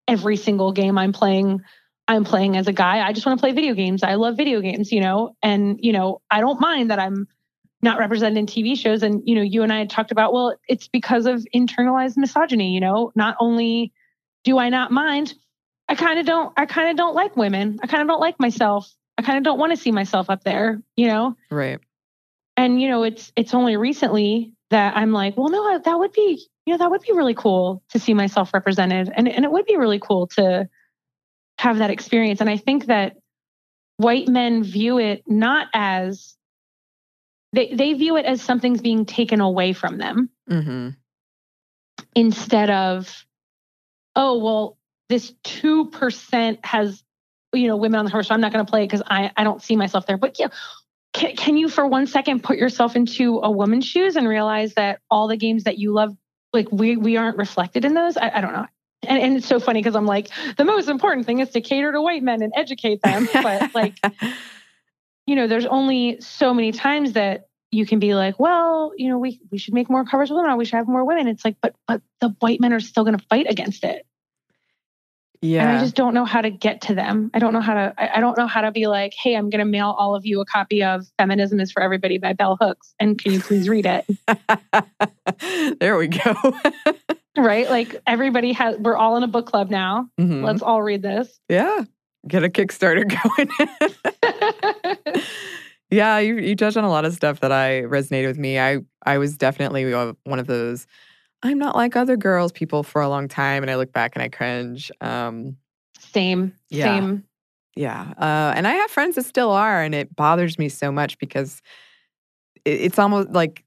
every 0.09 0.37
single 0.37 0.73
game 0.73 0.97
I'm 0.99 1.13
playing, 1.13 1.63
I'm 2.09 2.25
playing 2.25 2.57
as 2.57 2.67
a 2.67 2.73
guy. 2.73 3.07
I 3.07 3.13
just 3.13 3.27
want 3.27 3.39
to 3.39 3.43
play 3.43 3.53
video 3.53 3.75
games. 3.75 4.03
I 4.03 4.15
love 4.15 4.37
video 4.37 4.61
games, 4.61 4.91
you 4.93 5.01
know, 5.01 5.37
and 5.43 5.79
you 5.83 5.93
know, 5.93 6.21
I 6.31 6.41
don't 6.41 6.61
mind 6.61 6.91
that 6.91 6.99
I'm 6.99 7.27
not 7.83 7.99
represented 7.99 8.39
in 8.39 8.47
TV 8.47 8.77
shows. 8.77 9.03
And, 9.03 9.23
you 9.25 9.35
know, 9.35 9.43
you 9.43 9.63
and 9.63 9.73
I 9.73 9.79
had 9.79 9.91
talked 9.91 10.11
about, 10.11 10.33
well, 10.33 10.57
it's 10.69 10.89
because 10.89 11.27
of 11.27 11.47
internalized 11.55 12.17
misogyny, 12.17 12.73
you 12.73 12.81
know, 12.81 13.13
not 13.15 13.37
only 13.39 13.93
do 14.45 14.59
I 14.59 14.71
not 14.71 14.91
mind, 14.91 15.35
I 15.89 15.95
kind 15.95 16.19
of 16.19 16.27
don't, 16.27 16.53
I 16.57 16.67
kind 16.67 16.91
of 16.91 16.97
don't 16.97 17.15
like 17.15 17.37
women. 17.37 17.79
I 17.83 17.87
kind 17.87 18.03
of 18.03 18.09
don't 18.09 18.21
like 18.21 18.41
myself. 18.41 18.91
I 19.19 19.23
kind 19.23 19.39
of 19.39 19.45
don't 19.45 19.59
want 19.59 19.73
to 19.73 19.77
see 19.77 19.93
myself 19.93 20.29
up 20.31 20.45
there, 20.45 20.81
you 20.97 21.07
know? 21.07 21.37
Right. 21.51 21.79
And, 22.57 22.81
you 22.81 22.89
know, 22.89 23.03
it's, 23.03 23.33
it's 23.37 23.55
only 23.55 23.77
recently 23.77 24.53
that 24.71 24.97
I'm 24.97 25.13
like, 25.13 25.37
well, 25.37 25.49
no, 25.49 25.79
that 25.79 25.99
would 25.99 26.13
be, 26.13 26.47
you 26.65 26.75
know, 26.75 26.79
that 26.79 26.91
would 26.91 27.03
be 27.03 27.13
really 27.13 27.35
cool 27.35 27.83
to 27.91 27.99
see 27.99 28.15
myself 28.15 28.53
represented. 28.53 29.13
And, 29.15 29.29
and 29.29 29.45
it 29.45 29.51
would 29.51 29.67
be 29.67 29.77
really 29.77 29.99
cool 29.99 30.27
to 30.29 30.69
have 31.59 31.79
that 31.79 31.91
experience. 31.91 32.41
And 32.41 32.51
I 32.51 32.57
think 32.57 32.87
that 32.87 33.17
white 33.99 34.29
men 34.29 34.63
view 34.65 34.99
it 34.99 35.23
not 35.27 35.69
as, 35.75 36.35
they, 37.53 37.73
they 37.73 37.95
view 37.95 38.17
it 38.17 38.27
as 38.27 38.43
something's 38.43 38.83
being 38.83 39.07
taken 39.07 39.41
away 39.41 39.73
from 39.73 39.99
them 39.99 40.31
hmm 40.49 40.91
instead 42.17 42.71
of, 42.71 43.27
oh, 44.17 44.39
well, 44.39 44.79
this 45.09 45.33
2% 45.45 46.59
has, 46.65 47.05
you 47.53 47.69
know, 47.69 47.77
women 47.77 47.99
on 47.99 48.05
the 48.05 48.11
horse, 48.11 48.29
so 48.29 48.35
I'm 48.35 48.41
not 48.41 48.53
going 48.53 48.65
to 48.65 48.71
play 48.71 48.83
it 48.83 48.87
because 48.87 49.03
I, 49.07 49.31
I 49.37 49.45
don't 49.45 49.63
see 49.63 49.77
myself 49.77 50.07
there. 50.07 50.17
But 50.17 50.39
yeah, 50.39 50.49
can, 51.13 51.37
can 51.37 51.57
you 51.57 51.69
for 51.69 51.87
one 51.87 52.07
second 52.07 52.43
put 52.43 52.59
yourself 52.59 52.97
into 52.97 53.41
a 53.43 53.51
woman's 53.51 53.87
shoes 53.87 54.17
and 54.17 54.29
realize 54.29 54.75
that 54.75 55.01
all 55.11 55.29
the 55.29 55.37
games 55.37 55.65
that 55.65 55.79
you 55.79 55.93
love, 55.93 56.17
like 56.53 56.71
we, 56.71 56.97
we 56.97 57.17
aren't 57.17 57.39
reflected 57.39 57.85
in 57.85 57.95
those? 57.95 58.17
I, 58.17 58.31
I 58.35 58.41
don't 58.41 58.53
know. 58.53 58.67
And, 59.03 59.23
and 59.23 59.37
it's 59.37 59.47
so 59.47 59.61
funny 59.61 59.81
because 59.81 59.95
I'm 59.95 60.07
like, 60.07 60.29
the 60.57 60.65
most 60.65 60.89
important 60.89 61.27
thing 61.27 61.39
is 61.39 61.51
to 61.51 61.61
cater 61.61 61.93
to 61.93 62.03
white 62.03 62.23
men 62.23 62.43
and 62.43 62.53
educate 62.57 63.01
them. 63.03 63.29
But 63.33 63.75
like, 63.75 63.95
you 65.27 65.37
know, 65.37 65.47
there's 65.47 65.67
only 65.67 66.21
so 66.21 66.53
many 66.53 66.73
times 66.73 67.13
that 67.13 67.49
you 67.71 67.87
can 67.87 67.99
be 67.99 68.15
like, 68.15 68.39
well, 68.39 68.93
you 68.97 69.09
know, 69.09 69.19
we 69.19 69.41
we 69.51 69.59
should 69.59 69.75
make 69.75 69.91
more 69.91 70.05
covers 70.05 70.31
with 70.31 70.37
women, 70.37 70.51
or 70.51 70.57
we 70.57 70.65
should 70.65 70.77
have 70.77 70.89
more 70.89 71.05
women. 71.05 71.29
It's 71.29 71.45
like, 71.45 71.57
but 71.61 71.75
but 71.87 72.01
the 72.21 72.31
white 72.41 72.61
men 72.61 72.73
are 72.73 72.81
still 72.81 73.05
going 73.05 73.19
to 73.19 73.25
fight 73.29 73.47
against 73.49 73.85
it, 73.85 74.07
and 75.43 75.51
yeah. 75.51 75.77
I 75.77 75.81
just 75.81 75.95
don't 75.95 76.15
know 76.15 76.25
how 76.25 76.41
to 76.41 76.51
get 76.51 76.81
to 76.83 76.95
them. 76.95 77.31
I 77.35 77.39
don't 77.39 77.53
know 77.53 77.61
how 77.61 77.75
to. 77.75 77.95
I, 77.97 78.21
don't 78.21 78.37
know 78.37 78.47
how 78.47 78.61
to 78.61 78.71
be 78.71 78.87
like, 78.87 79.13
hey, 79.23 79.37
I'm 79.37 79.51
going 79.51 79.61
to 79.61 79.65
mail 79.65 79.95
all 79.99 80.15
of 80.15 80.27
you 80.27 80.41
a 80.41 80.45
copy 80.45 80.83
of 80.83 81.07
"Feminism 81.19 81.61
Is 81.61 81.73
for 81.73 81.83
Everybody" 81.83 82.19
by 82.19 82.33
Bell 82.33 82.57
Hooks, 82.61 82.95
and 82.99 83.19
can 83.19 83.33
you 83.33 83.41
please 83.41 83.69
read 83.69 83.87
it? 83.87 85.79
there 85.81 85.97
we 85.97 86.09
go. 86.09 86.35
right? 87.37 87.69
Like 87.69 88.01
everybody 88.07 88.53
has. 88.53 88.77
We're 88.79 88.97
all 88.97 89.17
in 89.17 89.23
a 89.23 89.29
book 89.29 89.47
club 89.47 89.71
now. 89.71 90.09
Mhm. 90.19 90.45
Let's 90.45 90.63
all 90.63 90.83
read 90.83 91.03
this. 91.03 91.39
Yeah. 91.49 91.85
Get 92.27 92.43
a 92.43 92.49
Kickstarter 92.49 93.07
going. 95.05 95.23
yeah, 95.91 96.19
you 96.19 96.37
you 96.39 96.57
touched 96.57 96.77
on 96.77 96.85
a 96.85 96.91
lot 96.91 97.05
of 97.05 97.15
stuff 97.15 97.41
that 97.41 97.53
I 97.53 97.83
resonated 97.83 98.27
with 98.27 98.39
me. 98.39 98.59
I 98.59 98.79
I 99.05 99.19
was 99.19 99.37
definitely 99.37 99.93
one 99.93 100.39
of 100.39 100.47
those 100.47 100.87
I'm 101.43 101.59
not 101.59 101.77
like 101.77 101.97
other 101.97 102.17
girls 102.17 102.53
people 102.53 102.83
for 102.83 103.01
a 103.03 103.09
long 103.09 103.29
time 103.29 103.63
and 103.63 103.71
I 103.71 103.77
look 103.77 103.93
back 103.93 104.17
and 104.17 104.23
I 104.23 104.29
cringe. 104.29 104.91
Um 105.01 105.57
Same. 105.99 106.55
Yeah. 106.71 106.85
Same. 106.85 107.25
yeah. 107.75 108.13
Uh 108.19 108.53
and 108.57 108.67
I 108.67 108.73
have 108.73 108.91
friends 108.91 109.17
that 109.17 109.25
still 109.27 109.51
are 109.51 109.83
and 109.83 109.95
it 109.95 110.15
bothers 110.15 110.59
me 110.59 110.69
so 110.69 110.91
much 110.91 111.19
because 111.19 111.61
it, 112.65 112.81
it's 112.81 112.99
almost 112.99 113.31
like 113.31 113.63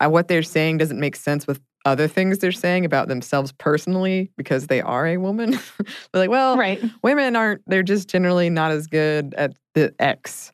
uh, 0.00 0.08
what 0.08 0.28
they're 0.28 0.42
saying 0.42 0.78
doesn't 0.78 1.00
make 1.00 1.16
sense 1.16 1.46
with 1.46 1.60
other 1.84 2.06
things 2.06 2.38
they're 2.38 2.52
saying 2.52 2.84
about 2.84 3.08
themselves 3.08 3.50
personally 3.58 4.30
because 4.36 4.68
they 4.68 4.80
are 4.80 5.04
a 5.08 5.16
woman. 5.16 5.50
they're 6.12 6.22
like, 6.22 6.30
well, 6.30 6.56
Right. 6.56 6.80
women 7.02 7.34
aren't 7.34 7.62
they're 7.66 7.82
just 7.82 8.08
generally 8.08 8.48
not 8.50 8.70
as 8.70 8.86
good 8.86 9.34
at 9.34 9.54
the 9.74 9.92
x 9.98 10.52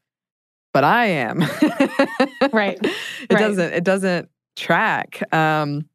but 0.72 0.85
i 0.85 1.07
am 1.07 1.40
Right. 2.52 2.78
it 2.83 2.90
Right. 3.33 3.38
doesn't 3.38 3.72
it 3.74 3.85
doesn't 3.85 4.28
track 4.57 5.22
um 5.35 5.87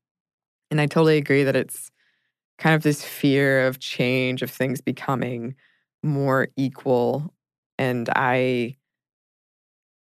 and 0.73 0.81
i 0.81 0.87
totally 0.87 1.17
agree 1.17 1.43
that 1.43 1.55
it's 1.55 1.91
kind 2.57 2.75
of 2.75 2.81
this 2.81 3.05
fear 3.05 3.67
of 3.67 3.79
change 3.79 4.41
of 4.41 4.49
things 4.49 4.81
becoming 4.81 5.53
more 6.01 6.47
equal 6.57 7.31
and 7.77 8.09
i 8.15 8.75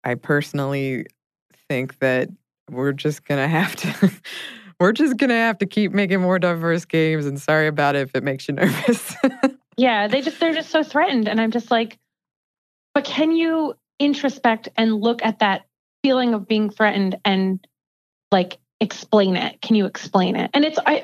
i 0.06 0.16
personally 0.16 1.06
think 1.68 2.00
that 2.00 2.30
we're 2.70 2.94
just 2.94 3.26
gonna 3.26 3.48
have 3.48 3.76
to 3.76 4.12
we're 4.80 4.94
just 4.94 5.18
gonna 5.18 5.34
have 5.34 5.58
to 5.58 5.66
keep 5.66 5.92
making 5.92 6.22
more 6.22 6.40
diverse 6.40 6.86
games 6.86 7.26
and 7.26 7.42
sorry 7.42 7.68
about 7.68 7.96
it 7.96 8.02
if 8.02 8.16
it 8.16 8.24
makes 8.24 8.48
you 8.48 8.54
nervous. 8.56 9.16
Yeah, 9.76 10.08
they 10.08 10.22
just 10.22 10.40
they're 10.40 10.54
just 10.54 10.70
so 10.70 10.84
threatened 10.84 11.28
and 11.28 11.42
I'm 11.42 11.52
just 11.52 11.72
like 11.72 11.98
but 12.94 13.06
can 13.06 13.32
you 13.32 13.74
introspect 14.00 14.70
and 14.78 15.02
look 15.02 15.24
at 15.26 15.40
that 15.40 15.66
feeling 16.04 16.34
of 16.34 16.48
being 16.48 16.70
threatened 16.70 17.18
and 17.26 17.66
like 18.32 18.58
explain 18.80 19.36
it? 19.36 19.62
Can 19.62 19.76
you 19.76 19.86
explain 19.86 20.36
it? 20.36 20.52
And 20.54 20.66
it's 20.66 20.80
I 20.86 21.04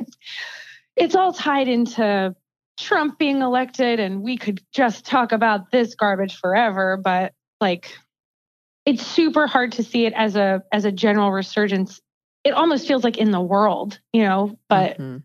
it's 0.96 1.16
all 1.16 1.34
tied 1.34 1.68
into 1.68 2.36
Trump 2.78 3.20
being 3.20 3.42
elected 3.42 4.00
and 4.00 4.22
we 4.22 4.38
could 4.38 4.62
just 4.72 5.06
talk 5.06 5.32
about 5.32 5.72
this 5.72 5.96
garbage 5.96 6.38
forever, 6.38 6.98
but 6.98 7.34
like 7.62 7.98
it's 8.86 9.06
super 9.06 9.48
hard 9.48 9.74
to 9.74 9.84
see 9.84 10.06
it 10.06 10.14
as 10.14 10.36
a 10.36 10.64
as 10.72 10.86
a 10.86 10.92
general 10.92 11.32
resurgence. 11.32 12.02
It 12.44 12.52
almost 12.52 12.88
feels 12.88 13.04
like 13.04 13.18
in 13.18 13.32
the 13.32 13.42
world, 13.42 14.00
you 14.14 14.24
know, 14.24 14.58
but 14.70 14.98
Mhm. 14.98 15.24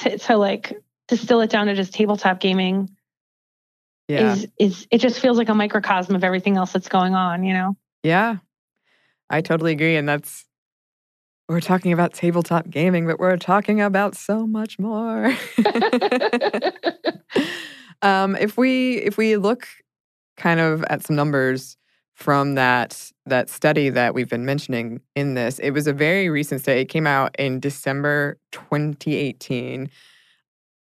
to, 0.00 0.18
to 0.18 0.36
like 0.36 0.76
distill 1.08 1.40
it 1.40 1.50
down 1.50 1.66
to 1.66 1.74
just 1.74 1.94
tabletop 1.94 2.40
gaming 2.40 2.90
yeah 4.08 4.34
is 4.34 4.46
is 4.58 4.86
it 4.90 4.98
just 4.98 5.20
feels 5.20 5.38
like 5.38 5.48
a 5.48 5.54
microcosm 5.54 6.14
of 6.14 6.24
everything 6.24 6.56
else 6.56 6.72
that's 6.72 6.88
going 6.88 7.14
on, 7.14 7.44
you 7.44 7.52
know? 7.52 7.76
Yeah, 8.02 8.36
I 9.28 9.40
totally 9.40 9.72
agree. 9.72 9.96
And 9.96 10.08
that's, 10.08 10.45
we're 11.48 11.60
talking 11.60 11.92
about 11.92 12.12
tabletop 12.12 12.68
gaming, 12.68 13.06
but 13.06 13.18
we're 13.18 13.36
talking 13.36 13.80
about 13.80 14.16
so 14.16 14.46
much 14.46 14.78
more. 14.78 15.32
Um, 18.02 18.36
if 18.36 18.56
we 18.58 18.96
if 18.98 19.16
we 19.16 19.36
look 19.36 19.66
kind 20.36 20.60
of 20.60 20.84
at 20.84 21.04
some 21.06 21.16
numbers 21.16 21.76
from 22.14 22.54
that 22.54 23.10
that 23.26 23.48
study 23.48 23.88
that 23.90 24.14
we've 24.14 24.28
been 24.28 24.44
mentioning 24.44 25.00
in 25.14 25.34
this, 25.34 25.58
it 25.58 25.70
was 25.70 25.86
a 25.86 25.92
very 25.92 26.28
recent 26.28 26.60
study. 26.60 26.80
It 26.80 26.86
came 26.86 27.06
out 27.06 27.34
in 27.38 27.58
December 27.60 28.38
2018, 28.52 29.90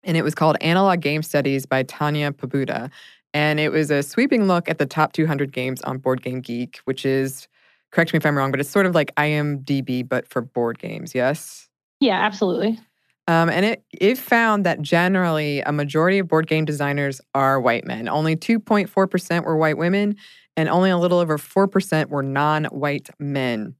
and 0.04 0.16
it 0.16 0.22
was 0.22 0.34
called 0.34 0.56
Analog 0.60 1.00
Game 1.00 1.22
Studies 1.22 1.66
by 1.66 1.82
Tanya 1.84 2.32
Pobuda, 2.32 2.90
And 3.34 3.60
it 3.60 3.70
was 3.70 3.90
a 3.90 4.02
sweeping 4.02 4.46
look 4.48 4.68
at 4.68 4.78
the 4.78 4.86
top 4.86 5.12
200 5.12 5.52
games 5.52 5.82
on 5.82 5.98
Board 5.98 6.22
Game 6.22 6.40
Geek, 6.40 6.80
which 6.84 7.04
is, 7.06 7.48
correct 7.92 8.12
me 8.12 8.16
if 8.16 8.26
I'm 8.26 8.36
wrong, 8.36 8.50
but 8.50 8.58
it's 8.58 8.70
sort 8.70 8.86
of 8.86 8.94
like 8.94 9.14
IMDb, 9.16 10.06
but 10.06 10.28
for 10.28 10.42
board 10.42 10.78
games, 10.78 11.14
yes? 11.14 11.68
Yeah, 12.00 12.20
absolutely. 12.20 12.80
Um, 13.28 13.48
and 13.48 13.64
it, 13.64 13.84
it 13.92 14.18
found 14.18 14.66
that 14.66 14.82
generally 14.82 15.60
a 15.60 15.70
majority 15.70 16.18
of 16.18 16.26
board 16.26 16.48
game 16.48 16.64
designers 16.64 17.20
are 17.34 17.60
white 17.60 17.84
men. 17.84 18.08
Only 18.08 18.34
2.4% 18.34 19.44
were 19.44 19.56
white 19.56 19.78
women, 19.78 20.16
and 20.56 20.68
only 20.68 20.90
a 20.90 20.98
little 20.98 21.18
over 21.18 21.38
4% 21.38 22.08
were 22.08 22.22
non 22.22 22.64
white 22.64 23.08
men. 23.20 23.76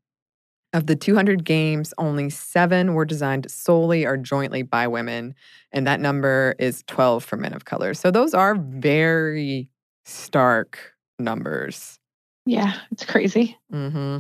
Of 0.75 0.87
the 0.87 0.97
200 0.97 1.45
games, 1.45 1.93
only 1.99 2.31
seven 2.31 2.95
were 2.95 3.05
designed 3.05 3.51
solely 3.51 4.07
or 4.07 4.17
jointly 4.17 4.63
by 4.63 4.87
women, 4.87 5.35
and 5.71 5.87
that 5.87 6.01
number 6.01 6.55
is 6.59 6.83
12 6.87 7.25
for 7.25 7.37
men 7.37 7.53
of 7.53 7.67
color. 7.67 7.93
So 7.93 8.11
those 8.11 8.33
are 8.33 8.55
very 8.55 9.69
stark 10.07 10.95
numbers. 11.19 11.99
Yeah, 12.47 12.75
it's 12.91 13.05
crazy. 13.05 13.57
Mm-hmm. 13.73 14.19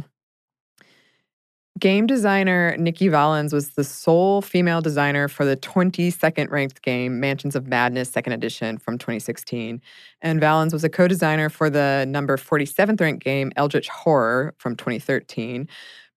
Game 1.79 2.07
designer 2.07 2.77
Nikki 2.79 3.09
Valens 3.09 3.53
was 3.53 3.71
the 3.71 3.83
sole 3.83 4.41
female 4.41 4.81
designer 4.81 5.27
for 5.27 5.45
the 5.45 5.57
22nd 5.57 6.49
ranked 6.51 6.83
game, 6.83 7.19
Mansions 7.19 7.57
of 7.57 7.67
Madness, 7.67 8.09
second 8.09 8.35
edition 8.35 8.79
from 8.79 8.99
2016. 8.99 9.81
And 10.21 10.41
Valens 10.41 10.73
was 10.73 10.85
a 10.85 10.89
co 10.89 11.09
designer 11.09 11.49
for 11.49 11.69
the 11.69 12.05
number 12.09 12.37
47th 12.37 13.01
ranked 13.01 13.25
game, 13.25 13.51
Eldritch 13.57 13.89
Horror, 13.89 14.55
from 14.59 14.77
2013. 14.77 15.69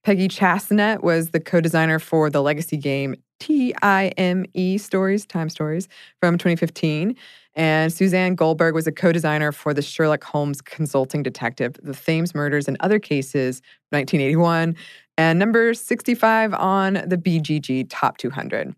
Peggy 0.04 0.28
Chassenet 0.28 1.02
was 1.02 1.32
the 1.32 1.40
co 1.40 1.62
designer 1.62 1.98
for 1.98 2.30
the 2.30 2.44
legacy 2.44 2.78
game 2.78 3.16
TIME 3.40 4.46
Stories, 4.78 5.26
Time 5.26 5.50
Stories, 5.50 5.88
from 6.20 6.38
2015. 6.38 7.16
And 7.56 7.92
Suzanne 7.92 8.36
Goldberg 8.36 8.76
was 8.76 8.86
a 8.86 8.92
co 8.92 9.12
designer 9.12 9.52
for 9.52 9.74
the 9.74 9.82
Sherlock 9.82 10.24
Holmes 10.24 10.62
Consulting 10.62 11.24
Detective, 11.24 11.78
The 11.82 11.94
Thames 11.94 12.36
Murders 12.36 12.68
and 12.68 12.76
Other 12.82 13.00
Cases, 13.00 13.62
1981, 13.92 14.76
and 15.18 15.40
number 15.40 15.74
65 15.74 16.54
on 16.54 16.94
the 17.06 17.18
BGG 17.18 17.88
Top 17.90 18.18
200. 18.18 18.76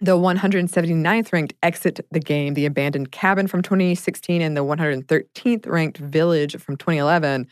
The 0.00 0.18
179th 0.18 1.32
ranked 1.32 1.54
Exit 1.62 2.00
the 2.10 2.20
Game, 2.20 2.54
The 2.54 2.66
Abandoned 2.66 3.10
Cabin 3.10 3.46
from 3.46 3.62
2016, 3.62 4.42
and 4.42 4.56
the 4.56 4.64
113th 4.64 5.66
ranked 5.66 5.98
Village 5.98 6.56
from 6.58 6.76
2011 6.76 7.46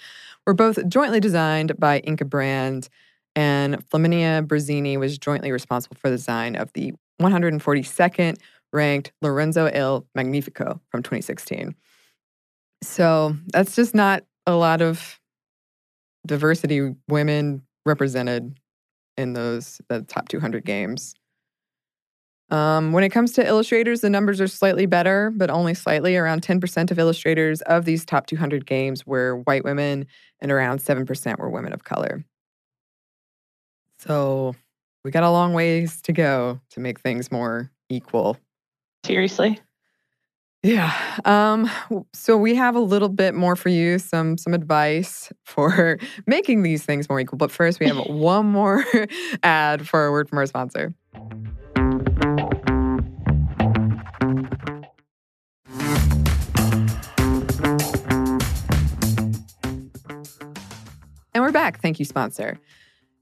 were 0.47 0.53
both 0.53 0.87
jointly 0.89 1.21
designed 1.21 1.79
by 1.79 2.01
Inka 2.01 2.29
Brand, 2.29 2.89
and 3.35 3.89
Flaminia 3.89 4.47
Brasini 4.47 4.99
was 4.99 5.17
jointly 5.17 5.51
responsible 5.51 5.97
for 5.97 6.11
the 6.11 6.17
design 6.17 6.57
of 6.57 6.71
the 6.75 6.93
142nd 7.23 8.37
ranked 8.73 9.13
Lorenzo 9.23 9.67
il 9.67 10.07
Magnifico 10.15 10.81
from 10.91 11.03
2016. 11.03 11.75
So 12.83 13.37
that's 13.49 13.77
just 13.77 13.95
not 13.95 14.25
a 14.47 14.55
lot 14.55 14.83
of 14.83 15.21
diversity 16.27 16.95
women 17.09 17.63
represented 17.85 18.59
in 19.17 19.33
those 19.33 19.81
the 19.89 20.03
top 20.03 20.29
200 20.29 20.65
games. 20.65 21.15
Um, 22.51 22.93
when 22.93 23.03
it 23.03 23.09
comes 23.09 23.33
to 23.33 23.47
illustrators, 23.47 24.03
the 24.03 24.11
numbers 24.11 24.41
are 24.41 24.47
slightly 24.47 24.85
better, 24.85 25.33
but 25.35 25.49
only 25.49 25.73
slightly. 25.73 26.17
Around 26.17 26.43
10% 26.43 26.91
of 26.91 26.99
illustrators 26.99 27.63
of 27.63 27.87
these 27.87 28.05
top 28.05 28.27
200 28.27 28.67
games 28.67 29.07
were 29.07 29.37
white 29.39 29.65
women, 29.65 30.07
and 30.41 30.53
around 30.53 30.81
7% 30.81 31.39
were 31.39 31.49
women 31.49 31.73
of 31.73 31.85
color. 31.85 32.25
So 34.01 34.55
we 35.03 35.11
got 35.11 35.23
a 35.23 35.31
long 35.31 35.55
ways 35.55 36.03
to 36.03 36.13
go 36.13 36.61
to 36.71 36.81
make 36.81 37.01
things 37.01 37.33
more 37.33 37.71
equal. 37.89 38.37
Seriously. 39.05 39.61
Yeah. 40.63 40.93
Um, 41.25 41.69
so 42.13 42.37
we 42.37 42.55
have 42.55 42.77
a 42.77 42.81
little 42.81 43.09
bit 43.09 43.35
more 43.35 43.57
for 43.57 43.69
you, 43.69 43.99
some 43.99 44.39
some 44.39 44.55
advice 44.55 45.33
for 45.45 45.99
making 46.27 46.63
these 46.63 46.85
things 46.85 47.09
more 47.09 47.19
equal. 47.19 47.39
But 47.39 47.51
first, 47.51 47.81
we 47.81 47.87
have 47.89 47.97
one 48.07 48.47
more 48.47 48.85
ad 49.43 49.89
for 49.89 50.07
a 50.07 50.13
word 50.13 50.29
from 50.29 50.39
our 50.39 50.47
sponsor. 50.47 50.95
And 61.35 61.43
we're 61.43 61.51
back. 61.51 61.81
Thank 61.81 61.99
you, 61.99 62.05
sponsor. 62.05 62.61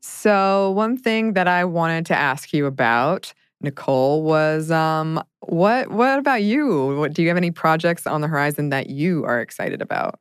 So, 0.01 0.73
one 0.73 0.97
thing 0.97 1.35
that 1.35 1.47
I 1.49 1.65
wanted 1.65 2.07
to 2.07 2.17
ask 2.17 2.53
you 2.53 2.67
about, 2.67 3.33
Nicole, 3.61 4.23
was 4.23 4.71
um, 4.71 5.23
what 5.41 5.91
what 5.91 6.19
about 6.19 6.43
you? 6.43 6.97
What, 6.99 7.13
do 7.13 7.23
you 7.23 7.29
have 7.29 7.37
any 7.37 7.51
projects 7.51 8.07
on 8.07 8.21
the 8.21 8.29
horizon 8.29 8.71
that 8.71 8.89
you 8.91 9.25
are 9.25 9.41
excited 9.41 9.83
about? 9.83 10.19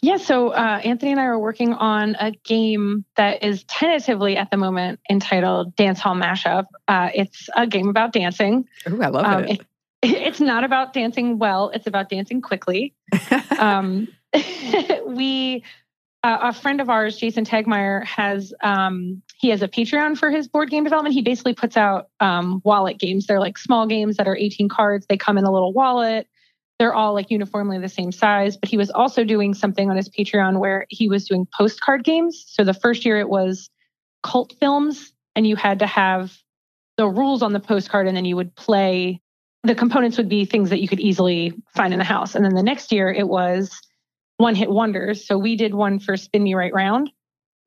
Yeah, 0.00 0.16
so 0.16 0.48
uh, 0.50 0.80
Anthony 0.82 1.12
and 1.12 1.20
I 1.20 1.24
are 1.24 1.38
working 1.38 1.74
on 1.74 2.16
a 2.18 2.30
game 2.30 3.04
that 3.16 3.42
is 3.42 3.64
tentatively 3.64 4.36
at 4.36 4.50
the 4.50 4.56
moment 4.56 5.00
entitled 5.10 5.76
Dance 5.76 6.00
Hall 6.00 6.14
Mashup. 6.14 6.64
Uh, 6.86 7.10
it's 7.14 7.50
a 7.54 7.66
game 7.66 7.88
about 7.88 8.12
dancing. 8.12 8.66
Ooh, 8.88 9.02
I 9.02 9.08
love 9.08 9.26
um, 9.26 9.44
it. 9.44 9.60
it. 9.60 9.66
It's 10.00 10.40
not 10.40 10.62
about 10.62 10.92
dancing 10.92 11.38
well; 11.38 11.70
it's 11.70 11.88
about 11.88 12.08
dancing 12.08 12.40
quickly. 12.40 12.94
um, 13.58 14.06
we 15.06 15.64
uh, 16.24 16.38
a 16.42 16.52
friend 16.52 16.80
of 16.80 16.90
ours, 16.90 17.16
Jason 17.16 17.44
Tagmire, 17.44 18.04
has 18.04 18.52
um, 18.62 19.22
he 19.36 19.50
has 19.50 19.62
a 19.62 19.68
Patreon 19.68 20.18
for 20.18 20.30
his 20.30 20.48
board 20.48 20.68
game 20.68 20.82
development. 20.82 21.14
He 21.14 21.22
basically 21.22 21.54
puts 21.54 21.76
out 21.76 22.08
um, 22.18 22.60
wallet 22.64 22.98
games. 22.98 23.26
They're 23.26 23.40
like 23.40 23.56
small 23.56 23.86
games 23.86 24.16
that 24.16 24.26
are 24.26 24.36
18 24.36 24.68
cards. 24.68 25.06
They 25.06 25.16
come 25.16 25.38
in 25.38 25.44
a 25.44 25.52
little 25.52 25.72
wallet. 25.72 26.26
They're 26.78 26.94
all 26.94 27.14
like 27.14 27.30
uniformly 27.30 27.78
the 27.78 27.88
same 27.88 28.10
size. 28.10 28.56
But 28.56 28.68
he 28.68 28.76
was 28.76 28.90
also 28.90 29.24
doing 29.24 29.54
something 29.54 29.90
on 29.90 29.96
his 29.96 30.08
Patreon 30.08 30.58
where 30.58 30.86
he 30.88 31.08
was 31.08 31.26
doing 31.26 31.46
postcard 31.56 32.04
games. 32.04 32.44
So 32.48 32.64
the 32.64 32.74
first 32.74 33.04
year 33.04 33.18
it 33.18 33.28
was 33.28 33.70
cult 34.24 34.54
films, 34.58 35.12
and 35.36 35.46
you 35.46 35.54
had 35.54 35.78
to 35.78 35.86
have 35.86 36.36
the 36.96 37.06
rules 37.06 37.42
on 37.42 37.52
the 37.52 37.60
postcard, 37.60 38.08
and 38.08 38.16
then 38.16 38.24
you 38.24 38.34
would 38.34 38.54
play. 38.56 39.20
The 39.62 39.74
components 39.76 40.16
would 40.16 40.28
be 40.28 40.44
things 40.44 40.70
that 40.70 40.80
you 40.80 40.88
could 40.88 41.00
easily 41.00 41.52
find 41.76 41.92
in 41.92 41.98
the 41.98 42.04
house. 42.04 42.34
And 42.34 42.44
then 42.44 42.54
the 42.54 42.62
next 42.62 42.90
year 42.90 43.12
it 43.12 43.28
was 43.28 43.80
one 44.38 44.54
hit 44.54 44.70
wonders. 44.70 45.26
So 45.26 45.36
we 45.36 45.56
did 45.56 45.74
one 45.74 45.98
for 45.98 46.16
Spin 46.16 46.42
Me 46.42 46.54
Right 46.54 46.72
Round. 46.72 47.10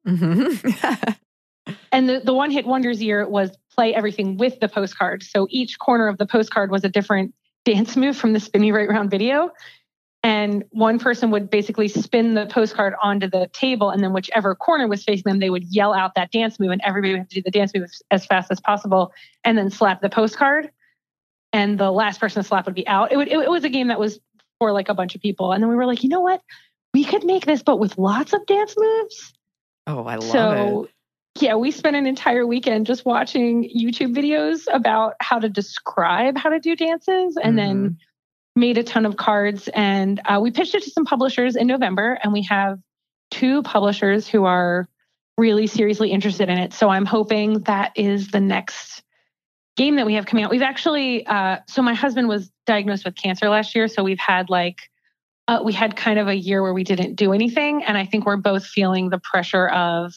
Mm-hmm. 0.08 1.74
and 1.92 2.10
the, 2.10 2.22
the 2.24 2.34
one 2.34 2.50
hit 2.50 2.66
wonders 2.66 3.02
year 3.02 3.28
was 3.28 3.52
play 3.76 3.94
everything 3.94 4.38
with 4.38 4.60
the 4.60 4.68
postcard. 4.68 5.24
So 5.24 5.48
each 5.50 5.78
corner 5.80 6.08
of 6.08 6.18
the 6.18 6.26
postcard 6.26 6.72
was 6.72 6.84
a 6.84 6.90
different 6.90 7.34
dance 7.66 7.96
move 7.96 8.18
from 8.18 8.34
the 8.34 8.40
Spin 8.40 8.62
Me 8.62 8.72
Right 8.72 8.90
Round 8.90 9.12
video. 9.12 9.52
And 10.24 10.64
one 10.70 11.00
person 11.00 11.32
would 11.32 11.50
basically 11.50 11.88
spin 11.88 12.36
the 12.36 12.46
postcard 12.46 12.94
onto 13.02 13.28
the 13.28 13.50
table, 13.54 13.90
and 13.90 14.04
then 14.04 14.14
whichever 14.14 14.54
corner 14.54 14.88
was 14.88 15.04
facing 15.04 15.24
them, 15.24 15.40
they 15.40 15.50
would 15.50 15.64
yell 15.64 15.96
out 15.96 16.14
that 16.14 16.32
dance 16.32 16.60
move, 16.60 16.70
and 16.70 16.82
everybody 16.84 17.14
would 17.14 17.22
have 17.22 17.30
to 17.30 17.36
do 17.36 17.42
the 17.42 17.50
dance 17.50 17.74
move 17.74 17.90
as 18.12 18.24
fast 18.28 18.52
as 18.52 18.60
possible, 18.60 19.12
and 19.44 19.58
then 19.58 19.72
slap 19.72 20.00
the 20.00 20.12
postcard. 20.12 20.70
And 21.54 21.80
the 21.80 21.92
last 21.92 22.20
person 22.20 22.44
to 22.44 22.48
slap 22.48 22.68
would 22.68 22.76
be 22.76 22.88
out. 22.88 23.12
It, 23.12 23.18
would, 23.18 23.30
it, 23.30 23.40
it 23.40 23.50
was 23.50 23.64
a 23.64 23.70
game 23.70 23.88
that 23.88 24.00
was 24.00 24.20
for 24.62 24.72
like 24.72 24.90
a 24.90 24.94
bunch 24.94 25.16
of 25.16 25.22
people. 25.22 25.54
And 25.54 25.64
then 25.64 25.72
we 25.72 25.76
were 25.76 25.88
like, 25.88 26.04
you 26.04 26.10
know 26.10 26.20
what? 26.20 26.40
We 26.94 27.04
could 27.04 27.24
make 27.24 27.48
this, 27.48 27.64
but 27.64 27.80
with 27.80 27.98
lots 27.98 28.32
of 28.32 28.46
dance 28.46 28.76
moves. 28.78 29.34
Oh, 29.88 30.04
I 30.04 30.18
love 30.18 30.24
it. 30.24 30.32
so, 30.32 30.84
it. 30.84 31.44
Yeah, 31.44 31.56
we 31.56 31.72
spent 31.72 31.96
an 31.96 32.06
entire 32.06 32.46
weekend 32.46 32.86
just 32.86 33.04
watching 33.04 33.68
YouTube 33.76 34.16
videos 34.16 34.68
about 34.72 35.16
how 35.20 35.40
to 35.40 35.50
describe 35.50 36.38
how 36.38 36.50
to 36.50 36.60
do 36.60 36.76
dances 36.76 37.38
and 37.42 37.56
mm-hmm. 37.56 37.56
then 37.56 37.98
made 38.56 38.78
a 38.78 38.84
ton 38.84 39.08
of 39.08 39.18
cards. 39.18 39.68
And 39.74 40.22
uh, 40.26 40.40
we 40.40 40.52
pitched 40.52 40.76
it 40.76 40.84
to 40.84 40.92
some 40.92 41.06
publishers 41.06 41.56
in 41.56 41.66
November, 41.66 42.20
and 42.22 42.32
we 42.32 42.44
have 42.44 42.78
two 43.32 43.64
publishers 43.64 44.28
who 44.28 44.46
are 44.46 44.88
really 45.40 45.66
seriously 45.66 46.12
interested 46.12 46.50
in 46.50 46.60
it. 46.60 46.74
So 46.74 46.88
I'm 46.88 47.08
hoping 47.08 47.62
that 47.62 47.94
is 47.96 48.28
the 48.28 48.42
next 48.42 49.02
game 49.82 49.96
that 49.96 50.06
we 50.06 50.14
have 50.14 50.28
coming 50.28 50.46
out. 50.46 50.52
We've 50.52 50.62
actually, 50.62 51.26
uh, 51.26 51.58
so 51.68 51.82
my 51.82 51.96
husband 51.96 52.28
was 52.28 52.52
diagnosed 52.68 53.04
with 53.04 53.16
cancer 53.16 53.50
last 53.50 53.74
year. 53.74 53.88
So 53.88 54.04
we've 54.04 54.20
had 54.20 54.48
like, 54.50 54.78
uh, 55.48 55.62
we 55.64 55.74
had 55.74 55.96
kind 55.96 56.20
of 56.20 56.28
a 56.28 56.36
year 56.36 56.62
where 56.62 56.74
we 56.74 56.84
didn't 56.84 57.16
do 57.16 57.34
anything. 57.34 57.84
And 57.84 57.98
I 57.98 58.06
think 58.06 58.28
we're 58.28 58.38
both 58.38 58.64
feeling 58.64 59.10
the 59.10 59.18
pressure 59.18 59.68
of, 59.70 60.14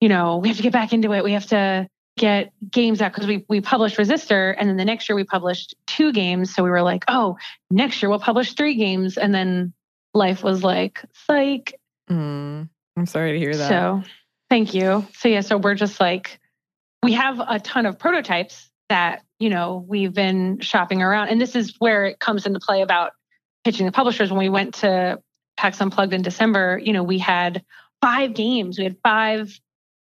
you 0.00 0.10
know, 0.10 0.36
we 0.36 0.48
have 0.48 0.58
to 0.58 0.62
get 0.62 0.74
back 0.74 0.92
into 0.92 1.14
it. 1.14 1.24
We 1.24 1.32
have 1.32 1.46
to 1.46 1.88
get 2.18 2.52
games 2.70 3.00
out 3.00 3.12
because 3.14 3.26
we, 3.26 3.46
we 3.48 3.62
published 3.62 3.96
Resistor. 3.96 4.54
And 4.58 4.68
then 4.68 4.76
the 4.76 4.84
next 4.84 5.08
year 5.08 5.16
we 5.16 5.24
published 5.24 5.74
two 5.86 6.12
games. 6.12 6.54
So 6.54 6.62
we 6.62 6.68
were 6.68 6.82
like, 6.82 7.04
oh, 7.08 7.38
next 7.70 8.02
year 8.02 8.10
we'll 8.10 8.18
publish 8.18 8.52
three 8.52 8.74
games. 8.74 9.16
And 9.16 9.34
then 9.34 9.72
life 10.12 10.44
was 10.44 10.62
like, 10.62 11.02
psych. 11.14 11.80
Mm, 12.10 12.68
I'm 12.96 13.06
sorry 13.06 13.32
to 13.32 13.38
hear 13.38 13.56
that. 13.56 13.68
So 13.68 14.02
thank 14.50 14.74
you. 14.74 15.06
So 15.14 15.28
yeah, 15.28 15.40
so 15.40 15.56
we're 15.56 15.74
just 15.74 15.98
like, 15.98 16.38
we 17.02 17.12
have 17.12 17.40
a 17.40 17.58
ton 17.60 17.86
of 17.86 17.98
prototypes 17.98 18.70
that 18.88 19.22
you 19.38 19.50
know 19.50 19.84
we've 19.88 20.12
been 20.12 20.60
shopping 20.60 21.02
around 21.02 21.28
and 21.28 21.40
this 21.40 21.56
is 21.56 21.74
where 21.78 22.06
it 22.06 22.18
comes 22.18 22.46
into 22.46 22.60
play 22.60 22.82
about 22.82 23.12
pitching 23.64 23.86
the 23.86 23.92
publishers. 23.92 24.30
When 24.30 24.38
we 24.38 24.48
went 24.48 24.74
to 24.76 25.20
pax 25.56 25.80
unplugged 25.80 26.12
in 26.12 26.22
december 26.22 26.80
you 26.82 26.92
know 26.92 27.02
we 27.02 27.18
had 27.18 27.64
five 28.00 28.34
games. 28.34 28.78
We 28.78 28.84
had 28.84 28.96
five 29.02 29.58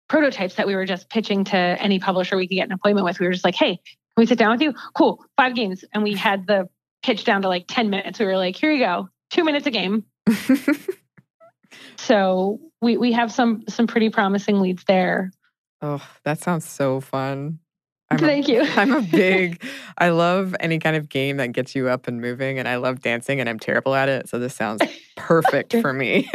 prototypes 0.09 0.57
that 0.57 0.67
we 0.67 0.75
were 0.75 0.87
just 0.87 1.09
pitching 1.09 1.45
to 1.45 1.57
any 1.57 1.99
publisher 1.99 2.37
we 2.37 2.49
could 2.49 2.55
get 2.55 2.67
an 2.67 2.73
appointment 2.73 3.05
with. 3.05 3.21
We 3.21 3.27
were 3.27 3.33
just 3.33 3.45
like 3.45 3.55
hey 3.55 3.77
can 3.77 4.23
we 4.23 4.27
sit 4.27 4.39
down 4.39 4.53
with 4.53 4.63
you? 4.63 4.75
Cool 4.95 5.25
five 5.37 5.55
games. 5.55 5.85
And 5.93 6.03
we 6.03 6.15
had 6.15 6.47
the 6.47 6.69
pitch 7.03 7.25
down 7.25 7.43
to 7.43 7.49
like 7.49 7.67
10 7.69 7.91
minutes. 7.91 8.19
We 8.19 8.27
were 8.27 8.37
like 8.37 8.57
here 8.57 8.73
you 8.73 8.85
go 8.85 9.09
two 9.31 9.45
minutes 9.45 9.67
a 9.67 9.71
game. 9.71 10.05
So 11.97 12.61
we 12.81 12.97
we 12.97 13.13
have 13.13 13.31
some 13.33 13.65
some 13.69 13.87
pretty 13.87 14.09
promising 14.09 14.61
leads 14.61 14.85
there 14.85 15.31
oh 15.83 16.07
that 16.25 16.41
sounds 16.41 16.69
so 16.69 17.01
fun 17.01 17.59
I'm 18.11 18.19
Thank 18.19 18.49
a, 18.49 18.53
you. 18.53 18.61
I'm 18.77 18.93
a 18.93 19.03
big, 19.13 19.63
I 19.99 20.11
love 20.11 20.57
any 20.61 20.79
kind 20.79 20.97
of 20.97 21.09
game 21.09 21.37
that 21.39 21.53
gets 21.53 21.75
you 21.75 21.89
up 21.89 22.09
and 22.09 22.21
moving, 22.21 22.59
and 22.59 22.67
I 22.67 22.77
love 22.77 23.01
dancing, 23.01 23.41
and 23.41 23.49
I'm 23.49 23.59
terrible 23.59 23.95
at 23.95 24.09
it. 24.09 24.29
So 24.29 24.39
this 24.39 24.55
sounds 24.55 24.83
perfect 25.17 25.77
for 25.81 25.93
me. 25.93 26.31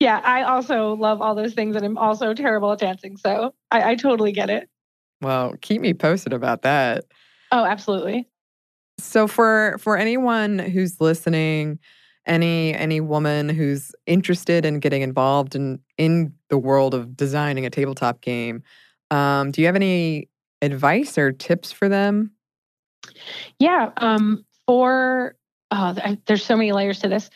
yeah, 0.00 0.20
I 0.24 0.42
also 0.42 0.94
love 0.96 1.22
all 1.22 1.34
those 1.34 1.54
things, 1.54 1.76
and 1.76 1.84
I'm 1.84 1.98
also 1.98 2.34
terrible 2.34 2.72
at 2.72 2.80
dancing. 2.80 3.16
So 3.16 3.54
I, 3.70 3.90
I 3.90 3.94
totally 3.94 4.32
get 4.32 4.50
it. 4.50 4.68
Well, 5.20 5.54
keep 5.60 5.80
me 5.80 5.94
posted 5.94 6.32
about 6.32 6.62
that. 6.62 7.04
Oh, 7.52 7.64
absolutely. 7.64 8.28
So 8.98 9.26
for 9.26 9.76
for 9.78 9.96
anyone 9.96 10.58
who's 10.58 11.00
listening, 11.00 11.78
any 12.26 12.74
any 12.74 13.00
woman 13.00 13.48
who's 13.48 13.92
interested 14.06 14.64
in 14.64 14.80
getting 14.80 15.02
involved 15.02 15.54
in 15.54 15.80
in 15.98 16.32
the 16.48 16.58
world 16.58 16.94
of 16.94 17.16
designing 17.16 17.66
a 17.66 17.70
tabletop 17.70 18.20
game, 18.20 18.62
um, 19.10 19.50
do 19.50 19.60
you 19.60 19.66
have 19.66 19.76
any 19.76 20.28
advice 20.62 21.18
or 21.18 21.32
tips 21.32 21.70
for 21.70 21.88
them? 21.88 22.32
Yeah. 23.58 23.90
Um, 23.98 24.44
for 24.66 25.36
oh, 25.70 26.16
there's 26.26 26.44
so 26.44 26.56
many 26.56 26.72
layers 26.72 27.00
to 27.00 27.08
this. 27.08 27.30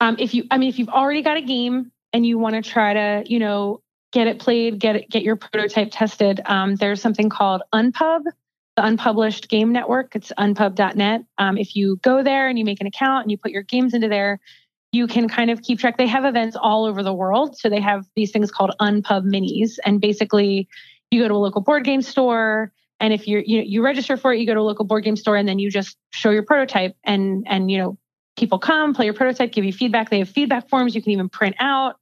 Um, 0.00 0.16
if 0.18 0.34
you, 0.34 0.44
I 0.50 0.58
mean, 0.58 0.68
if 0.68 0.78
you've 0.78 0.88
already 0.88 1.22
got 1.22 1.36
a 1.36 1.42
game 1.42 1.90
and 2.12 2.24
you 2.24 2.38
want 2.38 2.54
to 2.54 2.62
try 2.62 2.94
to, 2.94 3.24
you 3.26 3.38
know, 3.38 3.82
get 4.12 4.26
it 4.26 4.38
played, 4.38 4.78
get 4.78 4.96
it, 4.96 5.10
get 5.10 5.22
your 5.22 5.36
prototype 5.36 5.88
tested, 5.90 6.40
um, 6.46 6.76
there's 6.76 7.02
something 7.02 7.28
called 7.28 7.62
Unpub, 7.74 8.22
the 8.78 8.86
Unpublished 8.86 9.48
Game 9.48 9.72
Network. 9.72 10.14
It's 10.14 10.32
unpub.net. 10.38 11.24
Um, 11.38 11.58
if 11.58 11.74
you 11.74 11.96
go 11.96 12.22
there 12.22 12.48
and 12.48 12.56
you 12.56 12.64
make 12.64 12.80
an 12.80 12.86
account 12.86 13.24
and 13.24 13.30
you 13.32 13.36
put 13.36 13.50
your 13.50 13.64
games 13.64 13.92
into 13.92 14.08
there, 14.08 14.38
you 14.92 15.08
can 15.08 15.28
kind 15.28 15.50
of 15.50 15.62
keep 15.62 15.80
track. 15.80 15.98
They 15.98 16.06
have 16.06 16.24
events 16.24 16.56
all 16.56 16.84
over 16.84 17.02
the 17.02 17.12
world, 17.12 17.58
so 17.58 17.68
they 17.68 17.80
have 17.80 18.06
these 18.14 18.30
things 18.30 18.52
called 18.52 18.70
Unpub 18.80 19.24
Minis, 19.24 19.78
and 19.84 20.00
basically 20.00 20.68
you 21.10 21.20
go 21.22 21.26
to 21.26 21.34
a 21.34 21.36
local 21.36 21.60
board 21.60 21.82
game 21.84 22.02
store 22.02 22.72
and 23.00 23.12
if 23.12 23.26
you're 23.26 23.40
you, 23.40 23.62
you 23.62 23.82
register 23.82 24.16
for 24.16 24.32
it 24.32 24.38
you 24.38 24.46
go 24.46 24.54
to 24.54 24.60
a 24.60 24.62
local 24.62 24.84
board 24.84 25.02
game 25.02 25.16
store 25.16 25.36
and 25.36 25.48
then 25.48 25.58
you 25.58 25.70
just 25.70 25.96
show 26.10 26.30
your 26.30 26.42
prototype 26.42 26.94
and 27.04 27.46
and 27.48 27.70
you 27.70 27.78
know 27.78 27.96
people 28.36 28.58
come 28.58 28.92
play 28.92 29.06
your 29.06 29.14
prototype 29.14 29.52
give 29.52 29.64
you 29.64 29.72
feedback 29.72 30.10
they 30.10 30.18
have 30.18 30.28
feedback 30.28 30.68
forms 30.68 30.94
you 30.94 31.00
can 31.00 31.12
even 31.12 31.28
print 31.28 31.56
out 31.60 31.96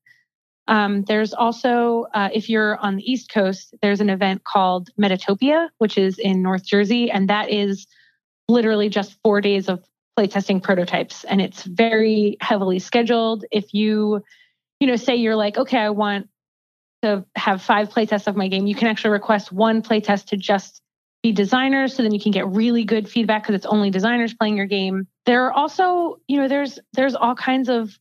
um, 0.69 1.03
there's 1.05 1.33
also 1.33 2.07
uh, 2.15 2.29
if 2.33 2.49
you're 2.49 2.77
on 2.79 2.97
the 2.97 3.11
east 3.11 3.31
coast 3.31 3.75
there's 3.83 4.01
an 4.01 4.11
event 4.11 4.45
called 4.45 4.91
metatopia 5.01 5.69
which 5.79 5.99
is 5.99 6.19
in 6.19 6.43
north 6.43 6.65
jersey 6.65 7.11
and 7.11 7.29
that 7.29 7.51
is 7.51 7.87
literally 8.49 8.89
just 8.89 9.17
four 9.23 9.41
days 9.41 9.69
of 9.69 9.85
playtesting 10.19 10.63
prototypes 10.63 11.25
and 11.25 11.41
it's 11.41 11.65
very 11.65 12.37
heavily 12.41 12.79
scheduled 12.79 13.45
if 13.51 13.75
you 13.75 14.23
you 14.81 14.87
know 14.87 14.97
say 14.97 15.15
you're 15.15 15.37
like 15.37 15.59
okay 15.59 15.79
i 15.79 15.91
want 15.91 16.29
to 17.07 17.25
have 17.37 17.63
five 17.63 17.89
playtests 17.89 18.27
of 18.27 18.37
my 18.37 18.49
game, 18.49 18.67
you 18.67 18.75
can 18.75 18.89
actually 18.89 19.11
request 19.11 19.53
one 19.53 19.83
playtest 19.83 20.27
to 20.27 20.37
just 20.37 20.83
be 21.23 21.33
designers 21.33 21.95
so 21.95 22.03
then 22.03 22.13
you 22.13 22.21
can 22.21 22.33
get 22.33 22.47
really 22.49 22.85
good 22.85 23.09
feedback 23.09 23.43
because 23.43 23.55
it's 23.55 23.67
only 23.67 23.91
designers 23.91 24.35
playing 24.35 24.57
your 24.57 24.67
game. 24.67 25.07
There 25.25 25.47
are 25.47 25.53
also, 25.53 26.19
you 26.29 26.39
know, 26.39 26.49
there's 26.49 26.79
there's 26.93 27.15
all 27.15 27.35
kinds 27.35 27.69
of 27.69 27.97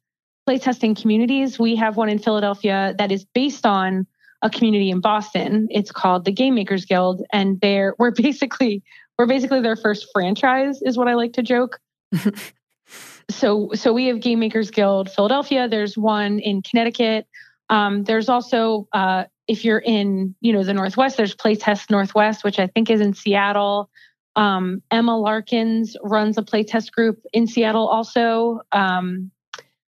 playtesting 0.47 0.99
communities. 0.99 1.59
We 1.59 1.75
have 1.75 1.97
one 1.97 2.09
in 2.09 2.19
Philadelphia 2.19 2.95
that 2.97 3.11
is 3.11 3.25
based 3.25 3.65
on 3.65 4.05
a 4.41 4.49
community 4.49 4.89
in 4.89 4.99
Boston. 4.99 5.67
It's 5.71 5.91
called 5.91 6.25
the 6.25 6.31
Game 6.31 6.55
Makers 6.55 6.85
Guild 6.85 7.23
and 7.33 7.59
they're 7.61 7.95
we're 7.97 8.11
basically 8.11 8.83
we're 9.17 9.27
basically 9.27 9.61
their 9.61 9.75
first 9.75 10.07
franchise 10.13 10.81
is 10.81 10.97
what 10.97 11.07
I 11.07 11.15
like 11.15 11.33
to 11.33 11.43
joke. 11.43 11.79
so 13.29 13.71
so 13.73 13.93
we 13.93 14.07
have 14.07 14.19
Game 14.19 14.39
Makers 14.39 14.71
Guild 14.71 15.09
Philadelphia, 15.09 15.67
there's 15.67 15.97
one 15.97 16.39
in 16.39 16.61
Connecticut. 16.61 17.27
Um, 17.69 18.03
there's 18.03 18.29
also, 18.29 18.87
uh, 18.93 19.25
if 19.47 19.65
you're 19.65 19.79
in, 19.79 20.35
you 20.41 20.53
know, 20.53 20.63
the 20.63 20.73
Northwest, 20.73 21.17
there's 21.17 21.35
Playtest 21.35 21.89
Northwest, 21.89 22.43
which 22.43 22.59
I 22.59 22.67
think 22.67 22.89
is 22.89 23.01
in 23.01 23.13
Seattle. 23.13 23.89
Um, 24.35 24.81
Emma 24.91 25.17
Larkins 25.17 25.95
runs 26.03 26.37
a 26.37 26.41
playtest 26.41 26.91
group 26.91 27.21
in 27.31 27.47
Seattle 27.47 27.87
also. 27.87 28.61
Um, 28.71 29.31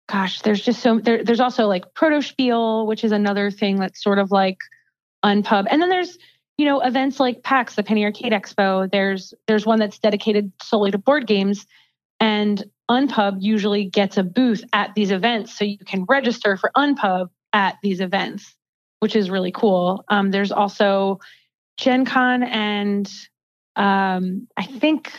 gosh, 0.08 0.40
there's 0.42 0.62
just 0.62 0.80
so 0.80 0.98
there, 0.98 1.24
there's 1.24 1.40
also 1.40 1.66
like 1.66 1.94
Protospiel, 1.94 2.86
which 2.86 3.04
is 3.04 3.12
another 3.12 3.50
thing 3.50 3.76
that's 3.76 4.02
sort 4.02 4.18
of 4.18 4.30
like 4.30 4.58
unpub. 5.24 5.66
And 5.70 5.80
then 5.80 5.88
there's, 5.88 6.18
you 6.58 6.66
know, 6.66 6.80
events 6.80 7.20
like 7.20 7.42
PAX, 7.42 7.74
the 7.74 7.82
Penny 7.82 8.04
Arcade 8.04 8.32
Expo. 8.32 8.90
There's 8.90 9.32
there's 9.46 9.66
one 9.66 9.78
that's 9.78 9.98
dedicated 9.98 10.52
solely 10.62 10.90
to 10.90 10.98
board 10.98 11.26
games. 11.26 11.66
And 12.20 12.62
Unpub 12.90 13.38
usually 13.40 13.86
gets 13.86 14.16
a 14.16 14.22
booth 14.22 14.62
at 14.72 14.94
these 14.94 15.10
events. 15.10 15.56
So 15.56 15.64
you 15.64 15.78
can 15.78 16.04
register 16.04 16.56
for 16.56 16.70
Unpub 16.76 17.30
at 17.52 17.78
these 17.82 18.00
events, 18.00 18.54
which 19.00 19.16
is 19.16 19.30
really 19.30 19.50
cool. 19.50 20.04
Um, 20.08 20.30
there's 20.30 20.52
also 20.52 21.18
Gen 21.78 22.04
Con 22.04 22.42
and 22.42 23.10
um, 23.76 24.46
I 24.56 24.66
think 24.66 25.12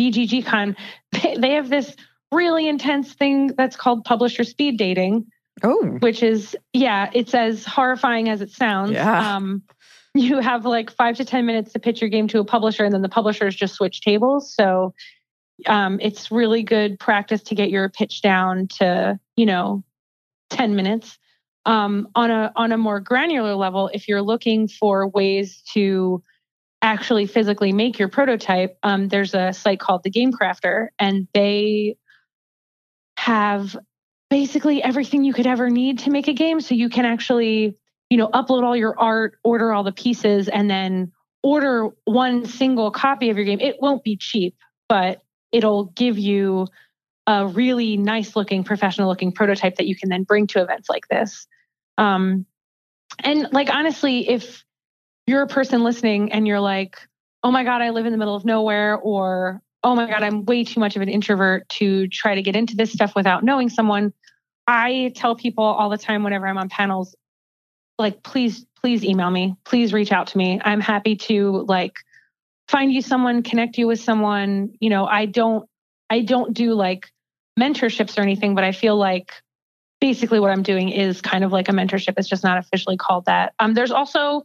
BGG 0.00 0.46
Con. 0.46 0.76
They, 1.12 1.36
they 1.36 1.50
have 1.52 1.70
this 1.70 1.96
really 2.32 2.68
intense 2.68 3.12
thing 3.14 3.48
that's 3.56 3.76
called 3.76 4.04
publisher 4.04 4.44
speed 4.44 4.78
dating. 4.78 5.26
Oh, 5.62 5.86
which 6.00 6.22
is 6.22 6.54
yeah, 6.72 7.10
it's 7.14 7.34
as 7.34 7.64
horrifying 7.64 8.28
as 8.28 8.42
it 8.42 8.50
sounds. 8.50 8.92
Yeah. 8.92 9.36
Um, 9.36 9.62
you 10.14 10.40
have 10.40 10.64
like 10.64 10.90
five 10.90 11.16
to 11.16 11.24
ten 11.24 11.46
minutes 11.46 11.72
to 11.72 11.78
pitch 11.78 12.00
your 12.00 12.10
game 12.10 12.28
to 12.28 12.40
a 12.40 12.44
publisher, 12.44 12.84
and 12.84 12.92
then 12.92 13.02
the 13.02 13.08
publishers 13.08 13.56
just 13.56 13.74
switch 13.74 14.02
tables. 14.02 14.54
So 14.54 14.94
um, 15.66 15.98
it's 16.02 16.30
really 16.30 16.62
good 16.62 16.98
practice 16.98 17.42
to 17.44 17.54
get 17.54 17.70
your 17.70 17.88
pitch 17.88 18.20
down 18.22 18.68
to 18.78 19.18
you 19.36 19.46
know 19.46 19.82
ten 20.50 20.76
minutes 20.76 21.18
um, 21.66 22.08
on 22.14 22.30
a 22.30 22.52
on 22.56 22.72
a 22.72 22.78
more 22.78 23.00
granular 23.00 23.54
level, 23.54 23.90
if 23.92 24.08
you're 24.08 24.22
looking 24.22 24.68
for 24.68 25.08
ways 25.08 25.62
to 25.74 26.22
actually 26.80 27.26
physically 27.26 27.72
make 27.72 27.98
your 27.98 28.08
prototype, 28.08 28.78
um, 28.84 29.08
there's 29.08 29.34
a 29.34 29.52
site 29.52 29.80
called 29.80 30.04
the 30.04 30.10
Game 30.10 30.32
Crafter, 30.32 30.88
and 30.98 31.26
they 31.34 31.96
have 33.26 33.76
basically 34.30 34.80
everything 34.80 35.24
you 35.24 35.32
could 35.32 35.48
ever 35.48 35.68
need 35.68 35.98
to 35.98 36.10
make 36.10 36.28
a 36.28 36.32
game. 36.32 36.60
So 36.60 36.76
you 36.76 36.88
can 36.88 37.04
actually, 37.04 37.76
you 38.08 38.16
know, 38.16 38.28
upload 38.28 38.62
all 38.62 38.76
your 38.76 38.96
art, 38.96 39.40
order 39.42 39.72
all 39.72 39.82
the 39.82 39.90
pieces, 39.90 40.48
and 40.48 40.70
then 40.70 41.10
order 41.42 41.88
one 42.04 42.44
single 42.44 42.92
copy 42.92 43.28
of 43.30 43.36
your 43.36 43.44
game. 43.44 43.58
It 43.58 43.78
won't 43.80 44.04
be 44.04 44.16
cheap, 44.16 44.54
but 44.88 45.22
it'll 45.50 45.86
give 45.86 46.20
you 46.20 46.68
a 47.26 47.48
really 47.48 47.96
nice 47.96 48.36
looking, 48.36 48.62
professional 48.62 49.08
looking 49.08 49.32
prototype 49.32 49.74
that 49.74 49.88
you 49.88 49.96
can 49.96 50.08
then 50.08 50.22
bring 50.22 50.46
to 50.46 50.62
events 50.62 50.88
like 50.88 51.08
this. 51.08 51.48
Um, 51.98 52.46
and 53.24 53.48
like, 53.50 53.70
honestly, 53.70 54.28
if 54.28 54.64
you're 55.26 55.42
a 55.42 55.48
person 55.48 55.82
listening 55.82 56.30
and 56.30 56.46
you're 56.46 56.60
like, 56.60 56.96
oh 57.42 57.50
my 57.50 57.64
God, 57.64 57.82
I 57.82 57.90
live 57.90 58.06
in 58.06 58.12
the 58.12 58.18
middle 58.18 58.36
of 58.36 58.44
nowhere, 58.44 58.96
or 58.96 59.62
oh 59.86 59.94
my 59.94 60.10
God, 60.10 60.24
I'm 60.24 60.44
way 60.44 60.64
too 60.64 60.80
much 60.80 60.96
of 60.96 61.02
an 61.02 61.08
introvert 61.08 61.68
to 61.68 62.08
try 62.08 62.34
to 62.34 62.42
get 62.42 62.56
into 62.56 62.74
this 62.74 62.92
stuff 62.92 63.14
without 63.14 63.44
knowing 63.44 63.68
someone. 63.68 64.12
I 64.66 65.12
tell 65.14 65.36
people 65.36 65.62
all 65.62 65.88
the 65.88 65.96
time 65.96 66.24
whenever 66.24 66.48
I'm 66.48 66.58
on 66.58 66.68
panels, 66.68 67.14
like, 67.96 68.24
please, 68.24 68.66
please 68.80 69.04
email 69.04 69.30
me. 69.30 69.54
Please 69.64 69.92
reach 69.92 70.10
out 70.10 70.26
to 70.28 70.38
me. 70.38 70.60
I'm 70.64 70.80
happy 70.80 71.14
to 71.14 71.64
like 71.68 71.92
find 72.66 72.92
you 72.92 73.00
someone, 73.00 73.44
connect 73.44 73.78
you 73.78 73.86
with 73.86 74.00
someone. 74.00 74.74
You 74.80 74.90
know, 74.90 75.06
I 75.06 75.24
don't, 75.24 75.68
I 76.10 76.22
don't 76.22 76.52
do 76.52 76.74
like 76.74 77.06
mentorships 77.58 78.18
or 78.18 78.22
anything, 78.22 78.56
but 78.56 78.64
I 78.64 78.72
feel 78.72 78.96
like 78.96 79.30
basically 80.00 80.40
what 80.40 80.50
I'm 80.50 80.64
doing 80.64 80.88
is 80.88 81.22
kind 81.22 81.44
of 81.44 81.52
like 81.52 81.68
a 81.68 81.72
mentorship. 81.72 82.14
It's 82.16 82.28
just 82.28 82.42
not 82.42 82.58
officially 82.58 82.96
called 82.96 83.26
that. 83.26 83.54
Um, 83.60 83.74
there's 83.74 83.92
also 83.92 84.42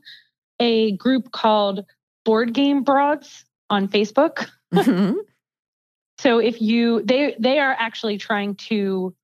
a 0.59 0.95
group 0.97 1.31
called 1.31 1.83
Board 2.25 2.53
Game 2.53 2.83
Broads 2.83 3.43
on 3.71 3.87
Facebook. 3.87 4.47
Mm-hmm. 4.71 5.17
So 6.21 6.37
if 6.37 6.61
you 6.61 7.01
they 7.03 7.35
they 7.39 7.57
are 7.57 7.75
actually 7.79 8.19
trying 8.19 8.53
to 8.55 9.15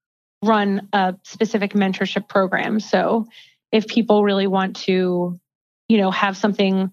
run 0.43 0.89
a 0.93 1.15
specific 1.23 1.73
mentorship 1.73 2.27
program. 2.27 2.79
So 2.79 3.27
if 3.71 3.85
people 3.85 4.23
really 4.23 4.47
want 4.47 4.75
to, 4.77 5.39
you 5.87 5.97
know, 5.97 6.09
have 6.09 6.35
something 6.35 6.91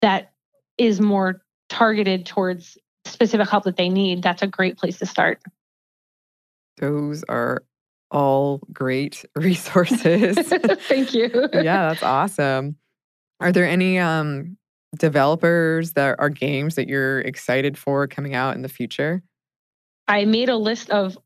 that 0.00 0.30
is 0.78 1.00
more 1.00 1.42
targeted 1.68 2.24
towards 2.24 2.78
specific 3.04 3.48
help 3.48 3.64
that 3.64 3.76
they 3.76 3.88
need, 3.88 4.22
that's 4.22 4.42
a 4.42 4.46
great 4.46 4.78
place 4.78 5.00
to 5.00 5.06
start. 5.06 5.42
Those 6.76 7.24
are 7.28 7.64
all 8.12 8.60
great 8.72 9.24
resources. 9.34 10.36
Thank 10.88 11.14
you. 11.14 11.48
yeah, 11.52 11.88
that's 11.88 12.04
awesome. 12.04 12.76
Are 13.40 13.50
there 13.50 13.66
any 13.66 13.98
um 13.98 14.56
developers 14.96 15.94
that 15.94 16.14
are 16.20 16.28
games 16.28 16.76
that 16.76 16.86
you're 16.86 17.22
excited 17.22 17.76
for 17.76 18.06
coming 18.06 18.36
out 18.36 18.54
in 18.54 18.62
the 18.62 18.68
future? 18.68 19.20
I 20.08 20.24
made 20.24 20.48
a 20.48 20.56
list 20.56 20.90
of 20.90 21.16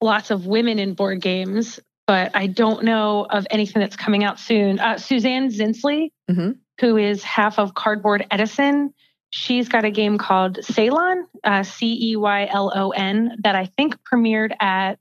lots 0.00 0.30
of 0.30 0.46
women 0.46 0.78
in 0.78 0.94
board 0.94 1.20
games, 1.20 1.80
but 2.06 2.30
I 2.34 2.46
don't 2.46 2.84
know 2.84 3.26
of 3.28 3.46
anything 3.50 3.80
that's 3.80 3.96
coming 3.96 4.24
out 4.24 4.38
soon. 4.38 4.78
Uh, 4.80 4.98
Suzanne 4.98 5.50
Zinsli, 5.50 6.10
mm-hmm. 6.30 6.52
who 6.80 6.96
is 6.96 7.22
half 7.22 7.58
of 7.58 7.74
Cardboard 7.74 8.26
Edison, 8.30 8.92
she's 9.30 9.68
got 9.68 9.84
a 9.84 9.90
game 9.90 10.18
called 10.18 10.64
Ceylon, 10.64 11.26
uh, 11.44 11.62
C 11.62 12.12
E 12.12 12.16
Y 12.16 12.48
L 12.50 12.72
O 12.74 12.90
N, 12.90 13.36
that 13.42 13.54
I 13.54 13.66
think 13.76 13.96
premiered 14.02 14.54
at 14.60 14.98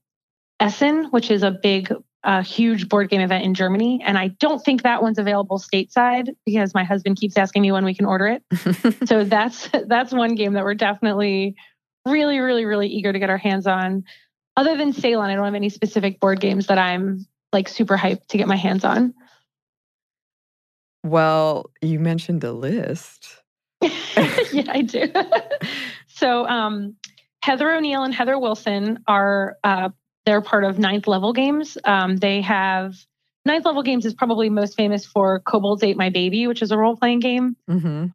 Essen, 0.60 1.06
which 1.06 1.32
is 1.32 1.44
a 1.44 1.52
big 1.52 1.92
a 2.24 2.44
huge 2.44 2.88
board 2.88 3.10
game 3.10 3.22
event 3.22 3.44
in 3.44 3.54
Germany. 3.54 4.00
And 4.06 4.18
I 4.18 4.28
don't 4.28 4.60
think 4.60 4.84
that 4.84 5.02
one's 5.02 5.18
available 5.18 5.58
stateside 5.58 6.30
because 6.46 6.74
my 6.74 6.84
husband 6.84 7.18
keeps 7.18 7.36
asking 7.36 7.64
me 7.64 7.72
when 7.72 7.84
we 7.84 7.96
can 7.96 8.06
order 8.06 8.28
it. 8.28 8.44
so 9.08 9.24
that's 9.24 9.70
that's 9.88 10.14
one 10.14 10.36
game 10.36 10.54
that 10.54 10.64
we're 10.64 10.76
definitely 10.76 11.56
really, 12.06 12.40
really, 12.40 12.66
really 12.66 12.88
eager 12.88 13.12
to 13.12 13.20
get 13.20 13.30
our 13.30 13.38
hands 13.38 13.68
on. 13.68 14.04
Other 14.58 14.76
than 14.78 14.94
Ceylon, 14.94 15.30
I 15.30 15.36
don't 15.36 15.46
have 15.46 15.56
any 15.56 15.70
specific 15.70 16.20
board 16.20 16.40
games 16.40 16.68
that 16.68 16.78
I'm 16.78 17.26
like 17.54 17.68
super 17.70 17.98
hyped 17.98 18.28
to 18.28 18.38
get 18.38 18.48
my 18.48 18.56
hands 18.56 18.84
on. 18.84 19.14
Well, 21.04 21.72
you 21.82 22.00
mentioned 22.00 22.44
a 22.44 22.52
list. 22.52 23.42
yeah, 23.82 24.70
I 24.70 24.82
do. 24.86 25.12
so 26.08 26.46
um, 26.48 26.96
Heather 27.44 27.72
O'Neill 27.72 28.04
and 28.04 28.14
Heather 28.14 28.38
Wilson 28.38 29.00
are 29.08 29.58
uh, 29.64 29.90
they're 30.26 30.42
part 30.42 30.64
of 30.64 30.78
Ninth 30.78 31.08
Level 31.08 31.34
Games. 31.34 31.78
Um, 31.84 32.18
they 32.18 32.42
have 32.42 32.96
Ninth 33.46 33.66
Level 33.66 33.82
Games 33.82 34.06
is 34.06 34.14
probably 34.14 34.50
most 34.50 34.76
famous 34.78 35.06
for 35.06 35.40
Kobolds 35.40 35.84
Ate 35.84 35.98
My 35.98 36.10
Baby, 36.10 36.46
which 36.48 36.62
is 36.62 36.72
a 36.72 36.78
role 36.78 36.96
playing 36.96 37.20
game. 37.20 37.56
Mm-hmm. 37.70 38.08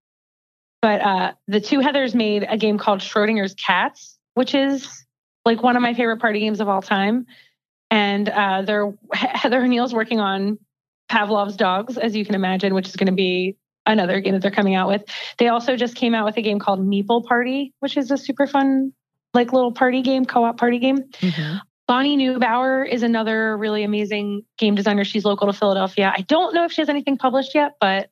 But 0.87 1.01
uh, 1.01 1.33
the 1.49 1.61
two 1.61 1.81
Heathers 1.81 2.15
made 2.15 2.47
a 2.49 2.57
game 2.57 2.79
called 2.79 3.01
Schrodinger's 3.01 3.55
Cats, 3.55 4.17
which 4.35 4.55
is 4.55 5.05
like 5.45 5.61
one 5.61 5.75
of 5.75 5.83
my 5.83 5.95
favorite 5.95 6.21
party 6.21 6.39
games 6.39 6.61
of 6.61 6.69
all 6.69 6.81
time. 6.81 7.27
And 7.91 8.29
uh, 8.29 8.63
they're 8.63 8.95
Heather 9.13 9.65
O'Neill's 9.65 9.93
working 9.93 10.21
on 10.21 10.61
Pavlov's 11.09 11.57
Dogs, 11.57 11.99
as 11.99 12.15
you 12.15 12.25
can 12.25 12.37
imagine, 12.37 12.73
which 12.73 12.87
is 12.87 12.95
going 12.95 13.09
to 13.09 13.13
be 13.13 13.57
another 13.85 14.21
game 14.21 14.35
that 14.35 14.43
they're 14.43 14.53
coming 14.53 14.77
out 14.77 14.87
with. 14.87 15.03
They 15.39 15.49
also 15.49 15.75
just 15.75 15.97
came 15.97 16.15
out 16.15 16.25
with 16.25 16.37
a 16.37 16.43
game 16.43 16.61
called 16.61 16.79
Meeple 16.79 17.25
Party, 17.25 17.75
which 17.81 17.97
is 17.97 18.13
a 18.13 18.17
super 18.17 18.47
fun, 18.47 18.93
like 19.35 19.53
little 19.53 19.73
party 19.73 20.03
game, 20.03 20.25
co-op 20.25 20.57
party 20.57 20.79
game. 20.79 20.99
Mm-hmm. 20.99 21.57
Bonnie 21.89 22.17
Neubauer 22.17 22.89
is 22.89 23.03
another 23.03 23.59
really 23.59 23.83
amazing 23.83 24.45
game 24.57 24.77
designer. 24.77 25.03
She's 25.03 25.25
local 25.25 25.49
to 25.49 25.53
Philadelphia. 25.53 26.13
I 26.17 26.21
don't 26.21 26.55
know 26.55 26.65
if 26.65 26.71
she 26.71 26.81
has 26.81 26.89
anything 26.89 27.17
published 27.17 27.57
yet, 27.57 27.73
but 27.81 28.09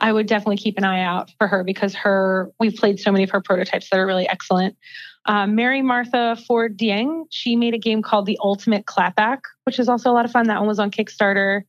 I 0.00 0.12
would 0.12 0.26
definitely 0.26 0.58
keep 0.58 0.78
an 0.78 0.84
eye 0.84 1.02
out 1.02 1.32
for 1.38 1.48
her 1.48 1.64
because 1.64 1.94
her 1.94 2.52
we've 2.60 2.76
played 2.76 3.00
so 3.00 3.10
many 3.10 3.24
of 3.24 3.30
her 3.30 3.40
prototypes 3.40 3.90
that 3.90 3.98
are 3.98 4.06
really 4.06 4.28
excellent. 4.28 4.76
Um, 5.26 5.54
Mary 5.54 5.82
Martha 5.82 6.36
Ford 6.46 6.78
Dieng, 6.78 7.26
she 7.30 7.56
made 7.56 7.74
a 7.74 7.78
game 7.78 8.00
called 8.00 8.26
The 8.26 8.38
Ultimate 8.42 8.86
Clapback, 8.86 9.40
which 9.64 9.78
is 9.78 9.88
also 9.88 10.10
a 10.10 10.14
lot 10.14 10.24
of 10.24 10.30
fun. 10.30 10.46
That 10.46 10.60
one 10.60 10.68
was 10.68 10.78
on 10.78 10.90
Kickstarter. 10.90 11.62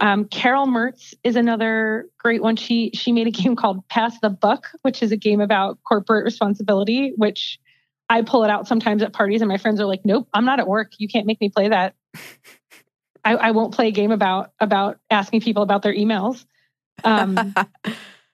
Um, 0.00 0.26
Carol 0.26 0.66
Mertz 0.66 1.14
is 1.24 1.36
another 1.36 2.08
great 2.18 2.42
one. 2.42 2.56
She 2.56 2.90
she 2.94 3.12
made 3.12 3.26
a 3.26 3.30
game 3.30 3.56
called 3.56 3.86
Pass 3.88 4.18
the 4.20 4.30
Buck, 4.30 4.68
which 4.82 5.02
is 5.02 5.12
a 5.12 5.16
game 5.16 5.40
about 5.40 5.78
corporate 5.84 6.24
responsibility, 6.24 7.12
which 7.16 7.58
I 8.10 8.22
pull 8.22 8.44
it 8.44 8.50
out 8.50 8.68
sometimes 8.68 9.02
at 9.02 9.12
parties, 9.12 9.40
and 9.40 9.48
my 9.48 9.56
friends 9.56 9.80
are 9.80 9.86
like, 9.86 10.02
"Nope, 10.04 10.28
I'm 10.34 10.44
not 10.44 10.60
at 10.60 10.68
work. 10.68 10.92
You 10.98 11.08
can't 11.08 11.26
make 11.26 11.40
me 11.40 11.48
play 11.48 11.68
that. 11.68 11.94
I, 13.24 13.36
I 13.36 13.50
won't 13.52 13.72
play 13.72 13.88
a 13.88 13.92
game 13.92 14.10
about 14.10 14.52
about 14.60 14.98
asking 15.10 15.40
people 15.40 15.62
about 15.62 15.82
their 15.82 15.94
emails." 15.94 16.44
Um, 17.02 17.54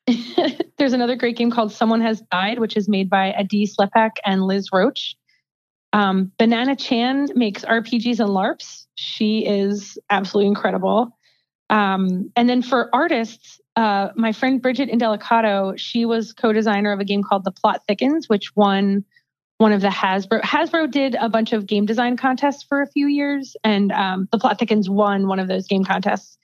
there's 0.78 0.92
another 0.92 1.16
great 1.16 1.36
game 1.36 1.50
called 1.50 1.72
Someone 1.72 2.00
Has 2.00 2.20
Died, 2.32 2.58
which 2.58 2.76
is 2.76 2.88
made 2.88 3.08
by 3.08 3.32
Adi 3.32 3.66
Slepak 3.66 4.12
and 4.24 4.42
Liz 4.42 4.68
Roach. 4.72 5.16
Um, 5.92 6.32
Banana 6.38 6.76
Chan 6.76 7.28
makes 7.34 7.64
RPGs 7.64 8.20
and 8.20 8.30
LARPs. 8.30 8.86
She 8.94 9.46
is 9.46 9.98
absolutely 10.08 10.48
incredible. 10.48 11.16
Um, 11.68 12.30
and 12.36 12.48
then 12.48 12.62
for 12.62 12.88
artists, 12.92 13.60
uh, 13.76 14.08
my 14.16 14.32
friend 14.32 14.60
Bridget 14.60 14.88
Indelicato, 14.88 15.78
she 15.78 16.04
was 16.04 16.32
co-designer 16.32 16.92
of 16.92 17.00
a 17.00 17.04
game 17.04 17.22
called 17.22 17.44
The 17.44 17.52
Plot 17.52 17.82
Thickens, 17.86 18.28
which 18.28 18.54
won 18.56 19.04
one 19.58 19.72
of 19.72 19.80
the 19.80 19.88
Hasbro. 19.88 20.40
Hasbro 20.42 20.90
did 20.90 21.16
a 21.16 21.28
bunch 21.28 21.52
of 21.52 21.66
game 21.66 21.86
design 21.86 22.16
contests 22.16 22.62
for 22.62 22.82
a 22.82 22.86
few 22.86 23.06
years, 23.06 23.56
and 23.62 23.92
um, 23.92 24.28
the 24.32 24.38
Plot 24.38 24.58
Thickens 24.58 24.88
won 24.88 25.28
one 25.28 25.38
of 25.38 25.48
those 25.48 25.66
game 25.66 25.84
contests. 25.84 26.38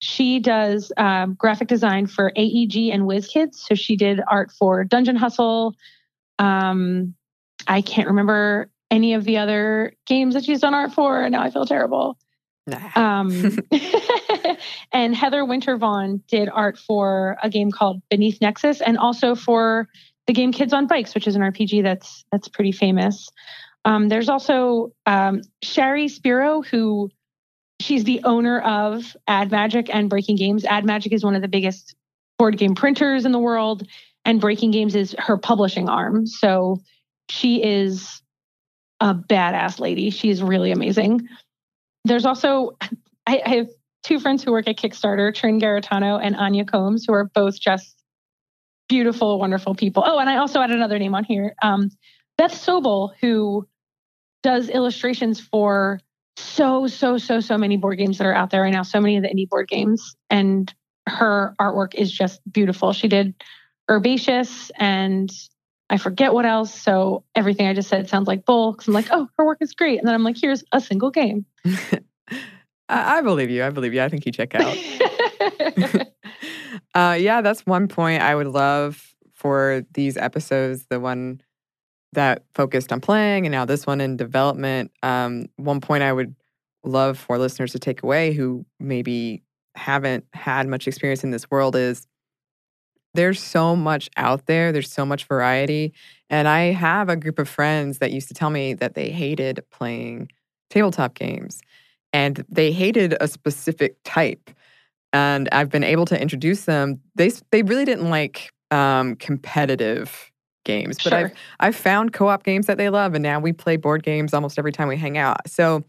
She 0.00 0.38
does 0.38 0.92
um, 0.96 1.34
graphic 1.34 1.68
design 1.68 2.06
for 2.06 2.32
AEG 2.36 2.92
and 2.92 3.02
WizKids. 3.02 3.56
So 3.56 3.74
she 3.74 3.96
did 3.96 4.20
art 4.30 4.52
for 4.52 4.84
Dungeon 4.84 5.16
Hustle. 5.16 5.74
Um, 6.38 7.14
I 7.66 7.80
can't 7.82 8.08
remember 8.08 8.70
any 8.90 9.14
of 9.14 9.24
the 9.24 9.38
other 9.38 9.94
games 10.06 10.34
that 10.34 10.44
she's 10.44 10.60
done 10.60 10.74
art 10.74 10.92
for, 10.92 11.22
and 11.22 11.32
now 11.32 11.42
I 11.42 11.50
feel 11.50 11.66
terrible. 11.66 12.16
Um, 12.94 13.58
and 14.92 15.14
Heather 15.14 15.42
Wintervaughn 15.42 16.20
did 16.28 16.48
art 16.48 16.78
for 16.78 17.36
a 17.42 17.50
game 17.50 17.70
called 17.70 18.02
Beneath 18.08 18.40
Nexus, 18.40 18.80
and 18.80 18.98
also 18.98 19.34
for 19.34 19.88
the 20.26 20.32
game 20.32 20.52
Kids 20.52 20.72
on 20.72 20.86
Bikes, 20.86 21.14
which 21.14 21.26
is 21.26 21.36
an 21.36 21.42
RPG 21.42 21.82
that's 21.82 22.24
that's 22.30 22.48
pretty 22.48 22.72
famous. 22.72 23.28
Um, 23.84 24.08
there's 24.08 24.28
also 24.28 24.92
um, 25.06 25.40
Shari 25.62 26.08
Spiro, 26.08 26.62
who 26.62 27.10
she's 27.80 28.04
the 28.04 28.20
owner 28.24 28.60
of 28.60 29.16
Ad 29.26 29.50
Magic 29.50 29.92
and 29.94 30.10
Breaking 30.10 30.36
Games. 30.36 30.64
Ad 30.64 30.84
Magic 30.84 31.12
is 31.12 31.24
one 31.24 31.34
of 31.34 31.42
the 31.42 31.48
biggest 31.48 31.94
board 32.38 32.56
game 32.56 32.74
printers 32.74 33.24
in 33.24 33.32
the 33.32 33.38
world, 33.38 33.86
and 34.24 34.40
Breaking 34.40 34.70
Games 34.70 34.94
is 34.94 35.14
her 35.18 35.36
publishing 35.36 35.88
arm. 35.88 36.26
So 36.26 36.80
she 37.30 37.62
is 37.62 38.22
a 39.00 39.14
badass 39.14 39.78
lady. 39.78 40.10
She's 40.10 40.42
really 40.42 40.72
amazing. 40.72 41.28
There's 42.04 42.24
also 42.24 42.76
I, 43.26 43.42
I 43.44 43.48
have 43.56 43.68
two 44.02 44.18
friends 44.18 44.42
who 44.42 44.52
work 44.52 44.68
at 44.68 44.76
Kickstarter, 44.76 45.34
Trin 45.34 45.60
Garritano 45.60 46.18
and 46.22 46.34
Anya 46.36 46.64
Combs, 46.64 47.04
who 47.06 47.12
are 47.12 47.24
both 47.34 47.60
just 47.60 47.94
beautiful, 48.88 49.38
wonderful 49.38 49.74
people. 49.74 50.02
Oh, 50.06 50.18
and 50.18 50.30
I 50.30 50.38
also 50.38 50.60
added 50.60 50.76
another 50.76 50.98
name 50.98 51.14
on 51.14 51.24
here. 51.24 51.54
Um, 51.62 51.90
Beth 52.38 52.52
Sobel, 52.52 53.10
who 53.20 53.68
does 54.42 54.70
illustrations 54.70 55.40
for 55.40 56.00
so, 56.38 56.86
so, 56.86 57.18
so, 57.18 57.40
so 57.40 57.58
many 57.58 57.76
board 57.76 57.98
games 57.98 58.18
that 58.18 58.26
are 58.26 58.34
out 58.34 58.50
there 58.50 58.62
right 58.62 58.72
now, 58.72 58.82
so 58.82 59.00
many 59.00 59.16
of 59.16 59.22
the 59.22 59.28
indie 59.28 59.48
board 59.48 59.68
games. 59.68 60.16
And 60.30 60.72
her 61.06 61.54
artwork 61.60 61.94
is 61.94 62.12
just 62.12 62.40
beautiful. 62.50 62.92
She 62.92 63.08
did 63.08 63.34
Herbaceous 63.90 64.70
and 64.78 65.30
I 65.90 65.96
forget 65.96 66.34
what 66.34 66.44
else. 66.44 66.74
So 66.74 67.24
everything 67.34 67.66
I 67.66 67.74
just 67.74 67.88
said 67.88 68.08
sounds 68.08 68.28
like 68.28 68.44
bull 68.44 68.72
because 68.72 68.88
I'm 68.88 68.94
like, 68.94 69.08
oh, 69.10 69.28
her 69.38 69.44
work 69.44 69.58
is 69.60 69.72
great. 69.72 69.98
And 69.98 70.06
then 70.06 70.14
I'm 70.14 70.22
like, 70.24 70.36
here's 70.38 70.62
a 70.72 70.80
single 70.80 71.10
game. 71.10 71.46
I 72.88 73.20
believe 73.20 73.50
you. 73.50 73.64
I 73.64 73.70
believe 73.70 73.94
you. 73.94 74.02
I 74.02 74.08
think 74.08 74.24
you 74.24 74.32
check 74.32 74.54
out. 74.54 74.76
Uh, 76.94 77.16
yeah, 77.18 77.40
that's 77.40 77.66
one 77.66 77.86
point 77.86 78.22
I 78.22 78.34
would 78.34 78.46
love 78.48 79.14
for 79.34 79.84
these 79.92 80.16
episodes. 80.16 80.86
The 80.90 80.98
one 80.98 81.40
that 82.12 82.42
focused 82.54 82.92
on 82.92 83.00
playing, 83.00 83.46
and 83.46 83.52
now 83.52 83.64
this 83.64 83.86
one 83.86 84.00
in 84.00 84.16
development. 84.16 84.90
Um, 85.02 85.46
one 85.56 85.80
point 85.80 86.02
I 86.02 86.12
would 86.12 86.34
love 86.84 87.18
for 87.18 87.38
listeners 87.38 87.72
to 87.72 87.78
take 87.78 88.02
away 88.02 88.32
who 88.32 88.64
maybe 88.80 89.42
haven't 89.74 90.24
had 90.32 90.66
much 90.66 90.88
experience 90.88 91.22
in 91.22 91.30
this 91.30 91.50
world 91.50 91.76
is 91.76 92.06
there's 93.14 93.42
so 93.42 93.74
much 93.74 94.08
out 94.16 94.46
there. 94.46 94.70
There's 94.72 94.92
so 94.92 95.04
much 95.04 95.24
variety. 95.24 95.92
And 96.30 96.46
I 96.46 96.72
have 96.72 97.08
a 97.08 97.16
group 97.16 97.38
of 97.38 97.48
friends 97.48 97.98
that 97.98 98.12
used 98.12 98.28
to 98.28 98.34
tell 98.34 98.50
me 98.50 98.74
that 98.74 98.94
they 98.94 99.10
hated 99.10 99.64
playing 99.70 100.30
tabletop 100.70 101.14
games 101.14 101.60
and 102.12 102.44
they 102.48 102.70
hated 102.70 103.16
a 103.20 103.28
specific 103.28 103.96
type 104.04 104.50
and 105.12 105.48
I've 105.52 105.70
been 105.70 105.84
able 105.84 106.04
to 106.06 106.20
introduce 106.20 106.64
them. 106.64 107.00
They 107.14 107.30
they 107.50 107.62
really 107.62 107.84
didn't 107.84 108.10
like 108.10 108.52
um, 108.70 109.16
competitive 109.16 110.30
games, 110.68 110.98
but 111.02 111.10
sure. 111.10 111.18
I've 111.18 111.32
I've 111.58 111.76
found 111.76 112.12
co-op 112.12 112.44
games 112.44 112.66
that 112.66 112.78
they 112.78 112.90
love, 112.90 113.14
and 113.14 113.22
now 113.24 113.40
we 113.40 113.52
play 113.52 113.76
board 113.76 114.04
games 114.04 114.32
almost 114.32 114.58
every 114.58 114.70
time 114.70 114.86
we 114.86 114.96
hang 114.96 115.18
out. 115.18 115.48
So 115.48 115.82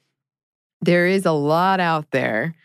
there 0.81 1.05
is 1.05 1.27
a 1.27 1.31
lot 1.31 1.79
out 1.79 2.09
there. 2.09 2.55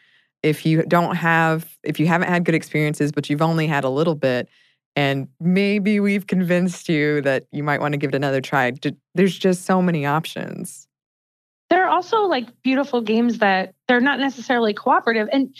If 0.43 0.65
you 0.65 0.83
don't 0.85 1.17
have, 1.17 1.77
if 1.83 1.99
you 2.01 2.07
haven't 2.07 2.29
had 2.29 2.45
good 2.45 2.55
experiences, 2.55 3.13
but 3.13 3.29
you've 3.29 3.43
only 3.43 3.67
had 3.67 3.85
a 3.85 3.91
little 3.91 4.15
bit, 4.15 4.49
and 4.97 5.29
maybe 5.41 6.01
we've 6.01 6.27
convinced 6.27 6.89
you 6.89 7.21
that 7.23 7.45
you 7.53 7.63
might 7.63 7.81
want 7.81 7.93
to 7.93 7.99
give 7.99 8.09
it 8.09 8.15
another 8.15 8.41
try. 8.41 8.73
There's 9.15 9.37
just 9.37 9.65
so 9.65 9.83
many 9.83 10.07
options. 10.07 10.87
There 11.71 11.85
are 11.85 11.89
also 11.91 12.23
like 12.23 12.47
beautiful 12.63 13.01
games 13.01 13.39
that 13.39 13.75
they're 13.89 14.01
not 14.01 14.21
necessarily 14.21 14.73
cooperative. 14.73 15.29
And 15.33 15.55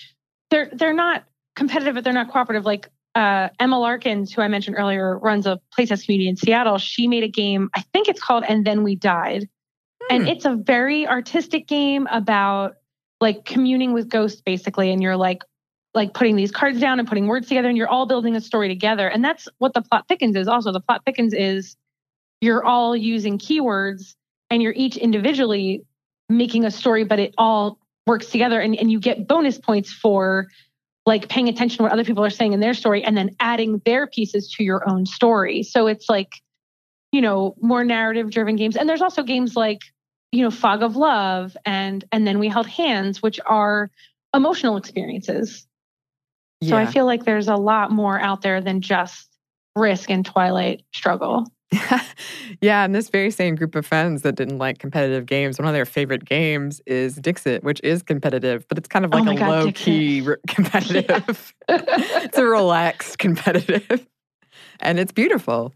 they're 0.51 0.71
they're 0.73 0.95
not 0.95 1.25
competitive, 1.57 1.95
but 1.95 2.05
they're 2.05 2.13
not 2.13 2.31
cooperative. 2.31 2.65
Like 2.65 2.89
uh, 3.15 3.49
Emma 3.61 3.79
Larkins, 3.79 4.33
who 4.33 4.43
I 4.43 4.49
mentioned 4.49 4.77
earlier, 4.79 5.19
runs 5.19 5.47
a 5.47 5.61
playtest 5.77 6.07
community 6.07 6.29
in 6.29 6.37
Seattle. 6.37 6.79
She 6.79 7.07
made 7.07 7.23
a 7.23 7.29
game, 7.29 7.71
I 7.75 7.81
think 7.93 8.09
it's 8.09 8.21
called 8.21 8.45
And 8.49 8.67
Then 8.67 8.83
We 8.83 8.97
Died. 8.97 9.49
Hmm. 10.03 10.17
And 10.17 10.29
it's 10.29 10.45
a 10.45 10.55
very 10.55 11.07
artistic 11.07 11.67
game 11.69 12.07
about 12.11 12.75
like 13.21 13.45
communing 13.45 13.93
with 13.93 14.09
ghosts, 14.09 14.41
basically. 14.41 14.91
And 14.91 15.03
you're 15.03 15.17
like 15.17 15.43
like 15.95 16.13
putting 16.13 16.35
these 16.37 16.51
cards 16.51 16.81
down 16.81 16.99
and 16.99 17.09
putting 17.09 17.27
words 17.29 17.49
together 17.49 17.69
and 17.69 17.79
you're 17.79 17.89
all 17.89 18.07
building 18.07 18.35
a 18.35 18.41
story 18.41 18.69
together 18.69 19.09
and 19.09 19.25
that's 19.25 19.49
what 19.59 19.75
the 19.75 19.81
plot 19.81 20.07
thickens 20.09 20.35
is 20.35 20.49
also 20.49 20.73
the 20.73 20.81
plot 20.81 21.03
thickens 21.07 21.33
is 21.33 21.77
you're 22.41 22.65
all 22.65 22.97
using 22.97 23.39
keywords 23.39 24.15
and 24.51 24.61
you're 24.61 24.75
each 24.77 24.97
individually 24.97 25.85
making 26.29 26.65
a 26.65 26.71
story 26.71 27.05
but 27.05 27.21
it 27.21 27.33
all 27.39 27.79
works 28.09 28.27
together 28.27 28.61
and, 28.61 28.75
and 28.77 28.91
you 28.91 28.99
get 28.99 29.29
bonus 29.29 29.57
points 29.57 29.93
for 29.93 30.49
like 31.07 31.29
paying 31.29 31.49
attention 31.49 31.79
to 31.79 31.83
what 31.83 31.93
other 31.93 32.05
people 32.05 32.25
are 32.25 32.31
saying 32.31 32.53
in 32.53 32.61
their 32.61 32.75
story 32.75 33.05
and 33.05 33.17
then 33.17 33.31
adding 33.41 33.83
their 33.85 34.07
pieces 34.07 34.51
to 34.57 34.65
your 34.65 34.89
own 34.89 35.05
story. 35.07 35.63
So 35.63 35.87
it's 35.87 36.09
like 36.09 36.41
you 37.13 37.21
know 37.21 37.55
more 37.61 37.85
narrative 37.85 38.31
driven 38.31 38.57
games. 38.57 38.77
And 38.77 38.89
there's 38.89 39.03
also 39.03 39.23
games 39.23 39.57
like 39.57 39.81
you 40.33 40.43
know 40.43 40.51
fog 40.51 40.83
of 40.83 40.97
love 40.97 41.57
and 41.65 42.05
and 42.11 42.27
then 42.27 42.39
we 42.39 42.49
held 42.49 42.67
hands 42.67 43.23
which 43.23 43.39
are 43.47 43.91
emotional 44.35 44.77
experiences. 44.77 45.67
Yeah. 46.61 46.71
so 46.71 46.77
i 46.77 46.87
feel 46.87 47.05
like 47.05 47.25
there's 47.25 47.49
a 47.49 47.57
lot 47.57 47.91
more 47.91 48.19
out 48.19 48.41
there 48.43 48.61
than 48.61 48.81
just 48.81 49.29
risk 49.77 50.09
and 50.09 50.25
twilight 50.25 50.83
struggle 50.95 51.47
yeah, 52.61 52.85
and 52.85 52.95
this 52.95 53.09
very 53.09 53.31
same 53.31 53.55
group 53.55 53.75
of 53.75 53.87
friends 53.87 54.23
that 54.23 54.35
didn't 54.37 54.59
like 54.59 54.79
competitive 54.79 55.27
games, 55.27 55.59
one 55.59 55.67
of 55.67 55.75
their 55.75 55.85
favorite 55.85 56.25
games 56.25 56.81
is 56.87 57.17
Dixit, 57.17 57.65
which 57.65 57.81
is 57.83 58.03
competitive, 58.03 58.67
but 58.69 58.79
it's 58.79 58.89
kind 58.89 59.05
of 59.05 59.13
oh 59.15 59.19
like 59.19 59.41
oh 59.41 59.47
a 59.47 59.49
low 59.49 59.65
Dixit. 59.67 59.85
key 59.85 60.21
re- 60.21 60.37
competitive. 60.49 61.55
Yeah. 61.69 61.81
it's 61.89 62.39
a 62.39 62.45
relaxed 62.45 63.19
competitive, 63.19 64.07
and 64.81 64.99
it's 64.99 65.13
beautiful. 65.13 65.73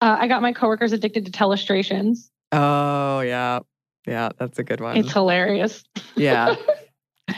Uh, 0.00 0.16
I 0.18 0.26
got 0.28 0.42
my 0.42 0.52
coworkers 0.52 0.92
addicted 0.92 1.26
to 1.26 1.32
telestrations. 1.32 2.30
Oh 2.52 3.20
yeah, 3.20 3.60
yeah, 4.06 4.30
that's 4.38 4.58
a 4.58 4.64
good 4.64 4.80
one. 4.80 4.96
It's 4.96 5.12
hilarious. 5.12 5.84
yeah. 6.16 6.56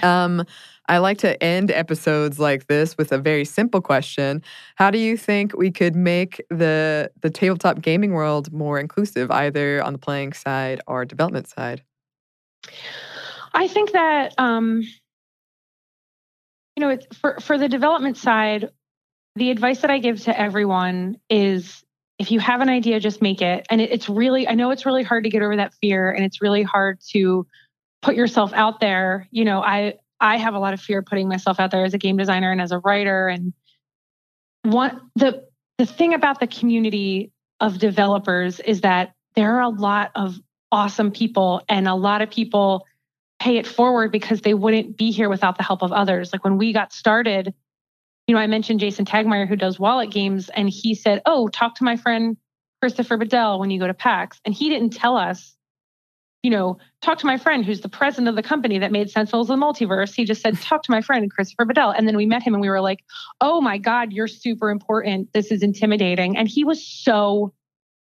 Um, 0.03 0.45
I 0.89 0.99
like 0.99 1.19
to 1.19 1.43
end 1.43 1.71
episodes 1.71 2.39
like 2.39 2.67
this 2.67 2.97
with 2.97 3.13
a 3.13 3.19
very 3.19 3.45
simple 3.45 3.81
question. 3.81 4.43
How 4.77 4.91
do 4.91 4.99
you 4.99 5.17
think 5.17 5.57
we 5.57 5.71
could 5.71 5.97
make 5.97 6.41
the 6.51 7.11
the 7.21 7.31
tabletop 7.31 7.81
gaming 7.81 8.13
world 8.13 8.53
more 8.53 8.79
inclusive, 8.79 9.31
either 9.31 9.83
on 9.83 9.93
the 9.93 9.99
playing 9.99 10.33
side 10.33 10.81
or 10.87 11.05
development 11.05 11.49
side? 11.49 11.83
I 13.53 13.69
think 13.69 13.93
that 13.93 14.35
um, 14.39 14.83
you 16.77 16.81
know, 16.87 16.99
for 17.21 17.39
for 17.41 17.59
the 17.59 17.69
development 17.69 18.17
side, 18.17 18.71
the 19.35 19.51
advice 19.51 19.81
that 19.81 19.91
I 19.91 19.99
give 19.99 20.23
to 20.25 20.39
everyone 20.39 21.17
is 21.29 21.83
if 22.19 22.31
you 22.31 22.41
have 22.41 22.61
an 22.61 22.69
idea, 22.69 22.99
just 23.01 23.21
make 23.21 23.43
it. 23.43 23.67
And 23.71 23.81
it, 23.81 23.91
it's 23.91 24.09
really, 24.09 24.49
I 24.49 24.55
know 24.55 24.71
it's 24.71 24.87
really 24.87 25.03
hard 25.03 25.25
to 25.25 25.31
get 25.31 25.43
over 25.43 25.57
that 25.57 25.75
fear, 25.75 26.11
and 26.11 26.25
it's 26.25 26.41
really 26.41 26.63
hard 26.63 27.01
to 27.11 27.47
put 28.03 28.15
yourself 28.15 28.53
out 28.55 28.81
there. 28.81 29.29
You 29.31 29.45
know, 29.45 29.63
I 29.63 29.95
I 30.21 30.37
have 30.39 30.55
a 30.55 30.59
lot 30.59 30.75
of 30.75 30.81
fear 30.81 31.03
putting 31.03 31.29
myself 31.29 31.61
out 31.61 31.71
there 31.71 31.85
as 31.85 31.95
a 31.95 31.99
game 31.99 32.17
designer 32.17 32.51
and 32.51 32.61
as 32.61 32.73
a 32.73 32.79
writer. 32.79 33.29
And 33.29 33.53
one 34.63 35.01
the 35.15 35.45
the 35.79 35.87
thing 35.87 36.15
about 36.15 36.41
the 36.41 36.47
community 36.47 37.33
of 37.61 37.79
developers 37.79 38.61
is 38.61 38.81
that 38.83 39.13
there 39.35 39.57
are 39.57 39.63
a 39.63 39.69
lot 39.69 40.11
of 40.15 40.39
awesome 40.73 41.11
people 41.11 41.63
and 41.69 41.87
a 41.87 41.95
lot 41.95 42.23
of 42.23 42.31
people 42.31 42.87
pay 43.39 43.59
it 43.59 43.67
forward 43.67 44.11
because 44.11 44.41
they 44.41 44.55
wouldn't 44.55 44.97
be 44.97 45.11
here 45.11 45.29
without 45.29 45.57
the 45.57 45.63
help 45.63 45.83
of 45.83 45.93
others. 45.93 46.33
Like 46.33 46.45
when 46.45 46.57
we 46.57 46.73
got 46.73 46.93
started, 46.93 47.53
you 48.27 48.35
know, 48.35 48.41
I 48.41 48.47
mentioned 48.47 48.81
Jason 48.81 49.05
Tagmire 49.05 49.47
who 49.47 49.57
does 49.57 49.79
wallet 49.79 50.11
games, 50.11 50.49
and 50.49 50.69
he 50.69 50.95
said, 50.95 51.23
Oh, 51.27 51.49
talk 51.49 51.77
to 51.77 51.85
my 51.85 51.97
friend 51.97 52.37
Christopher 52.81 53.17
Badell 53.19 53.59
when 53.59 53.71
you 53.71 53.79
go 53.79 53.87
to 53.87 53.95
PAX. 53.95 54.41
And 54.45 54.55
he 54.55 54.69
didn't 54.69 54.91
tell 54.91 55.17
us 55.17 55.56
you 56.43 56.51
know, 56.51 56.79
talk 57.03 57.19
to 57.19 57.27
my 57.27 57.39
friend 57.39 57.65
who's 57.65 57.81
the 57.81 57.89
president 57.89 58.29
of 58.29 58.37
the 58.37 58.43
company 58.43 58.79
that 58.79 58.93
made 58.93 59.11
Sentinels 59.11 59.51
of 59.51 59.59
the 59.59 59.65
Multiverse. 59.65 60.15
He 60.15 60.25
just 60.25 60.43
said, 60.43 60.59
talk 60.61 60.83
to 60.85 60.93
my 60.93 61.01
friend 61.01 61.31
Christopher 61.31 61.65
Badell. 61.65 61.95
And 61.97 62.07
then 62.07 62.17
we 62.17 62.27
met 62.27 62.43
him 62.43 62.55
and 62.55 62.61
we 62.61 62.71
were 62.71 62.81
like, 62.81 63.01
oh 63.41 63.61
my 63.61 63.79
God, 63.79 64.13
you're 64.13 64.29
super 64.29 64.71
important. 64.71 65.33
This 65.33 65.51
is 65.51 65.63
intimidating. 65.63 66.37
And 66.37 66.49
he 66.49 66.65
was 66.65 66.87
so 66.87 67.53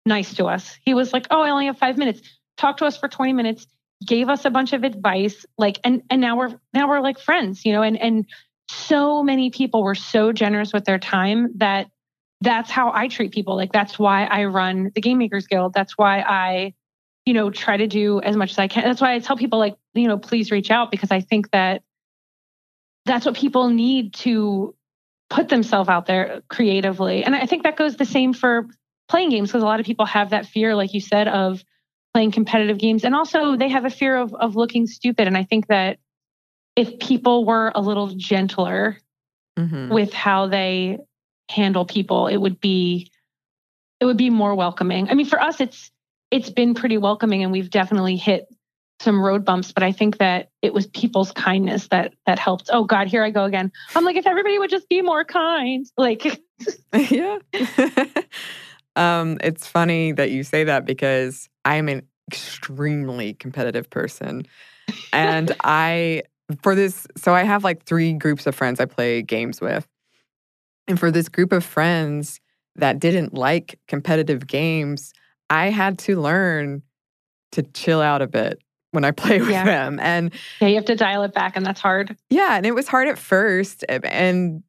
nice 0.06 0.34
to 0.34 0.46
us. 0.46 0.78
He 0.84 0.94
was 0.94 1.12
like, 1.12 1.26
oh, 1.30 1.42
I 1.42 1.50
only 1.50 1.66
have 1.66 1.78
five 1.78 1.98
minutes. 1.98 2.22
Talk 2.56 2.78
to 2.78 2.86
us 2.86 2.96
for 2.96 3.08
20 3.08 3.32
minutes, 3.32 3.66
gave 4.06 4.28
us 4.28 4.44
a 4.44 4.50
bunch 4.50 4.72
of 4.72 4.84
advice. 4.84 5.46
Like, 5.58 5.78
and 5.84 6.02
and 6.10 6.20
now 6.20 6.36
we're 6.36 6.58
now 6.74 6.88
we're 6.88 7.00
like 7.00 7.18
friends, 7.18 7.64
you 7.64 7.72
know, 7.72 7.82
and 7.82 7.98
and 7.98 8.26
so 8.68 9.22
many 9.22 9.50
people 9.50 9.82
were 9.82 9.94
so 9.94 10.32
generous 10.32 10.72
with 10.72 10.84
their 10.84 10.98
time 10.98 11.52
that 11.56 11.88
that's 12.40 12.70
how 12.70 12.90
I 12.92 13.08
treat 13.08 13.32
people. 13.32 13.56
Like 13.56 13.72
that's 13.72 13.98
why 13.98 14.24
I 14.24 14.44
run 14.44 14.90
the 14.94 15.00
Game 15.00 15.18
Makers 15.18 15.46
Guild. 15.46 15.74
That's 15.74 15.96
why 15.96 16.20
I 16.20 16.74
you 17.26 17.34
know, 17.34 17.50
try 17.50 17.76
to 17.76 17.86
do 17.86 18.20
as 18.20 18.36
much 18.36 18.50
as 18.52 18.58
I 18.58 18.68
can. 18.68 18.84
That's 18.84 19.00
why 19.00 19.14
I 19.14 19.18
tell 19.20 19.36
people 19.36 19.58
like, 19.58 19.76
you 19.94 20.08
know, 20.08 20.18
please 20.18 20.50
reach 20.50 20.70
out 20.70 20.90
because 20.90 21.10
I 21.10 21.20
think 21.20 21.50
that 21.52 21.82
that's 23.04 23.26
what 23.26 23.36
people 23.36 23.68
need 23.68 24.14
to 24.14 24.74
put 25.30 25.48
themselves 25.48 25.88
out 25.88 26.06
there 26.06 26.42
creatively. 26.48 27.24
And 27.24 27.34
I 27.34 27.46
think 27.46 27.62
that 27.62 27.76
goes 27.76 27.96
the 27.96 28.04
same 28.04 28.32
for 28.32 28.66
playing 29.08 29.30
games 29.30 29.50
because 29.50 29.62
a 29.62 29.66
lot 29.66 29.80
of 29.80 29.86
people 29.86 30.06
have 30.06 30.30
that 30.30 30.46
fear, 30.46 30.74
like 30.74 30.94
you 30.94 31.00
said, 31.00 31.28
of 31.28 31.64
playing 32.12 32.32
competitive 32.32 32.78
games. 32.78 33.04
And 33.04 33.14
also 33.14 33.56
they 33.56 33.68
have 33.68 33.84
a 33.84 33.90
fear 33.90 34.16
of 34.16 34.34
of 34.34 34.56
looking 34.56 34.86
stupid. 34.86 35.26
And 35.26 35.36
I 35.36 35.44
think 35.44 35.68
that 35.68 35.98
if 36.76 36.98
people 36.98 37.44
were 37.44 37.72
a 37.74 37.80
little 37.80 38.08
gentler 38.08 38.98
mm-hmm. 39.58 39.92
with 39.92 40.12
how 40.12 40.48
they 40.48 40.98
handle 41.50 41.84
people, 41.84 42.26
it 42.26 42.36
would 42.36 42.60
be 42.60 43.10
it 44.00 44.04
would 44.04 44.16
be 44.16 44.30
more 44.30 44.54
welcoming. 44.54 45.08
I 45.08 45.14
mean, 45.14 45.26
for 45.26 45.40
us, 45.40 45.60
it's 45.60 45.90
it's 46.32 46.50
been 46.50 46.74
pretty 46.74 46.96
welcoming 46.96 47.44
and 47.44 47.52
we've 47.52 47.70
definitely 47.70 48.16
hit 48.16 48.46
some 48.98 49.22
road 49.22 49.44
bumps 49.44 49.70
but 49.72 49.82
i 49.82 49.92
think 49.92 50.18
that 50.18 50.48
it 50.62 50.72
was 50.72 50.86
people's 50.88 51.30
kindness 51.32 51.88
that 51.88 52.14
that 52.26 52.38
helped. 52.38 52.70
Oh 52.72 52.84
god 52.84 53.06
here 53.06 53.22
i 53.22 53.30
go 53.30 53.44
again. 53.44 53.70
I'm 53.94 54.04
like 54.04 54.16
if 54.16 54.26
everybody 54.26 54.58
would 54.58 54.70
just 54.70 54.88
be 54.88 55.02
more 55.02 55.24
kind 55.24 55.86
like 55.96 56.40
yeah. 57.10 57.38
Um 58.94 59.38
it's 59.42 59.66
funny 59.66 60.12
that 60.12 60.30
you 60.30 60.44
say 60.44 60.64
that 60.64 60.84
because 60.84 61.48
i'm 61.64 61.88
an 61.88 62.02
extremely 62.30 63.34
competitive 63.34 63.88
person. 63.90 64.46
And 65.12 65.54
i 65.64 66.22
for 66.62 66.74
this 66.74 67.06
so 67.16 67.34
i 67.34 67.42
have 67.42 67.64
like 67.64 67.84
three 67.84 68.12
groups 68.12 68.46
of 68.46 68.54
friends 68.54 68.80
i 68.80 68.84
play 68.84 69.22
games 69.22 69.60
with. 69.60 69.86
And 70.88 70.98
for 70.98 71.10
this 71.10 71.28
group 71.28 71.52
of 71.52 71.64
friends 71.64 72.40
that 72.76 72.98
didn't 72.98 73.34
like 73.34 73.78
competitive 73.88 74.46
games 74.46 75.12
I 75.50 75.70
had 75.70 75.98
to 76.00 76.20
learn 76.20 76.82
to 77.52 77.62
chill 77.62 78.00
out 78.00 78.22
a 78.22 78.26
bit 78.26 78.60
when 78.92 79.04
I 79.04 79.10
play 79.12 79.40
with 79.40 79.50
yeah. 79.50 79.64
them. 79.64 79.98
And 80.00 80.32
yeah, 80.60 80.68
you 80.68 80.74
have 80.76 80.84
to 80.86 80.96
dial 80.96 81.22
it 81.22 81.34
back 81.34 81.56
and 81.56 81.64
that's 81.64 81.80
hard. 81.80 82.16
Yeah, 82.30 82.56
and 82.56 82.66
it 82.66 82.74
was 82.74 82.88
hard 82.88 83.08
at 83.08 83.18
first 83.18 83.84
and 83.88 84.62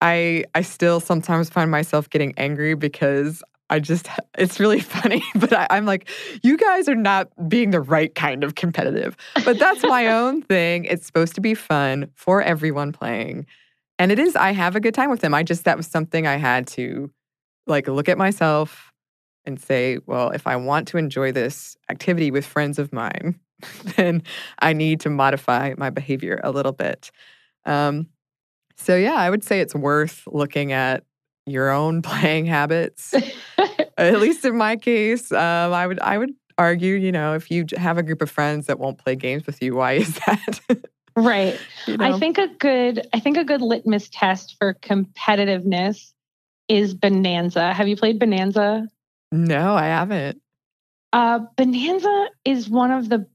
I 0.00 0.44
I 0.54 0.62
still 0.62 1.00
sometimes 1.00 1.50
find 1.50 1.70
myself 1.70 2.08
getting 2.08 2.32
angry 2.36 2.74
because 2.74 3.42
I 3.70 3.80
just 3.80 4.08
it's 4.38 4.60
really 4.60 4.80
funny, 4.96 5.22
but 5.34 5.52
I, 5.52 5.66
I'm 5.70 5.86
like, 5.86 6.08
you 6.42 6.56
guys 6.56 6.88
are 6.88 6.94
not 6.94 7.28
being 7.48 7.70
the 7.70 7.80
right 7.80 8.14
kind 8.14 8.44
of 8.44 8.54
competitive. 8.54 9.16
But 9.44 9.58
that's 9.58 9.82
my 9.82 10.06
own 10.08 10.42
thing. 10.42 10.84
It's 10.84 11.06
supposed 11.06 11.34
to 11.34 11.40
be 11.40 11.54
fun 11.54 12.10
for 12.14 12.42
everyone 12.42 12.92
playing. 12.92 13.46
And 13.98 14.12
it 14.12 14.18
is, 14.20 14.36
I 14.36 14.52
have 14.52 14.76
a 14.76 14.80
good 14.80 14.94
time 14.94 15.10
with 15.10 15.20
them. 15.20 15.34
I 15.34 15.42
just 15.42 15.64
that 15.64 15.76
was 15.76 15.86
something 15.86 16.26
I 16.26 16.36
had 16.36 16.66
to 16.68 17.10
like 17.66 17.88
look 17.88 18.08
at 18.08 18.16
myself 18.16 18.87
and 19.48 19.58
say, 19.60 19.98
well, 20.06 20.30
if 20.30 20.46
I 20.46 20.54
want 20.54 20.86
to 20.88 20.98
enjoy 20.98 21.32
this 21.32 21.76
activity 21.90 22.30
with 22.30 22.46
friends 22.46 22.78
of 22.78 22.92
mine, 22.92 23.40
then 23.96 24.22
I 24.60 24.74
need 24.74 25.00
to 25.00 25.10
modify 25.10 25.74
my 25.76 25.90
behavior 25.90 26.40
a 26.44 26.52
little 26.52 26.72
bit. 26.72 27.10
Um, 27.64 28.06
so, 28.76 28.94
yeah, 28.94 29.14
I 29.14 29.30
would 29.30 29.42
say 29.42 29.60
it's 29.60 29.74
worth 29.74 30.22
looking 30.28 30.70
at 30.72 31.02
your 31.46 31.70
own 31.70 32.02
playing 32.10 32.46
habits. 32.46 33.14
at 33.96 34.20
least 34.20 34.44
in 34.44 34.56
my 34.56 34.76
case, 34.76 35.32
um, 35.32 35.72
I 35.72 35.86
would 35.86 35.98
I 36.00 36.18
would 36.18 36.34
argue, 36.58 36.94
you 36.94 37.10
know, 37.10 37.34
if 37.34 37.50
you 37.50 37.64
have 37.76 37.98
a 37.98 38.02
group 38.02 38.22
of 38.22 38.30
friends 38.30 38.66
that 38.66 38.78
won't 38.78 38.98
play 38.98 39.16
games 39.16 39.46
with 39.46 39.62
you, 39.62 39.74
why 39.74 39.92
is 39.94 40.14
that? 40.26 40.60
right. 41.16 41.58
You 41.86 41.96
know? 41.96 42.04
I 42.04 42.18
think 42.18 42.36
a 42.38 42.48
good 42.58 43.08
I 43.12 43.20
think 43.20 43.38
a 43.38 43.44
good 43.44 43.62
litmus 43.62 44.10
test 44.12 44.56
for 44.58 44.74
competitiveness 44.74 46.12
is 46.68 46.94
Bonanza. 46.94 47.72
Have 47.72 47.88
you 47.88 47.96
played 47.96 48.18
Bonanza? 48.18 48.88
No, 49.30 49.74
I 49.74 49.86
haven't. 49.86 50.40
Uh, 51.12 51.40
Bonanza 51.56 52.28
is 52.44 52.68
one 52.68 52.90
of 52.90 53.08
the 53.08 53.26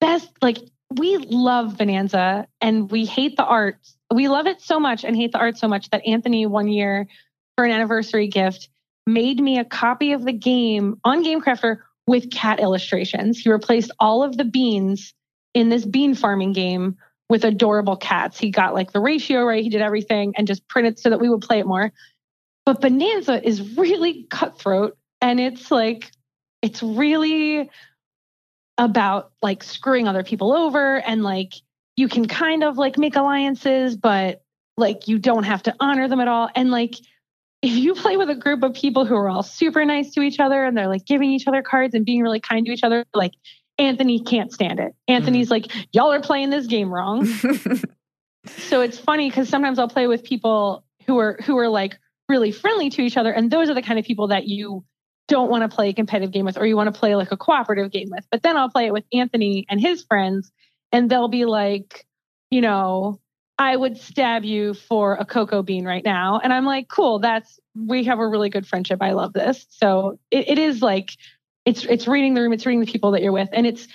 best. 0.00 0.30
Like 0.42 0.58
we 0.90 1.16
love 1.16 1.78
Bonanza 1.78 2.46
and 2.60 2.90
we 2.90 3.04
hate 3.04 3.36
the 3.36 3.44
art. 3.44 3.78
We 4.12 4.28
love 4.28 4.46
it 4.46 4.60
so 4.60 4.80
much 4.80 5.04
and 5.04 5.16
hate 5.16 5.32
the 5.32 5.38
art 5.38 5.56
so 5.56 5.68
much 5.68 5.90
that 5.90 6.06
Anthony 6.06 6.46
one 6.46 6.68
year 6.68 7.06
for 7.56 7.64
an 7.64 7.70
anniversary 7.70 8.28
gift 8.28 8.68
made 9.06 9.40
me 9.40 9.58
a 9.58 9.64
copy 9.64 10.12
of 10.12 10.24
the 10.24 10.32
game 10.32 10.98
on 11.04 11.24
GameCrafter 11.24 11.78
with 12.06 12.30
cat 12.30 12.60
illustrations. 12.60 13.38
He 13.38 13.50
replaced 13.50 13.92
all 14.00 14.22
of 14.22 14.36
the 14.36 14.44
beans 14.44 15.14
in 15.54 15.68
this 15.68 15.84
bean 15.84 16.14
farming 16.14 16.52
game 16.52 16.96
with 17.28 17.44
adorable 17.44 17.96
cats. 17.96 18.38
He 18.38 18.50
got 18.50 18.74
like 18.74 18.92
the 18.92 19.00
ratio 19.00 19.42
right, 19.44 19.62
he 19.62 19.70
did 19.70 19.80
everything 19.80 20.34
and 20.36 20.46
just 20.46 20.66
printed 20.68 20.98
so 20.98 21.10
that 21.10 21.20
we 21.20 21.28
would 21.28 21.40
play 21.40 21.60
it 21.60 21.66
more. 21.66 21.92
But 22.66 22.80
Bonanza 22.80 23.46
is 23.46 23.76
really 23.76 24.24
cutthroat 24.30 24.98
and 25.20 25.40
it's 25.40 25.70
like, 25.70 26.10
it's 26.62 26.82
really 26.82 27.70
about 28.78 29.32
like 29.42 29.62
screwing 29.62 30.08
other 30.08 30.22
people 30.22 30.52
over 30.52 31.00
and 31.00 31.22
like 31.22 31.52
you 31.96 32.08
can 32.08 32.26
kind 32.26 32.64
of 32.64 32.78
like 32.78 32.96
make 32.96 33.16
alliances, 33.16 33.96
but 33.96 34.42
like 34.76 35.06
you 35.06 35.18
don't 35.18 35.44
have 35.44 35.62
to 35.64 35.74
honor 35.80 36.08
them 36.08 36.20
at 36.20 36.28
all. 36.28 36.48
And 36.54 36.70
like 36.70 36.94
if 37.62 37.72
you 37.72 37.94
play 38.02 38.16
with 38.16 38.30
a 38.30 38.34
group 38.34 38.62
of 38.62 38.72
people 38.74 39.04
who 39.04 39.14
are 39.14 39.28
all 39.28 39.42
super 39.42 39.84
nice 39.84 40.12
to 40.14 40.22
each 40.22 40.40
other 40.40 40.64
and 40.64 40.76
they're 40.76 40.88
like 40.88 41.04
giving 41.04 41.30
each 41.30 41.46
other 41.46 41.62
cards 41.62 41.94
and 41.94 42.04
being 42.06 42.22
really 42.22 42.40
kind 42.40 42.64
to 42.66 42.72
each 42.72 42.82
other, 42.82 43.04
like 43.14 43.32
Anthony 43.78 44.20
can't 44.20 44.52
stand 44.52 44.80
it. 44.80 44.94
Anthony's 45.08 45.48
mm. 45.48 45.52
like, 45.52 45.72
y'all 45.92 46.12
are 46.12 46.20
playing 46.20 46.50
this 46.50 46.66
game 46.66 46.92
wrong. 46.92 47.26
so 48.46 48.80
it's 48.80 48.98
funny 48.98 49.28
because 49.28 49.48
sometimes 49.48 49.78
I'll 49.78 49.88
play 49.88 50.06
with 50.06 50.24
people 50.24 50.84
who 51.06 51.18
are 51.18 51.38
who 51.44 51.58
are 51.58 51.68
like 51.68 51.98
really 52.28 52.52
friendly 52.52 52.90
to 52.90 53.02
each 53.02 53.16
other, 53.16 53.32
and 53.32 53.50
those 53.50 53.68
are 53.68 53.74
the 53.74 53.82
kind 53.82 53.98
of 53.98 54.04
people 54.04 54.28
that 54.28 54.46
you 54.46 54.84
don't 55.30 55.48
want 55.48 55.62
to 55.62 55.74
play 55.74 55.88
a 55.88 55.92
competitive 55.94 56.32
game 56.32 56.44
with, 56.44 56.58
or 56.58 56.66
you 56.66 56.76
want 56.76 56.92
to 56.92 56.98
play 56.98 57.14
like 57.14 57.30
a 57.30 57.36
cooperative 57.36 57.92
game 57.92 58.08
with. 58.10 58.26
But 58.30 58.42
then 58.42 58.56
I'll 58.56 58.68
play 58.68 58.86
it 58.86 58.92
with 58.92 59.04
Anthony 59.12 59.64
and 59.70 59.80
his 59.80 60.02
friends, 60.02 60.50
and 60.90 61.08
they'll 61.08 61.28
be 61.28 61.44
like, 61.44 62.04
you 62.50 62.60
know, 62.60 63.20
I 63.56 63.76
would 63.76 63.96
stab 63.96 64.44
you 64.44 64.74
for 64.74 65.14
a 65.14 65.24
cocoa 65.24 65.62
bean 65.62 65.84
right 65.84 66.04
now. 66.04 66.40
And 66.42 66.52
I'm 66.52 66.64
like, 66.64 66.88
cool, 66.88 67.20
that's 67.20 67.60
we 67.76 68.04
have 68.04 68.18
a 68.18 68.26
really 68.26 68.50
good 68.50 68.66
friendship. 68.66 69.00
I 69.00 69.12
love 69.12 69.32
this. 69.32 69.66
So 69.70 70.18
it, 70.30 70.48
it 70.48 70.58
is 70.58 70.82
like 70.82 71.10
it's 71.64 71.84
it's 71.84 72.08
reading 72.08 72.34
the 72.34 72.40
room, 72.40 72.52
it's 72.52 72.66
reading 72.66 72.80
the 72.80 72.90
people 72.90 73.12
that 73.12 73.22
you're 73.22 73.32
with. 73.32 73.50
And 73.52 73.66
it's 73.66 73.86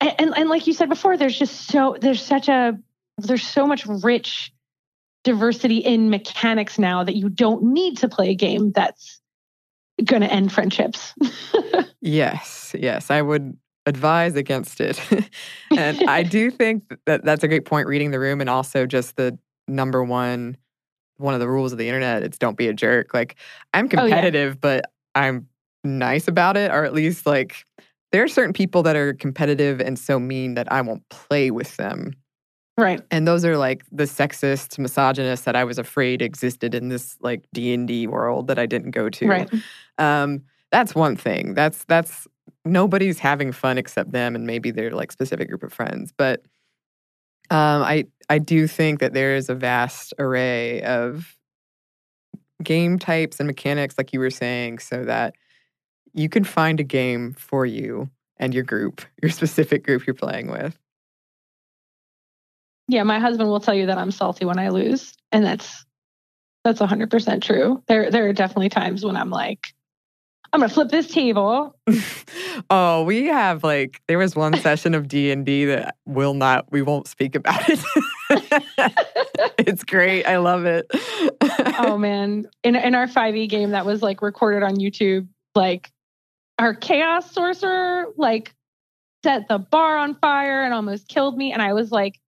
and, 0.00 0.36
and 0.36 0.48
like 0.48 0.66
you 0.66 0.72
said 0.72 0.88
before, 0.88 1.16
there's 1.16 1.38
just 1.38 1.68
so 1.68 1.96
there's 2.00 2.22
such 2.22 2.48
a 2.48 2.78
there's 3.18 3.46
so 3.46 3.66
much 3.66 3.84
rich 3.86 4.52
diversity 5.22 5.78
in 5.78 6.08
mechanics 6.08 6.78
now 6.78 7.04
that 7.04 7.16
you 7.16 7.28
don't 7.28 7.62
need 7.62 7.98
to 7.98 8.08
play 8.08 8.30
a 8.30 8.34
game 8.34 8.72
that's 8.72 9.20
going 10.04 10.22
to 10.22 10.32
end 10.32 10.52
friendships. 10.52 11.14
yes, 12.00 12.74
yes, 12.78 13.10
I 13.10 13.22
would 13.22 13.56
advise 13.86 14.34
against 14.36 14.80
it. 14.80 15.00
and 15.76 16.02
I 16.08 16.22
do 16.24 16.50
think 16.50 16.84
that 17.06 17.24
that's 17.24 17.44
a 17.44 17.48
great 17.48 17.64
point 17.64 17.86
reading 17.86 18.10
the 18.10 18.20
room 18.20 18.40
and 18.40 18.50
also 18.50 18.84
just 18.86 19.16
the 19.16 19.38
number 19.68 20.04
one 20.04 20.56
one 21.18 21.32
of 21.32 21.40
the 21.40 21.48
rules 21.48 21.72
of 21.72 21.78
the 21.78 21.88
internet 21.88 22.22
it's 22.22 22.36
don't 22.36 22.58
be 22.58 22.68
a 22.68 22.74
jerk. 22.74 23.14
Like 23.14 23.36
I'm 23.72 23.88
competitive 23.88 24.58
oh, 24.62 24.68
yeah. 24.68 24.80
but 24.82 24.92
I'm 25.14 25.48
nice 25.82 26.28
about 26.28 26.56
it 26.56 26.70
or 26.70 26.84
at 26.84 26.92
least 26.92 27.24
like 27.24 27.64
there 28.12 28.22
are 28.22 28.28
certain 28.28 28.52
people 28.52 28.82
that 28.82 28.96
are 28.96 29.14
competitive 29.14 29.80
and 29.80 29.98
so 29.98 30.18
mean 30.18 30.54
that 30.54 30.70
I 30.70 30.82
won't 30.82 31.08
play 31.08 31.50
with 31.50 31.76
them. 31.76 32.12
Right. 32.78 33.00
And 33.10 33.26
those 33.26 33.44
are 33.44 33.56
like 33.56 33.84
the 33.90 34.04
sexist, 34.04 34.78
misogynist 34.78 35.46
that 35.46 35.56
I 35.56 35.64
was 35.64 35.78
afraid 35.78 36.20
existed 36.20 36.74
in 36.74 36.88
this 36.88 37.16
like 37.20 37.42
D&D 37.54 38.06
world 38.06 38.48
that 38.48 38.58
I 38.58 38.66
didn't 38.66 38.90
go 38.90 39.08
to. 39.08 39.26
Right. 39.26 39.50
Um 39.98 40.42
that's 40.72 40.94
one 40.94 41.16
thing. 41.16 41.54
That's 41.54 41.84
that's 41.84 42.26
nobody's 42.64 43.18
having 43.18 43.52
fun 43.52 43.78
except 43.78 44.12
them 44.12 44.34
and 44.34 44.46
maybe 44.46 44.70
their 44.70 44.90
like 44.90 45.12
specific 45.12 45.48
group 45.48 45.62
of 45.62 45.72
friends. 45.72 46.12
But 46.16 46.40
um 47.50 47.82
I 47.82 48.06
I 48.28 48.38
do 48.38 48.66
think 48.66 49.00
that 49.00 49.14
there 49.14 49.36
is 49.36 49.48
a 49.48 49.54
vast 49.54 50.14
array 50.18 50.82
of 50.82 51.36
game 52.62 52.98
types 52.98 53.38
and 53.38 53.46
mechanics 53.46 53.96
like 53.98 54.12
you 54.12 54.20
were 54.20 54.30
saying 54.30 54.78
so 54.78 55.04
that 55.04 55.34
you 56.14 56.28
can 56.28 56.44
find 56.44 56.80
a 56.80 56.84
game 56.84 57.34
for 57.34 57.66
you 57.66 58.08
and 58.38 58.54
your 58.54 58.64
group, 58.64 59.02
your 59.22 59.30
specific 59.30 59.84
group 59.84 60.06
you're 60.06 60.14
playing 60.14 60.50
with. 60.50 60.78
Yeah, 62.88 63.02
my 63.02 63.18
husband 63.18 63.48
will 63.48 63.60
tell 63.60 63.74
you 63.74 63.86
that 63.86 63.98
I'm 63.98 64.12
salty 64.12 64.44
when 64.44 64.58
I 64.58 64.68
lose, 64.68 65.12
and 65.32 65.44
that's 65.44 65.84
that's 66.62 66.80
100% 66.80 67.42
true. 67.42 67.82
There 67.88 68.10
there 68.10 68.28
are 68.28 68.32
definitely 68.32 68.68
times 68.68 69.04
when 69.04 69.16
I'm 69.16 69.30
like 69.30 69.74
I'm 70.52 70.60
to 70.60 70.68
flip 70.68 70.90
this 70.90 71.08
table. 71.08 71.76
oh, 72.70 73.04
we 73.04 73.26
have 73.26 73.62
like 73.64 74.00
there 74.08 74.18
was 74.18 74.34
one 74.34 74.54
session 74.58 74.94
of 74.94 75.08
D&D 75.08 75.66
that 75.66 75.96
will 76.06 76.34
not 76.34 76.70
we 76.70 76.82
won't 76.82 77.06
speak 77.08 77.34
about 77.34 77.62
it. 77.68 77.80
it's 79.58 79.84
great. 79.84 80.24
I 80.24 80.38
love 80.38 80.64
it. 80.64 80.86
oh 81.78 81.98
man. 81.98 82.46
In 82.62 82.76
in 82.76 82.94
our 82.94 83.06
5e 83.06 83.48
game 83.48 83.70
that 83.70 83.86
was 83.86 84.02
like 84.02 84.22
recorded 84.22 84.62
on 84.62 84.76
YouTube, 84.76 85.28
like 85.54 85.90
our 86.58 86.74
chaos 86.74 87.30
sorcerer 87.32 88.06
like 88.16 88.54
set 89.22 89.48
the 89.48 89.58
bar 89.58 89.98
on 89.98 90.14
fire 90.14 90.62
and 90.62 90.72
almost 90.72 91.08
killed 91.08 91.36
me 91.36 91.52
and 91.52 91.60
I 91.60 91.72
was 91.72 91.90
like 91.90 92.18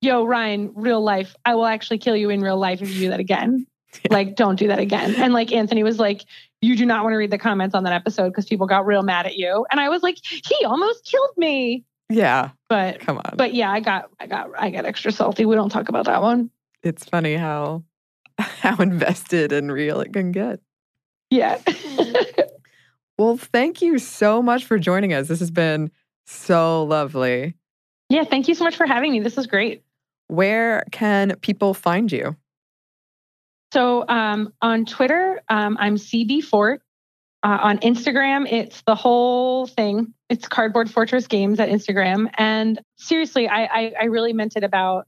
yo, 0.00 0.24
Ryan, 0.24 0.72
real 0.74 1.02
life, 1.02 1.34
I 1.44 1.54
will 1.54 1.66
actually 1.66 1.98
kill 1.98 2.16
you 2.16 2.30
in 2.30 2.40
real 2.40 2.58
life 2.58 2.82
if 2.82 2.90
you 2.90 3.00
do 3.00 3.08
that 3.10 3.20
again. 3.20 3.66
Yeah. 4.04 4.14
Like, 4.14 4.36
don't 4.36 4.56
do 4.56 4.68
that 4.68 4.78
again. 4.78 5.14
And 5.16 5.32
like 5.32 5.52
Anthony 5.52 5.82
was 5.82 5.98
like, 5.98 6.24
you 6.60 6.76
do 6.76 6.86
not 6.86 7.04
want 7.04 7.12
to 7.12 7.18
read 7.18 7.30
the 7.30 7.38
comments 7.38 7.74
on 7.74 7.84
that 7.84 7.92
episode 7.92 8.30
because 8.30 8.46
people 8.46 8.66
got 8.66 8.86
real 8.86 9.02
mad 9.02 9.26
at 9.26 9.36
you. 9.36 9.66
And 9.70 9.80
I 9.80 9.88
was 9.88 10.02
like, 10.02 10.18
he 10.22 10.64
almost 10.64 11.04
killed 11.04 11.36
me. 11.36 11.84
Yeah. 12.08 12.50
But 12.68 13.00
come 13.00 13.18
on. 13.18 13.34
But 13.36 13.54
yeah, 13.54 13.70
I 13.70 13.80
got 13.80 14.10
I 14.20 14.26
got 14.26 14.50
I 14.58 14.70
got 14.70 14.84
extra 14.84 15.12
salty. 15.12 15.44
We 15.44 15.54
don't 15.54 15.70
talk 15.70 15.88
about 15.88 16.06
that 16.06 16.22
one. 16.22 16.50
It's 16.82 17.04
funny 17.04 17.34
how 17.36 17.84
how 18.38 18.76
invested 18.76 19.52
and 19.52 19.72
real 19.72 20.00
it 20.00 20.12
can 20.12 20.32
get. 20.32 20.60
Yeah. 21.30 21.60
well, 23.18 23.36
thank 23.36 23.82
you 23.82 23.98
so 23.98 24.42
much 24.42 24.64
for 24.64 24.78
joining 24.78 25.12
us. 25.12 25.28
This 25.28 25.40
has 25.40 25.50
been 25.50 25.90
so 26.26 26.84
lovely. 26.84 27.54
Yeah, 28.08 28.24
thank 28.24 28.46
you 28.46 28.54
so 28.54 28.62
much 28.62 28.76
for 28.76 28.86
having 28.86 29.10
me. 29.10 29.20
This 29.20 29.36
is 29.36 29.48
great. 29.48 29.82
Where 30.28 30.84
can 30.92 31.36
people 31.40 31.74
find 31.74 32.10
you? 32.10 32.36
So 33.72 34.06
um, 34.08 34.52
on 34.62 34.86
Twitter, 34.86 35.42
um, 35.48 35.76
I'm 35.78 35.96
CB 35.96 36.44
Fort. 36.44 36.82
Uh, 37.42 37.58
on 37.62 37.78
Instagram, 37.78 38.50
it's 38.50 38.82
the 38.86 38.94
whole 38.94 39.66
thing. 39.66 40.12
It's 40.28 40.48
Cardboard 40.48 40.90
Fortress 40.90 41.26
Games 41.26 41.60
at 41.60 41.68
Instagram. 41.68 42.28
And 42.38 42.80
seriously, 42.96 43.48
I, 43.48 43.64
I, 43.64 43.92
I 44.00 44.04
really 44.06 44.32
meant 44.32 44.56
it 44.56 44.64
about 44.64 45.06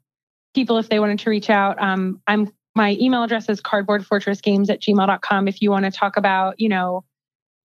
people 0.55 0.79
if 0.79 0.89
they 0.89 1.01
wanted 1.01 1.19
to 1.21 1.31
reach 1.31 1.51
out. 1.51 1.81
Um, 1.83 2.21
I'm 2.27 2.53
my 2.75 2.97
email 3.01 3.25
address 3.25 3.49
is 3.49 3.61
cardboardfortressgames 3.61 4.71
at 4.71 4.81
gmail.com 4.81 5.49
if 5.49 5.61
you 5.61 5.71
want 5.71 5.85
to 5.85 5.91
talk 5.91 6.17
about, 6.17 6.61
you 6.61 6.69
know, 6.69 7.05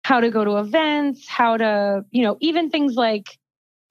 how 0.05 0.21
to 0.21 0.29
go 0.29 0.45
to 0.45 0.57
events, 0.57 1.27
how 1.27 1.57
to, 1.57 2.05
you 2.11 2.23
know, 2.23 2.37
even 2.39 2.69
things 2.69 2.95
like 2.95 3.37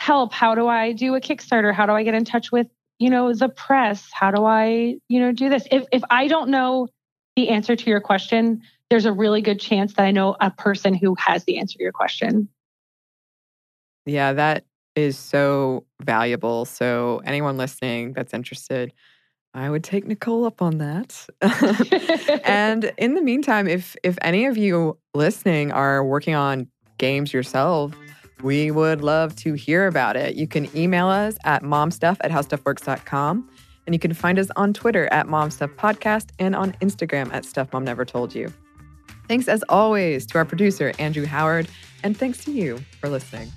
help. 0.00 0.32
How 0.32 0.54
do 0.54 0.68
I 0.68 0.92
do 0.92 1.14
a 1.14 1.20
Kickstarter? 1.20 1.74
How 1.74 1.84
do 1.84 1.92
I 1.92 2.02
get 2.02 2.14
in 2.14 2.24
touch 2.24 2.50
with 2.50 2.66
you 3.02 3.10
know, 3.10 3.34
the 3.34 3.48
press? 3.48 4.08
How 4.12 4.30
do 4.30 4.44
I, 4.44 4.96
you 5.08 5.18
know, 5.18 5.32
do 5.32 5.48
this? 5.48 5.66
If 5.72 5.84
if 5.90 6.02
I 6.08 6.28
don't 6.28 6.50
know 6.50 6.86
the 7.34 7.48
answer 7.48 7.74
to 7.74 7.90
your 7.90 8.00
question, 8.00 8.62
there's 8.90 9.06
a 9.06 9.12
really 9.12 9.42
good 9.42 9.58
chance 9.58 9.94
that 9.94 10.04
I 10.04 10.12
know 10.12 10.36
a 10.40 10.50
person 10.50 10.94
who 10.94 11.16
has 11.16 11.44
the 11.44 11.58
answer 11.58 11.78
to 11.78 11.82
your 11.82 11.92
question. 11.92 12.48
Yeah, 14.06 14.34
that 14.34 14.64
is 14.94 15.18
so 15.18 15.84
valuable. 16.00 16.64
So 16.64 17.22
anyone 17.24 17.56
listening 17.56 18.12
that's 18.12 18.32
interested, 18.32 18.92
I 19.52 19.68
would 19.68 19.82
take 19.82 20.06
Nicole 20.06 20.44
up 20.44 20.62
on 20.62 20.78
that. 20.78 21.26
and 22.44 22.92
in 22.98 23.14
the 23.14 23.22
meantime, 23.22 23.66
if 23.66 23.96
if 24.04 24.16
any 24.22 24.46
of 24.46 24.56
you 24.56 24.96
listening 25.12 25.72
are 25.72 26.04
working 26.04 26.36
on 26.36 26.68
games 26.98 27.32
yourself, 27.32 27.92
we 28.42 28.70
would 28.70 29.02
love 29.02 29.36
to 29.36 29.54
hear 29.54 29.86
about 29.86 30.16
it. 30.16 30.34
You 30.34 30.46
can 30.46 30.68
email 30.76 31.06
us 31.08 31.36
at 31.44 31.62
momstuff 31.62 32.16
at 32.20 32.30
howstuffworks.com. 32.30 33.48
And 33.86 33.94
you 33.94 33.98
can 33.98 34.14
find 34.14 34.38
us 34.38 34.48
on 34.54 34.72
Twitter 34.72 35.08
at 35.12 35.26
momstuffpodcast 35.26 36.28
and 36.38 36.54
on 36.54 36.72
Instagram 36.74 37.32
at 37.32 37.44
Stuff 37.44 37.72
Mom 37.72 37.84
Never 37.84 38.04
Told 38.04 38.34
You. 38.34 38.52
Thanks 39.28 39.48
as 39.48 39.64
always 39.68 40.26
to 40.26 40.38
our 40.38 40.44
producer, 40.44 40.92
Andrew 40.98 41.26
Howard, 41.26 41.68
and 42.02 42.16
thanks 42.16 42.44
to 42.44 42.52
you 42.52 42.78
for 43.00 43.08
listening. 43.08 43.50